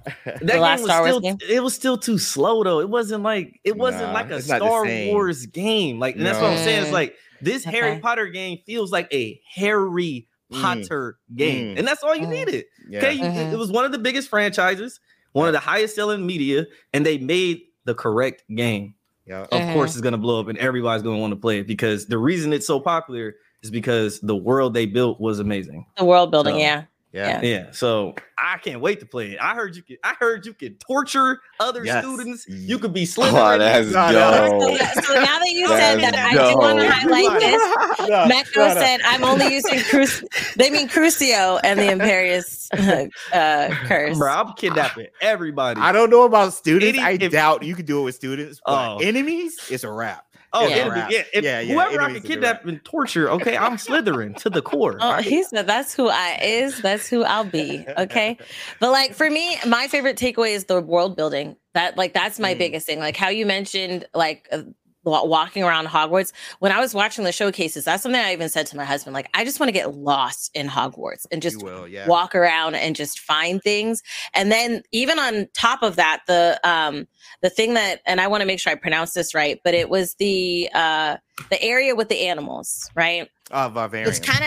[0.24, 1.38] that The game last was Star Wars still game?
[1.48, 2.80] it was still too slow though.
[2.80, 4.84] It wasn't like it wasn't Nah, like a it's not the Star.
[5.06, 5.98] Wars game.
[5.98, 6.82] Like and that's what I'm saying.
[6.82, 10.60] It's like this Harry Potter game feels like a Harry Mm.
[10.60, 11.78] Potter game, Mm.
[11.78, 12.30] and that's all you Mm.
[12.30, 12.64] needed.
[12.88, 12.98] yeah.
[12.98, 15.00] Okay, you- it- it was one of the biggest franchises,
[15.32, 18.94] one of the highest selling media, and they made the correct game.
[19.26, 19.46] yeah.
[19.50, 22.18] Of course, it's gonna blow up, and everybody's gonna want to play it because the
[22.18, 25.86] reason it's so popular is because the world they built was amazing.
[25.96, 26.82] the world building, So- yeah.
[27.12, 27.42] Yeah.
[27.42, 29.38] Yeah, so I can't wait to play it.
[29.40, 29.98] I heard you could.
[30.02, 32.02] I heard you could torture other Yes.
[32.02, 32.46] students.
[32.48, 34.58] You could be oh, that's No, no.
[34.60, 35.04] So, dope.
[35.04, 37.62] so now that you said That's that, I do want to highlight this.
[38.08, 38.74] No, Mecco no, no.
[38.74, 40.24] said, "I'm only using Cruci.
[40.56, 45.80] They mean Crucio and the Imperius uh, uh, curse." Bro, I'm kidnapping everybody.
[45.80, 46.98] I don't know about students.
[46.98, 48.60] Any- I if- doubt you could do it with students.
[48.64, 48.98] But Oh.
[49.00, 50.24] enemies, it's a wrap.
[50.52, 50.74] Oh, Yeah.
[50.76, 54.36] enemy, yeah, if Yeah, yeah, whoever I enemies can kidnap and torture, okay, I'm Slytherin
[54.38, 54.98] to the core.
[55.00, 55.24] Oh, right?
[55.24, 56.80] he said that's who I is.
[56.80, 57.86] That's who I'll be.
[57.98, 58.36] Okay.
[58.80, 61.56] But like for me, my favorite takeaway is the world building.
[61.74, 62.58] That like that's my Mm.
[62.58, 62.98] biggest thing.
[62.98, 64.70] Like how you mentioned like uh, wa-
[65.04, 66.32] walking around Hogwarts.
[66.60, 69.14] When I was watching the showcases, that's something I even said to my husband.
[69.14, 72.06] Like I just want to get lost in Hogwarts and just will, yeah.
[72.06, 74.02] walk around and just find things
[74.34, 77.06] and then even on top of that the um
[77.40, 79.88] the thing that and i want to make sure i pronounce this right but it
[79.88, 81.16] was the uh
[81.50, 84.08] the area with the animals right Uh, vivarium.
[84.08, 84.44] It's kind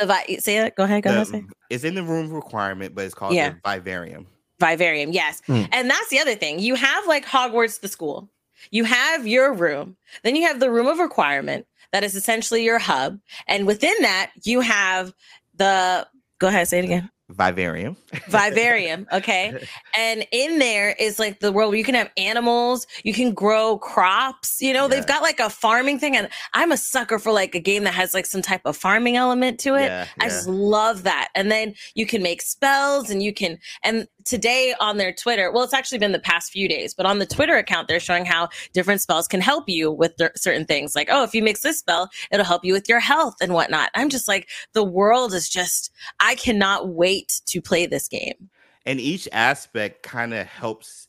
[0.00, 0.74] of say it.
[0.76, 1.02] Go ahead.
[1.02, 1.26] Go The- ahead.
[1.28, 1.44] Say.
[1.70, 3.50] It's in the room requirement, but it's called Yeah.
[3.50, 4.26] the vivarium.
[4.60, 5.40] Vivarium, yes.
[5.46, 5.64] Hmm.
[5.72, 6.58] And that's the other thing.
[6.58, 8.28] You have like Hogwarts, the school.
[8.70, 9.96] You have your room.
[10.22, 13.18] Then you have the room of requirement that is essentially your hub.
[13.46, 15.12] And within that, you have
[15.56, 16.06] the
[16.38, 17.10] go ahead, say it again.
[17.30, 17.96] Vivarium.
[18.28, 19.06] Vivarium.
[19.18, 19.66] Okay.
[19.96, 23.78] And in there is like the world where you can have animals, you can grow
[23.78, 24.60] crops.
[24.62, 24.88] You know, Yeah.
[24.88, 26.16] they've got like a farming thing.
[26.16, 29.16] And I'm a sucker for like a game that has like some type of farming
[29.16, 29.86] element to it.
[29.86, 30.28] Yeah, I yeah.
[30.30, 31.28] just love that.
[31.34, 35.64] And then you can make spells and you can, and today on their Twitter, well,
[35.64, 38.48] it's actually been the past few days, but on the Twitter account, they're showing how
[38.72, 40.94] different spells can help you with cer- certain things.
[40.94, 43.90] Like, oh, if you mix this spell, it'll help you with your health and whatnot.
[43.94, 48.50] I'm just like, the world is just, I cannot wait to play this game.
[48.86, 51.08] and each aspect kind of helps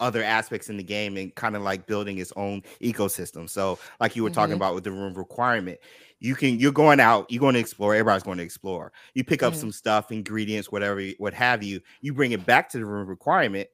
[0.00, 3.48] other aspects in the game and kind of like building its own ecosystem.
[3.48, 4.56] So, like you were talking Mhm.
[4.56, 5.78] about with the room requirement,
[6.18, 7.94] you can you're going out, you're going to explore.
[7.94, 8.92] Everybody's going to explore.
[9.14, 9.58] You pick up Mhm.
[9.58, 11.80] some stuff, ingredients, whatever, what have you.
[12.00, 13.68] You bring it back to the room requirement.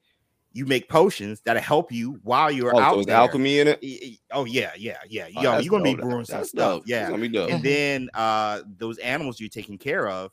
[0.53, 3.15] You make potions that'll help you while you're Oh, out so there.
[3.15, 3.79] alchemy in it?
[3.81, 5.27] Y- y- Oh yeah, yeah, yeah.
[5.35, 6.01] Oh, Yo, that's you're gonna be dope.
[6.01, 6.73] brewing some That's stuff.
[6.79, 6.83] dope.
[6.85, 10.31] Yeah, That's gonna and then uh those animals you're taking care of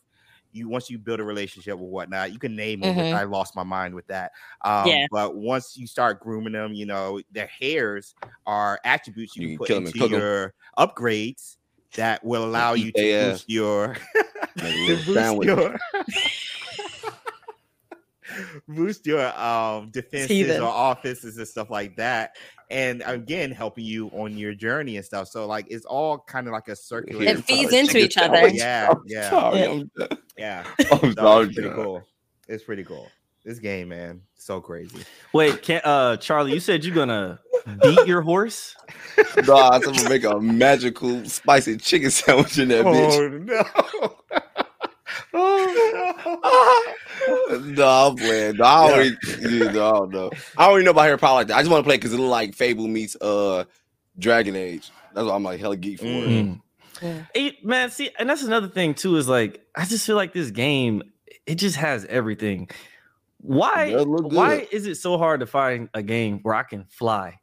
[0.57, 3.13] you once you build a relationship with whatnot you can name them which Mhm.
[3.13, 4.33] i lost my mind with that
[4.65, 5.07] um Yeah.
[5.11, 8.15] but once you start grooming them you know their hairs
[8.47, 10.23] are attributes you, You can can put kill 'em into cook 'em.
[10.23, 11.59] your upgrades
[11.97, 13.97] that will allow you to they boost your
[14.87, 15.79] to boost your
[18.69, 22.33] boost your um defenses or offenses and stuff like that
[22.71, 26.53] and again helping you on your journey and stuff so like it's all kind of
[26.53, 28.35] like a circular It feeds into each other.
[28.37, 28.55] sandwich.
[28.57, 29.31] Yeah, yeah.
[29.31, 29.71] sorry, Yeah.
[29.71, 29.91] I'm,
[30.39, 32.03] yeah I'm so sorry, it's pretty cool
[32.49, 33.09] it's pretty cool
[33.45, 37.39] this game man so crazy Wait, can uh Charlie, you said you're gonna
[37.83, 38.75] beat your horse?
[39.47, 43.47] Nah, I'm gonna make a magical spicy chicken sandwich in that bitch.
[45.33, 46.95] no oh no,
[47.29, 48.57] I'm playing.
[48.57, 50.31] No, I already, yeah, no, I don't know.
[50.57, 51.57] I already know about Harry Potter like that.
[51.57, 53.65] I just want to play because it look like Fable meets uh
[54.19, 54.91] Dragon Age.
[55.15, 56.29] That's why I'm like hella geek for it.
[56.29, 56.61] Mm.
[57.03, 57.23] Yeah.
[57.35, 59.17] It, man, see, and that's another thing too.
[59.17, 61.03] Is like I just feel like this game,
[61.47, 62.69] it just has everything.
[63.39, 63.87] Why?
[63.87, 66.85] It does look Why is it so hard to find a game where I can
[66.85, 67.39] fly,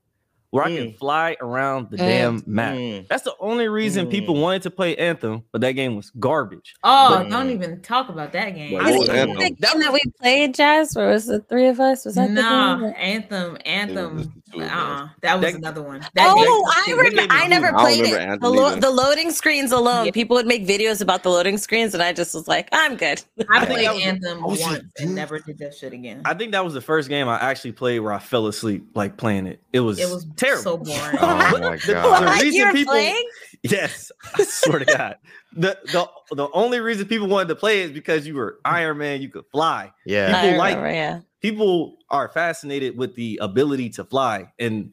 [0.53, 0.97] where I can Mm.
[0.99, 1.99] fly around the Mm.
[2.07, 2.75] damn map?
[2.75, 3.07] Mm.
[3.07, 4.41] That's the only reason people Mm.
[4.41, 6.75] wanted to play Anthem, but that game was garbage.
[6.83, 8.77] Oh, But- don't even talk about that game.
[8.77, 9.37] But Was what it the Anthem?
[9.39, 10.95] game that we played, Jazz?
[10.95, 12.05] Or was it three of us?
[12.05, 12.93] Was that Nah, the game?
[12.97, 14.17] Anthem, Anthem.
[14.19, 14.71] just the two of us.
[14.71, 16.01] Uh, that was That- another one.
[16.13, 17.33] That Oh, game- I that remember.
[17.33, 18.41] I never played remember it.
[18.41, 20.05] The, lo- the loading screens alone.
[20.05, 20.11] Yeah.
[20.11, 23.23] People would make videos about the loading screens, and I just was like, I'm good.
[23.49, 26.21] I played that was- Anthem I was once and never did that shit again.
[26.25, 29.17] I think that was the first game I actually played where I fell asleep like
[29.17, 29.59] playing it.
[29.73, 30.63] It was it was terrible.
[30.63, 31.17] so boring.
[31.21, 33.23] oh my god the reason you were people- playing?
[33.63, 35.15] Yes, I swear to God.
[35.55, 39.21] The, the the only reason people wanted to play is because you were Iron Man,
[39.21, 39.91] you could fly.
[40.05, 41.19] yeah People I like- yeah.
[41.41, 44.51] People are fascinated with the ability to fly.
[44.59, 44.91] And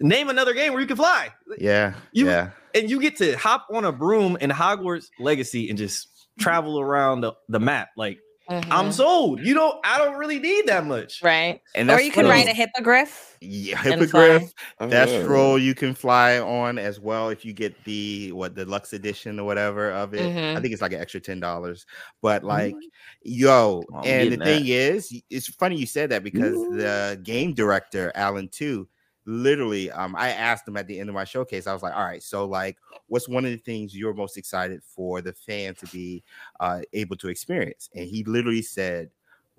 [0.00, 1.30] name another game where you can fly.
[1.58, 5.78] yeah You- yeah And you get to hop on a broom in Hogwarts Legacy and
[5.78, 6.08] just
[6.38, 7.88] travel around the, the map.
[7.96, 8.92] Like I'm Mhm.
[8.94, 9.40] sold.
[9.40, 11.22] You don't I don't really need that much.
[11.22, 11.60] right.
[11.74, 13.36] and Or you can one of ride a hippogriff.
[13.40, 15.56] yeah, and hippogriff Oh, That's yeah.
[15.56, 19.44] you can fly on as well if you get the what the Lux edition or
[19.44, 20.22] whatever of it.
[20.22, 20.62] I Mhm.
[20.62, 21.84] think it's like an extra ten dollars.
[22.22, 22.74] But like,
[23.22, 27.20] yo, Oh, I'm and the getting thing is, it's funny you said that because the
[27.22, 28.88] game director Alan Tew,
[29.26, 31.66] literally, um, I asked him at the end of my showcase.
[31.66, 32.78] I was like, all right, so like,
[33.08, 36.22] what's one of the things you're most excited for the fan to be
[36.60, 37.88] uh, able to experience?
[37.94, 39.10] And he literally said,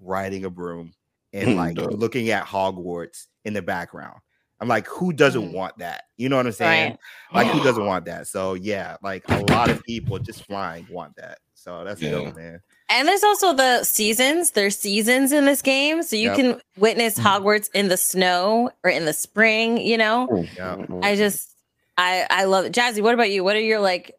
[0.02, 0.94] riding a broom
[1.34, 1.92] and like Dope.
[1.92, 4.20] looking at Hogwarts in the background.
[4.62, 5.54] I'm like, who doesn't Mm.
[5.54, 6.04] want that?
[6.18, 6.92] You know what I'm saying?
[7.34, 7.46] Right.
[7.46, 8.28] Like, who doesn't want that?
[8.28, 11.40] So yeah, like a lot of people just flying want that.
[11.54, 12.12] So that's Yeah.
[12.12, 12.62] dope, man.
[12.90, 14.52] And there's also the seasons.
[14.52, 16.36] There's seasons in this game, so you Yep.
[16.36, 17.24] can witness Mhm.
[17.24, 19.78] Hogwarts in the snow or in the spring.
[19.78, 20.86] You know, Yeah.
[21.04, 21.56] I just,
[22.00, 22.74] I, I love it.
[22.74, 23.44] Jazzy, what about you?
[23.44, 24.16] What are your like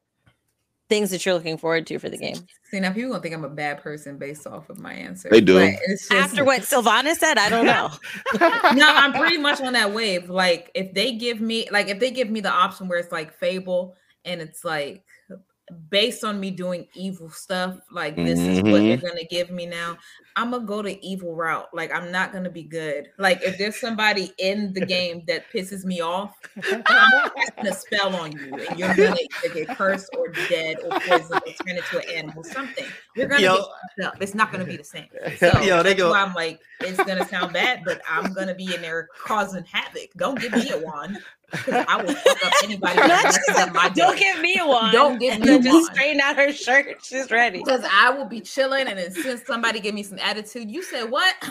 [0.91, 2.37] things that you're looking forward to for the game?
[2.71, 5.31] See now, people gonna think I'm a bad person based off of my answer.
[5.31, 5.57] They do.
[5.57, 7.91] It's just, After what Sylvana said, I don't know.
[8.75, 10.29] no, I'm pretty much on that wave.
[10.29, 13.33] Like if they give me like if they give me the option where it's like
[13.33, 13.97] Fable
[14.27, 15.03] and it's like
[15.89, 19.07] based on me doing evil stuff, like this is what they're mm-hmm.
[19.07, 19.97] gonna give me now.
[20.37, 21.69] I'm gonna go the evil route.
[21.73, 23.11] Like I'm not gonna be good.
[23.19, 28.17] Like if there's somebody in the game that pisses me off, I'm casting a spell
[28.17, 31.99] on you, and you're gonna either get cursed or dead or poisoned or turn into
[31.99, 32.45] an animal.
[32.45, 32.87] Something.
[33.17, 33.67] You're gonna Yo.
[33.99, 34.23] get up.
[34.23, 35.09] It's not gonna be the same.
[35.39, 38.55] So Yo, they that's go- why I'm like, it's gonna sound bad, but I'm gonna
[38.55, 40.11] be in there causing havoc.
[40.17, 41.19] Don't give me a wand.
[41.89, 44.93] I will fuck up anybody that my Don't give me one.
[44.93, 45.95] Don't give And me then just one.
[45.95, 46.97] straighten out her shirt.
[47.03, 47.59] She's ready.
[47.59, 50.83] Because I will be chilling, and as soon as somebody give me some attitude, you
[50.83, 51.35] said what?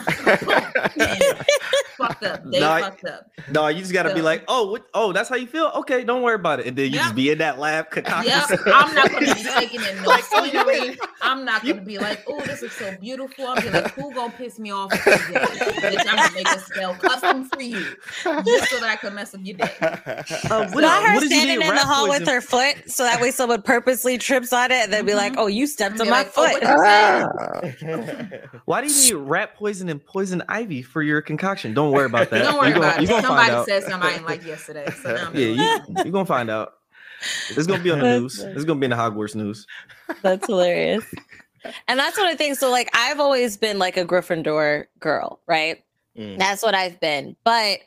[1.98, 2.44] fucked up.
[2.44, 3.26] They No, fucked up.
[3.52, 5.70] No, you just gotta be like, oh, what, oh, that's how you feel.
[5.76, 6.66] Okay, don't worry about it.
[6.66, 7.02] And then you Yep.
[7.02, 8.32] just be in that lab concocting.
[8.32, 8.44] Yep.
[8.72, 10.98] I'm not gonna be taking in no Like, oh, scenery.
[11.20, 13.46] I'm not gonna be like, oh, this is so beautiful.
[13.46, 15.62] I'm be like, who gonna piss me off today?
[15.82, 17.96] Bitch, I'm gonna make a spell custom for you,
[18.44, 19.89] just so that I can mess up your day.
[19.90, 23.30] Uh, what, Not her what standing in the hall with her foot, so that way
[23.30, 26.32] someone purposely trips on it and then be like, "Oh, you stepped on my like,
[26.36, 28.42] oh, foot." what you say?
[28.64, 31.74] Why do you need rat poison and poison ivy for your concoction?
[31.74, 32.42] Don't worry about that.
[32.42, 33.08] Don't worry you gonna, about you it.
[33.08, 33.66] gonna find Somebody out.
[33.66, 34.90] said something I didn't like yesterday.
[35.02, 36.74] So now I'm Yeah, you, you're gonna find out.
[37.50, 38.38] It's gonna be on the news.
[38.38, 39.66] It's gonna be in the Hogwarts news.
[40.22, 41.04] That's hilarious.
[41.88, 42.56] And that's what I think.
[42.56, 45.84] So, like, I've always been like a Gryffindor girl, right?
[46.16, 46.38] Mm.
[46.38, 47.36] That's what I've been.
[47.44, 47.80] But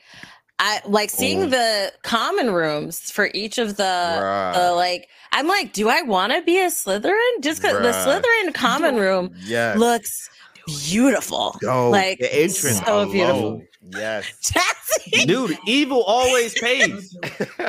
[0.65, 1.49] I like seeing Mm.
[1.51, 4.53] the common rooms for each of the, Bruh.
[4.53, 5.09] the like.
[5.35, 7.41] I'm like, do I want to be a Slytherin?
[7.41, 9.77] Just because the Slytherin common room yes.
[9.79, 10.29] looks
[10.89, 11.57] beautiful.
[11.61, 13.11] Yo, like, the entrance so alone.
[13.11, 13.63] beautiful.
[13.97, 14.31] Yes.
[14.43, 15.25] Chassis.
[15.25, 17.17] Dude, evil always pays.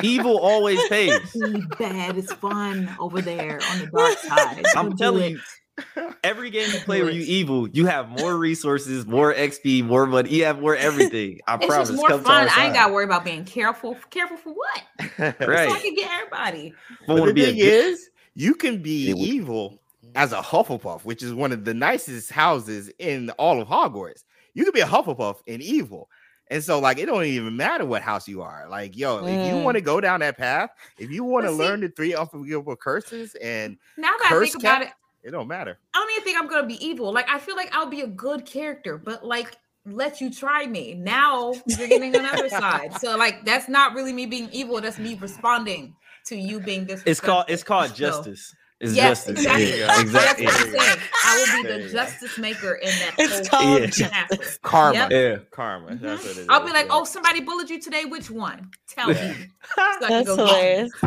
[0.03, 1.35] Evil always pays.
[1.79, 2.17] Bad.
[2.17, 4.63] It's fun over there on the dark side.
[4.75, 5.39] I'm telling you,
[6.23, 10.29] every game you play where you evil, you have more resources, more XP, more money.
[10.29, 11.39] You have more everything.
[11.47, 11.89] I It's promise.
[11.89, 12.47] just more Come to fun.
[12.55, 13.97] I ain't got to worry about being careful.
[14.09, 14.83] Careful for what?
[15.47, 15.69] Right.
[15.69, 16.73] So I can get everybody.
[16.91, 19.81] I But wanna the be thing good- is, you can be It would- evil
[20.15, 24.23] as a Hufflepuff, which is one of the nicest houses in all of Hogwarts.
[24.53, 26.09] You can be a Hufflepuff and evil.
[26.51, 28.67] And so, like, it don't even matter what house you are.
[28.69, 29.63] Like, yo, if you Mm.
[29.63, 30.69] want to go down that path,
[30.99, 34.63] if you want to learn the three unforgivable curses, and Now that I Curse think
[34.63, 34.89] about it,
[35.25, 35.79] it don't matter.
[35.93, 37.11] I don't even think I'm gonna be evil.
[37.11, 40.93] Like I feel like I'll be a good character, but like let you try me.
[40.93, 42.99] Now you're getting on another side.
[42.99, 44.79] So like that's not really me being evil.
[44.79, 45.95] That's me responding
[46.27, 47.01] to you being this.
[47.07, 48.53] It's called it's called justice.
[48.85, 49.39] It's Yes, justice.
[49.45, 49.79] exactly.
[49.79, 50.45] Yeah, That's exactly.
[50.45, 50.99] That's what I'm saying.
[51.25, 53.15] I will be There the justice maker in that.
[53.17, 54.27] It's whole called Yeah.
[54.61, 54.99] Karma.
[54.99, 55.11] Yep.
[55.11, 55.37] Yeah.
[55.49, 55.95] Karma.
[55.95, 56.47] That's what it is.
[56.49, 56.91] I'll be like, yeah.
[56.93, 58.05] oh, somebody bullied you today.
[58.05, 58.69] Which one?
[58.87, 59.33] Tell Yeah.
[59.33, 59.49] me.
[59.99, 60.91] So That's hilarious.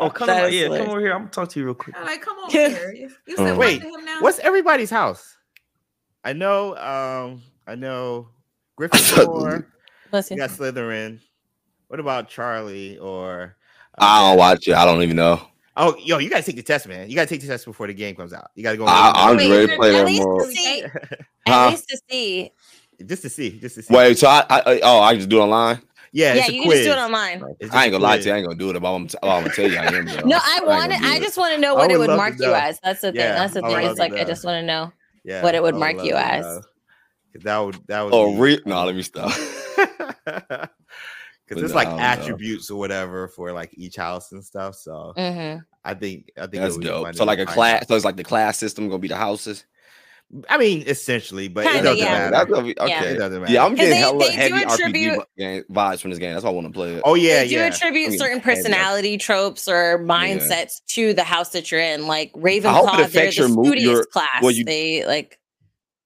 [0.00, 0.52] Oh, come That on.
[0.52, 1.12] is Yeah, come over here.
[1.12, 1.96] I'm gonna talk to you real quick.
[1.98, 2.92] I'm like, come on here.
[2.92, 4.20] You you said what Wait, to him now?
[4.20, 5.36] What's everybody's house?
[6.24, 6.76] I know.
[6.76, 8.28] Um, I know.
[8.78, 9.66] Gryffindor.
[10.10, 10.42] Bless you you.
[10.42, 11.20] got Slytherin.
[11.88, 13.56] What about Charlie or?
[13.98, 14.74] uh, I don't watch it.
[14.74, 15.40] I don't even know.
[15.78, 17.08] Oh, yo, you gotta take the test, man.
[17.10, 18.48] You gotta take the test before the game comes out.
[18.54, 20.44] You gotta go I, I'm Wait, ready to play at least more.
[20.44, 20.82] to see,
[21.46, 21.52] Huh?
[21.52, 22.50] at least to see.
[23.04, 23.94] just to see, just to see.
[23.94, 25.80] Wait, so I, I, I oh I just do it online.
[26.12, 27.44] yeah, Yeah, it's a you can just do it online.
[27.60, 28.32] It's I ain't gonna lie to you.
[28.32, 28.80] I ain't gonna do it.
[28.80, 30.06] But I'm, I'm gonna tell you I am.
[30.06, 30.22] though.
[30.24, 31.02] No, I ain't want it.
[31.02, 32.80] I just want to know I what it would would mark you as.
[32.82, 33.20] That's the thing.
[33.20, 33.76] Yeah, That's the thing.
[33.84, 34.92] It's to like I just want to know.
[35.24, 36.42] Yeah, what it would mark you to as.
[36.46, 36.60] know.
[37.34, 38.14] 'Cause That would that would.
[38.14, 39.30] Oh, be- re- no, let me stop.
[41.48, 42.04] Because But it's like I don't know.
[42.04, 44.74] attributes or whatever for like each house and stuff.
[44.74, 47.14] So hmm I think I think it That's would dope.
[47.14, 47.86] So like a class.
[47.86, 49.64] So it's like the class system gonna be the houses.
[50.50, 52.10] I mean, essentially, but it Kinda, doesn't yeah.
[52.10, 52.30] matter.
[52.32, 53.02] That's gonna be Yeah.
[53.04, 53.52] It doesn't matter.
[53.52, 56.32] Yeah, I'm getting they- hella they heavy attribute- RPG vibes from this game.
[56.32, 57.02] That's why I want to play it.
[57.04, 57.66] Oh yeah, they do yeah.
[57.66, 62.08] attribute I mean, certain heavy, personality tropes or mindsets to the house that you're in.
[62.08, 64.42] Like hope it Ravenclaw, they're affects the your mood- studious your- class.
[64.42, 65.38] well, you- they like.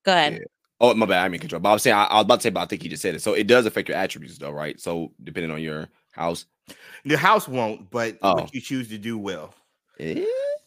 [0.05, 0.43] Go ahead.
[0.81, 0.87] Yeah.
[0.89, 1.61] Oh my bad, I'm in control.
[1.61, 3.03] But I was saying I, I was about to say, but I think you just
[3.03, 3.23] said it.
[3.23, 4.81] So it does affect your attributes, though, right?
[4.81, 6.47] So depending on your house.
[7.05, 8.35] The house won't, but Oh.
[8.35, 9.55] what you choose to do will.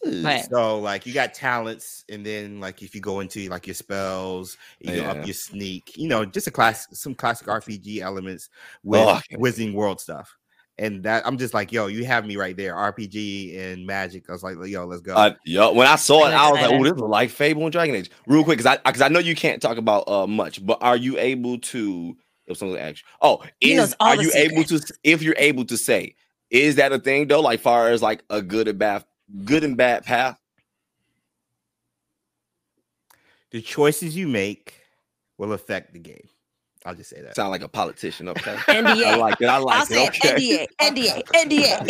[0.06, 0.46] Right.
[0.50, 4.58] So like you got talents, and then like if you go into like your spells,
[4.80, 5.12] you go Yeah.
[5.12, 9.10] up your sneak, you know, just a class, some classic RPG elements oh, with Oh,
[9.10, 10.36] I Wizarding World stuff.
[10.80, 12.74] And that I'm just like, yo, you have me right there.
[12.74, 14.28] RPG and magic.
[14.28, 15.14] I was like, yo, let's go.
[15.16, 17.72] Uh, yo, when I saw it, I was like, "Oh, this is like Fable and
[17.72, 20.66] Dragon Age." Real quick, because I because I know you can't talk about uh much,
[20.66, 22.18] but are you able to?
[22.48, 24.82] If someone asks, you- oh, is are the you able to?
[25.04, 26.16] If you're able to say,
[26.50, 27.42] is that a thing though?
[27.42, 29.06] Like far as like a good and bad,
[29.46, 30.40] good and bad path.
[33.52, 34.82] the choices you make
[35.38, 36.28] will affect the game.
[36.86, 37.36] I'll just say that.
[37.36, 38.56] Sound like a politician, okay?
[38.56, 39.06] NDA.
[39.06, 39.46] I like it.
[39.46, 40.10] I I'll like say it.
[40.10, 40.68] Okay.
[40.80, 41.84] NDA, NDA,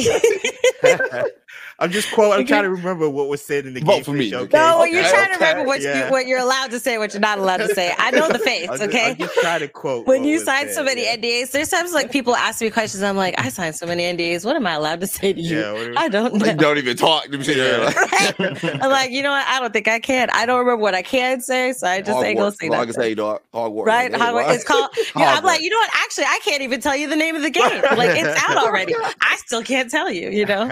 [0.84, 1.30] NDA.
[1.84, 2.40] I'm just quote.
[2.40, 4.30] I'm trying to remember what was said in the Vote game for the me.
[4.30, 4.54] showcase.
[4.54, 6.06] no, well, you're trying to okay, remember what yeah.
[6.06, 7.94] you what you're allowed to say, what you're not allowed to say.
[7.98, 9.10] I know the face, I'm just, okay?
[9.12, 11.18] I'm just trying to quote when you was sign so many yeah.
[11.18, 13.04] NDAs, there's times like people ask me questions.
[13.04, 14.46] I'm like, I signed so many NDAs.
[14.46, 15.60] What am I allowed to say to you?
[15.60, 16.46] Yeah, what- I don't know.
[16.46, 17.24] Like, don't even talk.
[17.30, 17.90] Let me see Yeah.
[17.90, 18.80] that.
[18.82, 19.46] I'm like, you know what?
[19.46, 20.30] I don't think I can.
[20.32, 22.56] I don't remember what I can say, so I just ain't gonna Hogwarts.
[22.62, 22.86] say I that.
[22.86, 23.42] can say dog.
[23.54, 23.86] Hogwarts.
[23.86, 24.10] Right?
[24.10, 24.34] Like, Hogwarts.
[24.34, 24.56] what?
[24.56, 24.90] It's called.
[25.16, 25.92] Yeah, I'm like, you know what?
[25.96, 27.82] Actually, I can't even tell you the name of the game.
[27.98, 28.96] Like, it's out already.
[29.22, 30.30] I still can't tell you.
[30.30, 30.64] You know.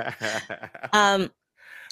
[0.94, 1.01] Um,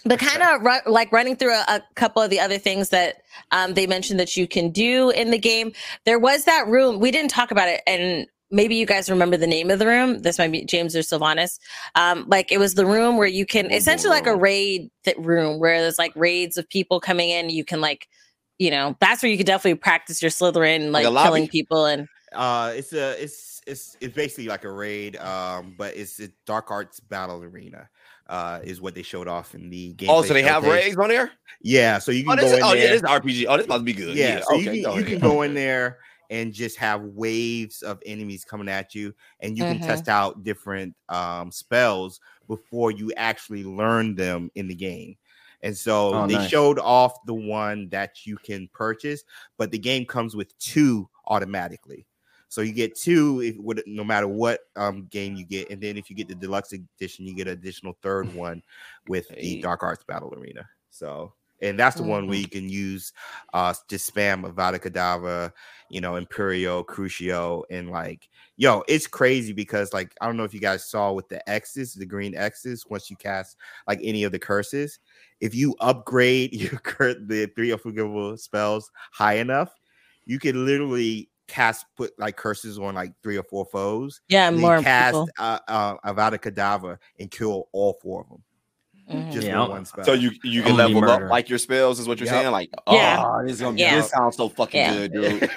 [0.06, 3.18] but kind of ru- like running through a, a couple of the other things that
[3.52, 5.74] um, they mentioned that you can do in the game.
[6.06, 9.48] There was that room we didn't talk about it, and maybe you guys remember the
[9.48, 10.22] name of the room.
[10.22, 11.60] This might be James or Sylvanas.
[11.96, 15.60] Um, like it was the room where you can essentially like a raid th- room
[15.60, 17.50] where there's like raids of people coming in.
[17.50, 18.08] You can like,
[18.58, 22.08] you know, that's where you could definitely practice your Slytherin, like, Like killing people and
[22.34, 26.72] Uh, it's a it's it's it's basically like a raid, um, but it's a dark
[26.72, 27.90] arts battle arena.
[28.30, 30.10] Uh, is what they showed off in the game.
[30.10, 31.32] Oh, so they have raids on there?
[31.62, 32.84] Yeah, so you Oh, can this go is, in oh there.
[32.86, 33.46] yeah, this RPG.
[33.50, 34.16] Oh, this must be good.
[34.16, 35.98] yeah, Yeah, so okay, you go can, you can go in there
[36.30, 39.86] and just have waves of enemies coming at you, and you can Mhm.
[39.88, 45.18] test out different um, spells before you actually learn them in the game.
[45.64, 46.50] And so Oh, they nice.
[46.50, 49.24] showed off the one that you can purchase,
[49.58, 52.06] but the game comes with two automatically.
[52.50, 56.10] So you get two if no matter what um, game you get, and then if
[56.10, 58.62] you get the deluxe edition, you get an additional third one
[59.08, 60.68] with the Dark Arts Battle Arena.
[60.90, 63.12] So and that's the one where you can use
[63.54, 65.52] uh just spam Avada Kedavra,
[65.90, 70.54] you know, Imperio, Crucio, and like yo, it's crazy because like I don't know if
[70.54, 73.58] you guys saw with the X's, the green X's, once you cast
[73.88, 75.00] like any of the curses,
[75.40, 79.74] if you upgrade your cur- the three unforgivable spells high enough,
[80.26, 84.22] you can literally cast put like curses on like three or four foes.
[84.30, 85.28] yeah, and more cast people.
[85.38, 88.44] uh, uh, Avada Kedavra and kill all four of them
[89.32, 90.06] just Yeah, one spell.
[90.06, 92.36] So you you can Only level up like your spells is what you're Yep.
[92.44, 92.52] saying?
[92.52, 93.24] Like, Yeah.
[93.26, 93.96] oh, this, is gonna, Yeah.
[93.96, 95.08] this sounds so fucking Yeah.
[95.08, 95.50] good, dude.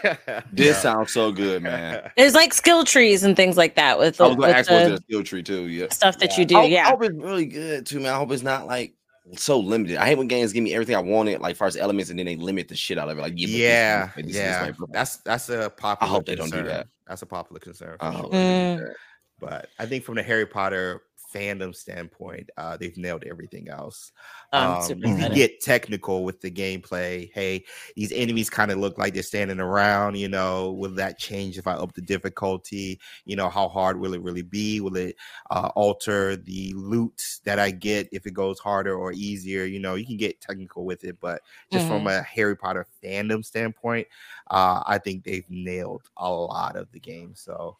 [0.53, 2.11] This sounds so good, man.
[2.17, 4.71] There's like skill trees and things like that with I the, was gonna with ask
[4.71, 5.67] what's the the skill tree too.
[5.69, 5.89] Yeah.
[5.91, 6.57] stuff that you do.
[6.57, 6.89] I, hope- I yeah.
[6.89, 8.15] hope it's really good too, man.
[8.15, 8.95] I hope it's not like
[9.37, 9.97] so limited.
[9.97, 12.27] I hate when games give me everything I wanted, like far as elements, and then
[12.27, 13.21] they limit the shit out of it.
[13.21, 14.67] Like, yeah, but this- yeah, this- this- yeah.
[14.67, 14.77] this.
[14.91, 16.11] That's that's a popular.
[16.11, 16.89] I hope they don't do that.
[17.07, 17.97] That's a popular concern.
[18.01, 18.23] I sure.
[18.23, 18.87] hope they don't do Mm.
[18.89, 18.97] that.
[19.41, 21.03] But I think from the Harry Potter
[21.33, 24.13] fandom standpoint, uh, they've nailed everything else.
[24.53, 27.31] Um, you can get technical with the gameplay.
[27.33, 27.65] Hey,
[27.97, 30.17] these enemies kind of look like they're standing around.
[30.17, 33.01] You know, will that change if I up the difficulty?
[33.25, 34.81] You know, how hard will it really be?
[34.81, 35.17] Will it
[35.51, 39.65] uh, alter the loot that I get if it goes harder or easier?
[39.65, 43.45] You know, you can get technical with it, but just from a Harry Potter fandom
[43.45, 44.07] standpoint,
[44.51, 47.35] uh, I think they've nailed a lot of the game.
[47.35, 47.77] So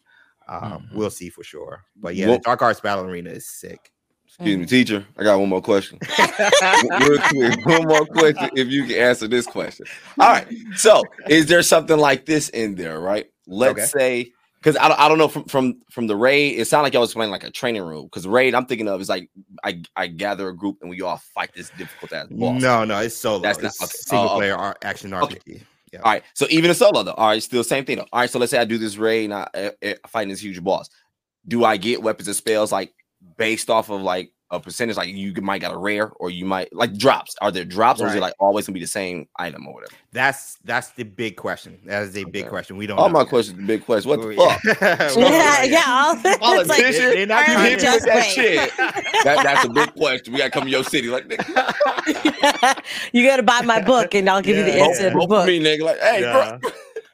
[0.47, 1.83] um, we'll see for sure.
[1.95, 3.91] But yeah, Well- the Dark Arts Battle Arena is sick.
[4.27, 5.05] Excuse me, teacher.
[5.15, 5.99] I got one more question.
[6.17, 8.49] Real quick, one more question.
[8.55, 9.85] If you can answer this question.
[10.19, 10.47] All right.
[10.75, 12.99] So, is there something like this in there?
[12.99, 13.27] Right.
[13.45, 13.85] Let's Okay.
[13.85, 16.57] say because I don't, I don't know from from from the raid.
[16.57, 18.05] It sounded like y'all was playing like a training room.
[18.05, 19.29] Because raid, I'm thinking of is like
[19.63, 22.59] I I gather a group and we all fight this difficult ass boss.
[22.59, 23.39] No, no, it's solo.
[23.39, 23.91] That's not- it's okay.
[23.97, 25.61] single Oh, player ar- action Okay.
[25.93, 25.99] Yeah.
[25.99, 26.23] All right.
[26.33, 27.13] So even a solo though.
[27.13, 27.41] All right.
[27.41, 28.07] Still same thing though.
[28.11, 28.29] All right.
[28.29, 30.89] So let's say I do this raid and I, I, I fighting this huge boss.
[31.47, 32.93] Do I get weapons and spells like
[33.37, 34.95] based off of like a percentage?
[34.95, 37.35] Like you might got a rare or you might like drops.
[37.41, 39.93] Are there drops or is it like always gonna be the same item or whatever?
[40.11, 41.79] That's that's the big question.
[41.85, 42.77] That is a big question.
[42.77, 42.97] We don't.
[42.99, 44.09] All know my questions, the big question.
[44.09, 44.63] What the fuck?
[44.83, 45.29] Yeah, don't know
[45.65, 46.37] yeah.
[46.41, 48.71] all- it's like, They're not you hit me with just that shit.
[49.23, 50.33] That, that's a big question.
[50.33, 51.07] We gotta come to your city.
[51.07, 55.03] Like, nigga, you got to buy my book and I'll give you the Yeah, answer
[55.03, 55.09] yeah.
[55.13, 55.47] to the book.
[55.47, 55.81] me, nigga.
[55.81, 56.57] Like, hey, Yeah.
[56.59, 56.71] bro.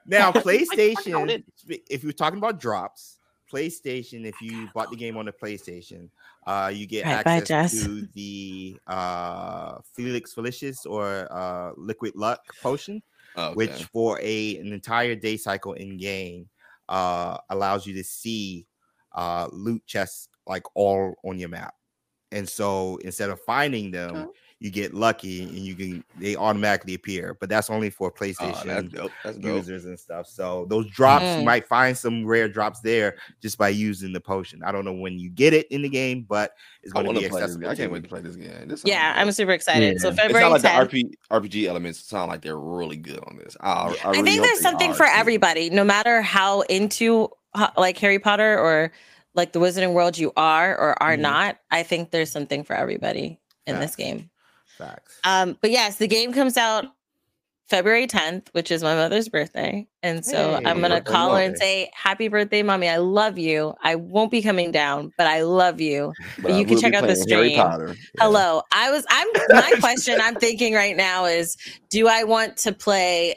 [0.07, 1.43] Now, PlayStation.
[1.67, 3.19] if you're talking about drops,
[3.53, 4.25] PlayStation.
[4.25, 6.09] If you bought the game on the PlayStation,
[6.47, 7.83] uh, you get Right, bye, access Jess.
[7.83, 13.01] to the uh, Felix Felicis or uh, Liquid Luck potion.
[13.37, 13.53] Okay.
[13.53, 16.49] which for a an entire day cycle in game
[16.89, 18.65] uh allows you to see
[19.15, 21.73] uh loot chests like all on your map
[22.31, 24.33] and so instead of finding them Oh.
[24.61, 28.37] You get lucky and you can they automatically appear but that's only for Oh, that's
[28.39, 29.11] playstation dope.
[29.23, 29.55] That's dope.
[29.55, 31.39] users and stuff so those drops Mm.
[31.39, 34.91] you might find some rare drops there just by using the potion i don't know
[34.93, 37.39] when you get it in the game but it's I going to be to play
[37.41, 37.43] this.
[37.45, 37.69] accessible.
[37.69, 38.67] I can't wait to play this game.
[38.69, 39.21] This Yeah, dope.
[39.21, 39.99] I'm super excited.
[39.99, 40.13] So Yeah.
[40.13, 40.91] It February sounds like 10th.
[40.91, 43.57] the RP, RPG elements sound like they're really good on this.
[43.59, 45.11] I, I, I really think there's something for too.
[45.13, 47.29] everybody, no matter how into
[47.77, 48.93] like Harry Potter or
[49.35, 51.19] like the Wizarding World you are or are Mhm.
[51.19, 51.57] not.
[51.69, 54.29] I think there's something for everybody in this game.
[54.79, 56.85] Facts Um, but yes, the game comes out
[57.69, 59.87] February 10th, which is my mother's birthday.
[60.01, 62.89] And so I'm gonna call her and say, Happy birthday, mommy.
[62.89, 63.75] I love you.
[63.83, 66.13] I won't be coming down, but I love you.
[66.41, 67.51] But you can check out the stream.
[67.51, 67.93] Yeah.
[68.19, 68.63] Hello.
[68.73, 71.57] I was I'm my question I'm thinking right now is
[71.89, 73.35] do I want to play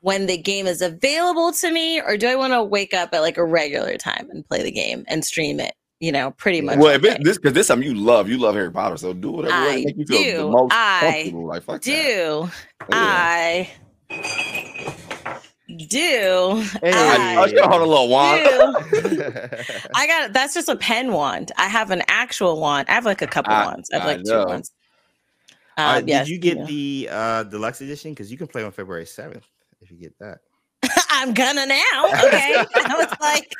[0.00, 3.20] when the game is available to me or do I want to wake up at
[3.20, 5.74] like a regular time and play the game and stream it?
[6.00, 6.76] You know, pretty much.
[6.78, 9.12] Well, all if it, this because this something you love, you love Harry Potter, so
[9.14, 10.50] do whatever I way make you feel the do.
[10.50, 11.46] most I comfortable.
[11.46, 11.84] Like fuck that.
[11.84, 12.50] do
[12.80, 12.86] Yeah.
[12.92, 13.70] I
[15.78, 16.92] do Hey.
[16.92, 18.44] I, I oh, hold a little wand.
[18.44, 19.22] do
[19.94, 21.52] I got that's just a pen wand.
[21.56, 22.88] I have an actual wand.
[22.88, 23.90] I have like a couple I- wands.
[23.92, 24.44] I have like know.
[24.44, 24.72] two wands.
[25.76, 26.66] Uh, Um, yes, did you get know.
[26.66, 28.12] the uh deluxe edition?
[28.12, 29.42] Because you can play on February 7th
[29.80, 30.38] if you get that.
[31.10, 31.80] I'm gonna now.
[32.24, 32.54] Okay.
[32.56, 33.52] I was like,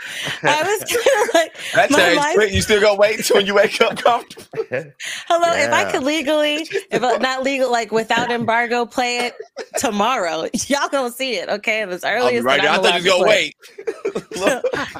[0.42, 2.52] I was kind of like, that changed life, quick.
[2.52, 4.46] You still gonna wait until you wake up comfortable.
[4.70, 5.66] Hello, yeah.
[5.66, 9.34] if I could legally, if not legal, like without embargo, play it
[9.78, 11.48] tomorrow, y'all gonna see it.
[11.48, 12.74] Okay, as early as right now.
[12.74, 13.54] I thought you was gonna wait.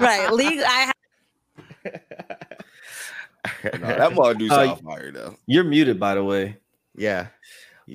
[0.01, 0.65] right, legal.
[0.67, 0.93] I.
[3.65, 5.37] no, that mother do uh, fire though.
[5.47, 6.59] You're muted, by the way.
[6.97, 7.29] Yeah,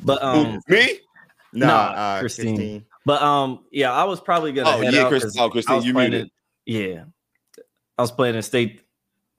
[0.04, 1.00] but um, me.
[1.54, 2.56] No, nah, uh, Christine.
[2.56, 2.86] Christine.
[3.10, 4.70] But um, yeah, I was probably gonna.
[4.70, 6.30] Oh yeah, Chris, oh Christine, you muted.
[6.68, 7.06] yeah,
[7.98, 8.84] I was playing in state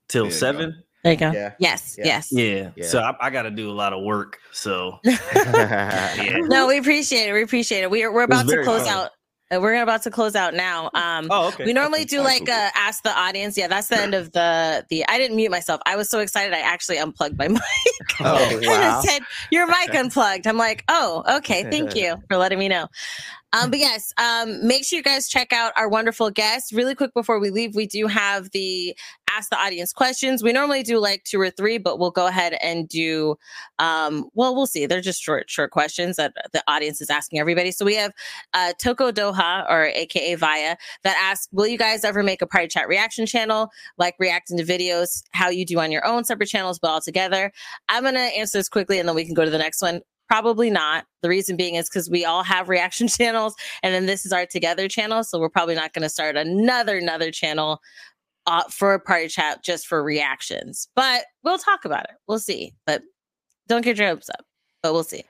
[0.09, 0.83] till there seven.
[1.05, 1.31] There you go.
[1.31, 1.53] Yeah.
[1.61, 2.05] Yes, yeah.
[2.05, 2.33] yes.
[2.33, 2.71] Yeah.
[2.75, 2.87] yeah.
[2.89, 4.41] So I, I got to do a lot of work.
[4.51, 6.39] So yeah.
[6.41, 7.33] No, we appreciate it.
[7.33, 7.93] We appreciate it.
[7.93, 9.05] We're we're about to close fun.
[9.05, 9.11] out.
[9.53, 10.91] Uh, we're about to close out now.
[10.95, 11.65] Um, oh, okay.
[11.65, 12.17] We normally okay.
[12.17, 13.57] do like uh, ask the audience.
[13.57, 15.05] Yeah, that's the end of the the.
[15.09, 15.81] I didn't mute myself.
[15.87, 16.53] I was so excited.
[16.55, 17.61] I actually unplugged my mic.
[18.19, 19.01] Oh wow!
[19.01, 19.23] said
[19.53, 20.49] your mic unplugged.
[20.49, 21.71] I'm like, oh, okay.
[21.71, 22.89] Thank you for letting me know.
[23.53, 26.73] Um, but yes, um, make sure you guys check out our wonderful guests.
[26.73, 28.97] Really quick before we leave, we do have the
[29.31, 30.43] ask the audience questions.
[30.43, 33.37] We normally do like two or three, but we'll go ahead and do.
[33.79, 34.87] Um, well, we'll see.
[34.87, 37.73] They're just short, short questions that the audience is asking everybody.
[37.73, 38.13] So we have
[38.55, 42.69] uh, Toko Doha or AKA Via that asks, "Will you guys ever make a Party
[42.69, 46.79] Chat reaction channel, like reacting to videos, how you do on your own separate channels,
[46.79, 47.53] but all together?"
[47.89, 50.03] I'm gonna answer this quickly, and then we can go to the next one.
[50.31, 51.07] Probably not.
[51.23, 54.47] The reason being is because we all have reaction channels, and then this is our
[54.47, 55.25] together channel.
[55.25, 57.81] So we're probably not going to start another another channel
[58.47, 60.89] uh, for a party chat just for reactions.
[60.95, 62.15] But we'll talk about it.
[62.29, 62.75] We'll see.
[62.87, 63.03] But
[63.67, 64.45] don't get your hopes up.
[64.85, 65.25] But we'll see.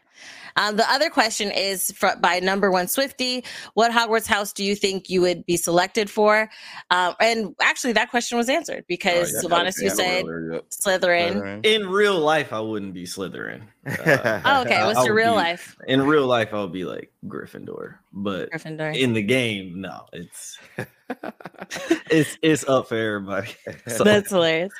[0.56, 3.44] Um, the other question is for, by number one Swifty.
[3.74, 6.50] What Hogwarts house do you think you would be selected for?
[6.90, 11.34] Um, and actually, that question was answered because oh, yeah, Sylvanas, you said Slytherin.
[11.40, 11.66] Slytherin.
[11.66, 13.62] In real life, I wouldn't be Slytherin.
[13.86, 14.84] Uh, oh, okay.
[14.84, 15.76] What's your real be, life?
[15.86, 18.96] In real life, I'll be like Gryffindor, but Gryffindor.
[18.96, 20.58] in the game, no, it's
[22.10, 23.54] it's it's up for everybody.
[23.88, 24.04] So.
[24.04, 24.72] That's hilarious.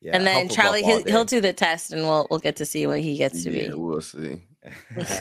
[0.00, 2.86] Yeah, and then Charlie, he'll, he'll, do the test, and we'll we'll get to see
[2.86, 3.74] what he gets to yeah, be.
[3.74, 4.42] We'll see.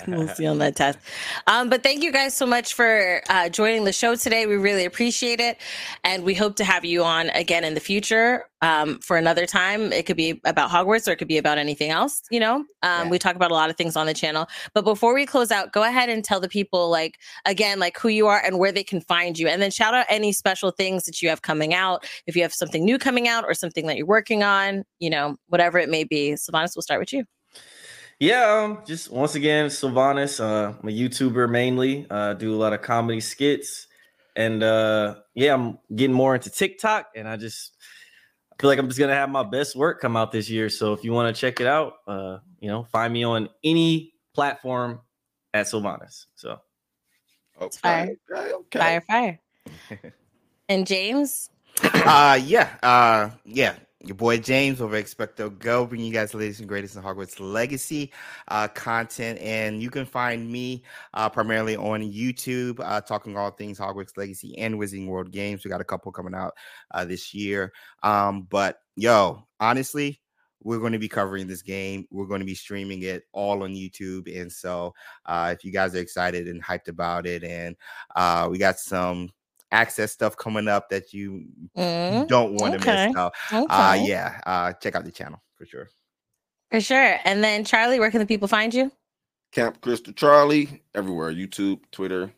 [0.07, 0.99] We'll see on that test.
[1.47, 4.45] Um, but thank you guys so much for uh, joining the show today.
[4.45, 5.57] We really appreciate it.
[6.03, 9.93] And we hope to have you on again in the future um, for another time.
[9.93, 12.21] It could be about Hogwarts or it could be about anything else.
[12.29, 13.09] You know, um, yeah.
[13.09, 14.47] we talk about a lot of things on the channel.
[14.73, 18.09] But before we close out, go ahead and tell the people, like, again, like who
[18.09, 19.47] you are and where they can find you.
[19.47, 22.05] And then shout out any special things that you have coming out.
[22.27, 25.37] If you have something new coming out or something that you're working on, you know,
[25.47, 26.31] whatever it may be.
[26.31, 27.23] Sylvanas, we'll start with you.
[28.19, 32.05] Yeah, um, just once again, Sylvanas, uh, I'm a YouTuber mainly.
[32.09, 33.87] Uh, do a lot of comedy skits,
[34.35, 37.77] and uh, yeah, I'm getting more into TikTok, and I just
[38.59, 40.67] feel like I'm just gonna have my best work come out this year.
[40.67, 44.11] So if you want to check it out, uh, you know, find me on any
[44.33, 44.99] platform
[45.53, 46.25] at Sylvanas.
[46.35, 46.59] So,
[47.61, 48.79] okay, fire, okay.
[48.79, 49.39] fire, fire.
[50.67, 51.51] and James,
[51.81, 53.75] uh, yeah, uh, yeah
[54.05, 57.39] your boy James over Expecto Go, bringing you guys the latest and greatest in Hogwarts
[57.39, 58.11] Legacy
[58.47, 59.39] uh, content.
[59.39, 64.57] And you can find me uh, primarily on YouTube, uh, talking all things Hogwarts Legacy
[64.57, 65.63] and Wizarding World games.
[65.63, 66.53] We got a couple coming out
[66.91, 67.73] uh, this year.
[68.01, 70.21] Um, but yo, honestly,
[70.63, 72.05] we're going to be covering this game.
[72.09, 74.33] We're going to be streaming it all on YouTube.
[74.39, 74.93] And so,
[75.25, 77.75] uh, if you guys are excited and hyped about it, and
[78.15, 79.29] uh, we got some
[79.71, 81.45] access stuff coming up that you
[81.77, 83.07] mm, don't want to okay.
[83.07, 83.15] miss.
[83.15, 83.73] So, uh, okay.
[83.73, 85.89] uh, yeah, uh, check out the channel for sure.
[86.71, 87.17] For sure.
[87.25, 88.91] And then Charlie, where can the people find you?
[89.51, 92.31] Camp Crystal Charlie, everywhere YouTube, Twitter.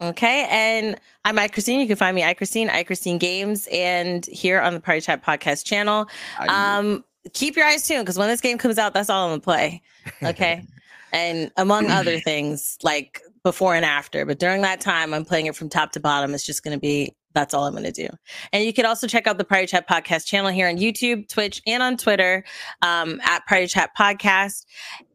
[0.00, 0.46] Okay.
[0.50, 1.80] And I'm I Christine.
[1.80, 5.24] You can find me I Christine, I Christine Games, and here on the Party Chat
[5.24, 6.06] Podcast channel.
[6.48, 9.40] Um, keep your eyes tuned because when this game comes out, that's all I'm gonna
[9.42, 9.82] play.
[10.22, 10.64] Okay.
[11.12, 14.24] and among other things, like before and after.
[14.26, 16.34] But during that time, I'm playing it from top to bottom.
[16.34, 18.08] It's just going to be that's all I'm going to do.
[18.52, 21.62] And you can also check out the Party Chat Podcast channel here on YouTube, Twitch,
[21.66, 22.44] and on Twitter
[22.82, 24.66] um, at Party Chat Podcast.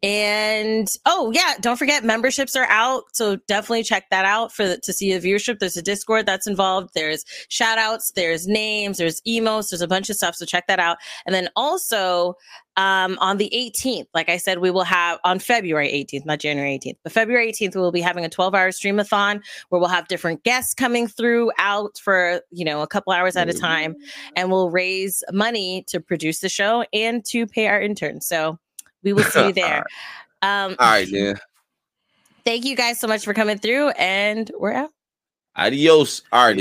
[0.02, 4.78] And oh yeah, don't forget memberships are out, so definitely check that out for the,
[4.80, 5.60] to see the viewership.
[5.60, 6.92] There's a Discord that's involved.
[6.94, 10.36] There's shout outs, there's names, there's emos, there's a bunch of stuff.
[10.36, 10.98] So check that out.
[11.26, 12.36] And then also
[12.78, 16.78] um, on the 18th, like I said, we will have on February 18th, not January
[16.78, 20.08] 18th, but February 18th, we will be having a 12 hour streamathon where we'll have
[20.08, 23.96] different guests coming through out for, you know, a couple hours at a time.
[24.36, 28.28] And we'll raise money to produce the show and to pay our interns.
[28.28, 28.60] So
[29.04, 29.86] we will see you there.
[30.42, 31.34] Um, All right, yeah.
[32.44, 34.92] Thank you guys so much for coming through, and we're out.
[35.56, 36.22] Adios.
[36.32, 36.56] Right.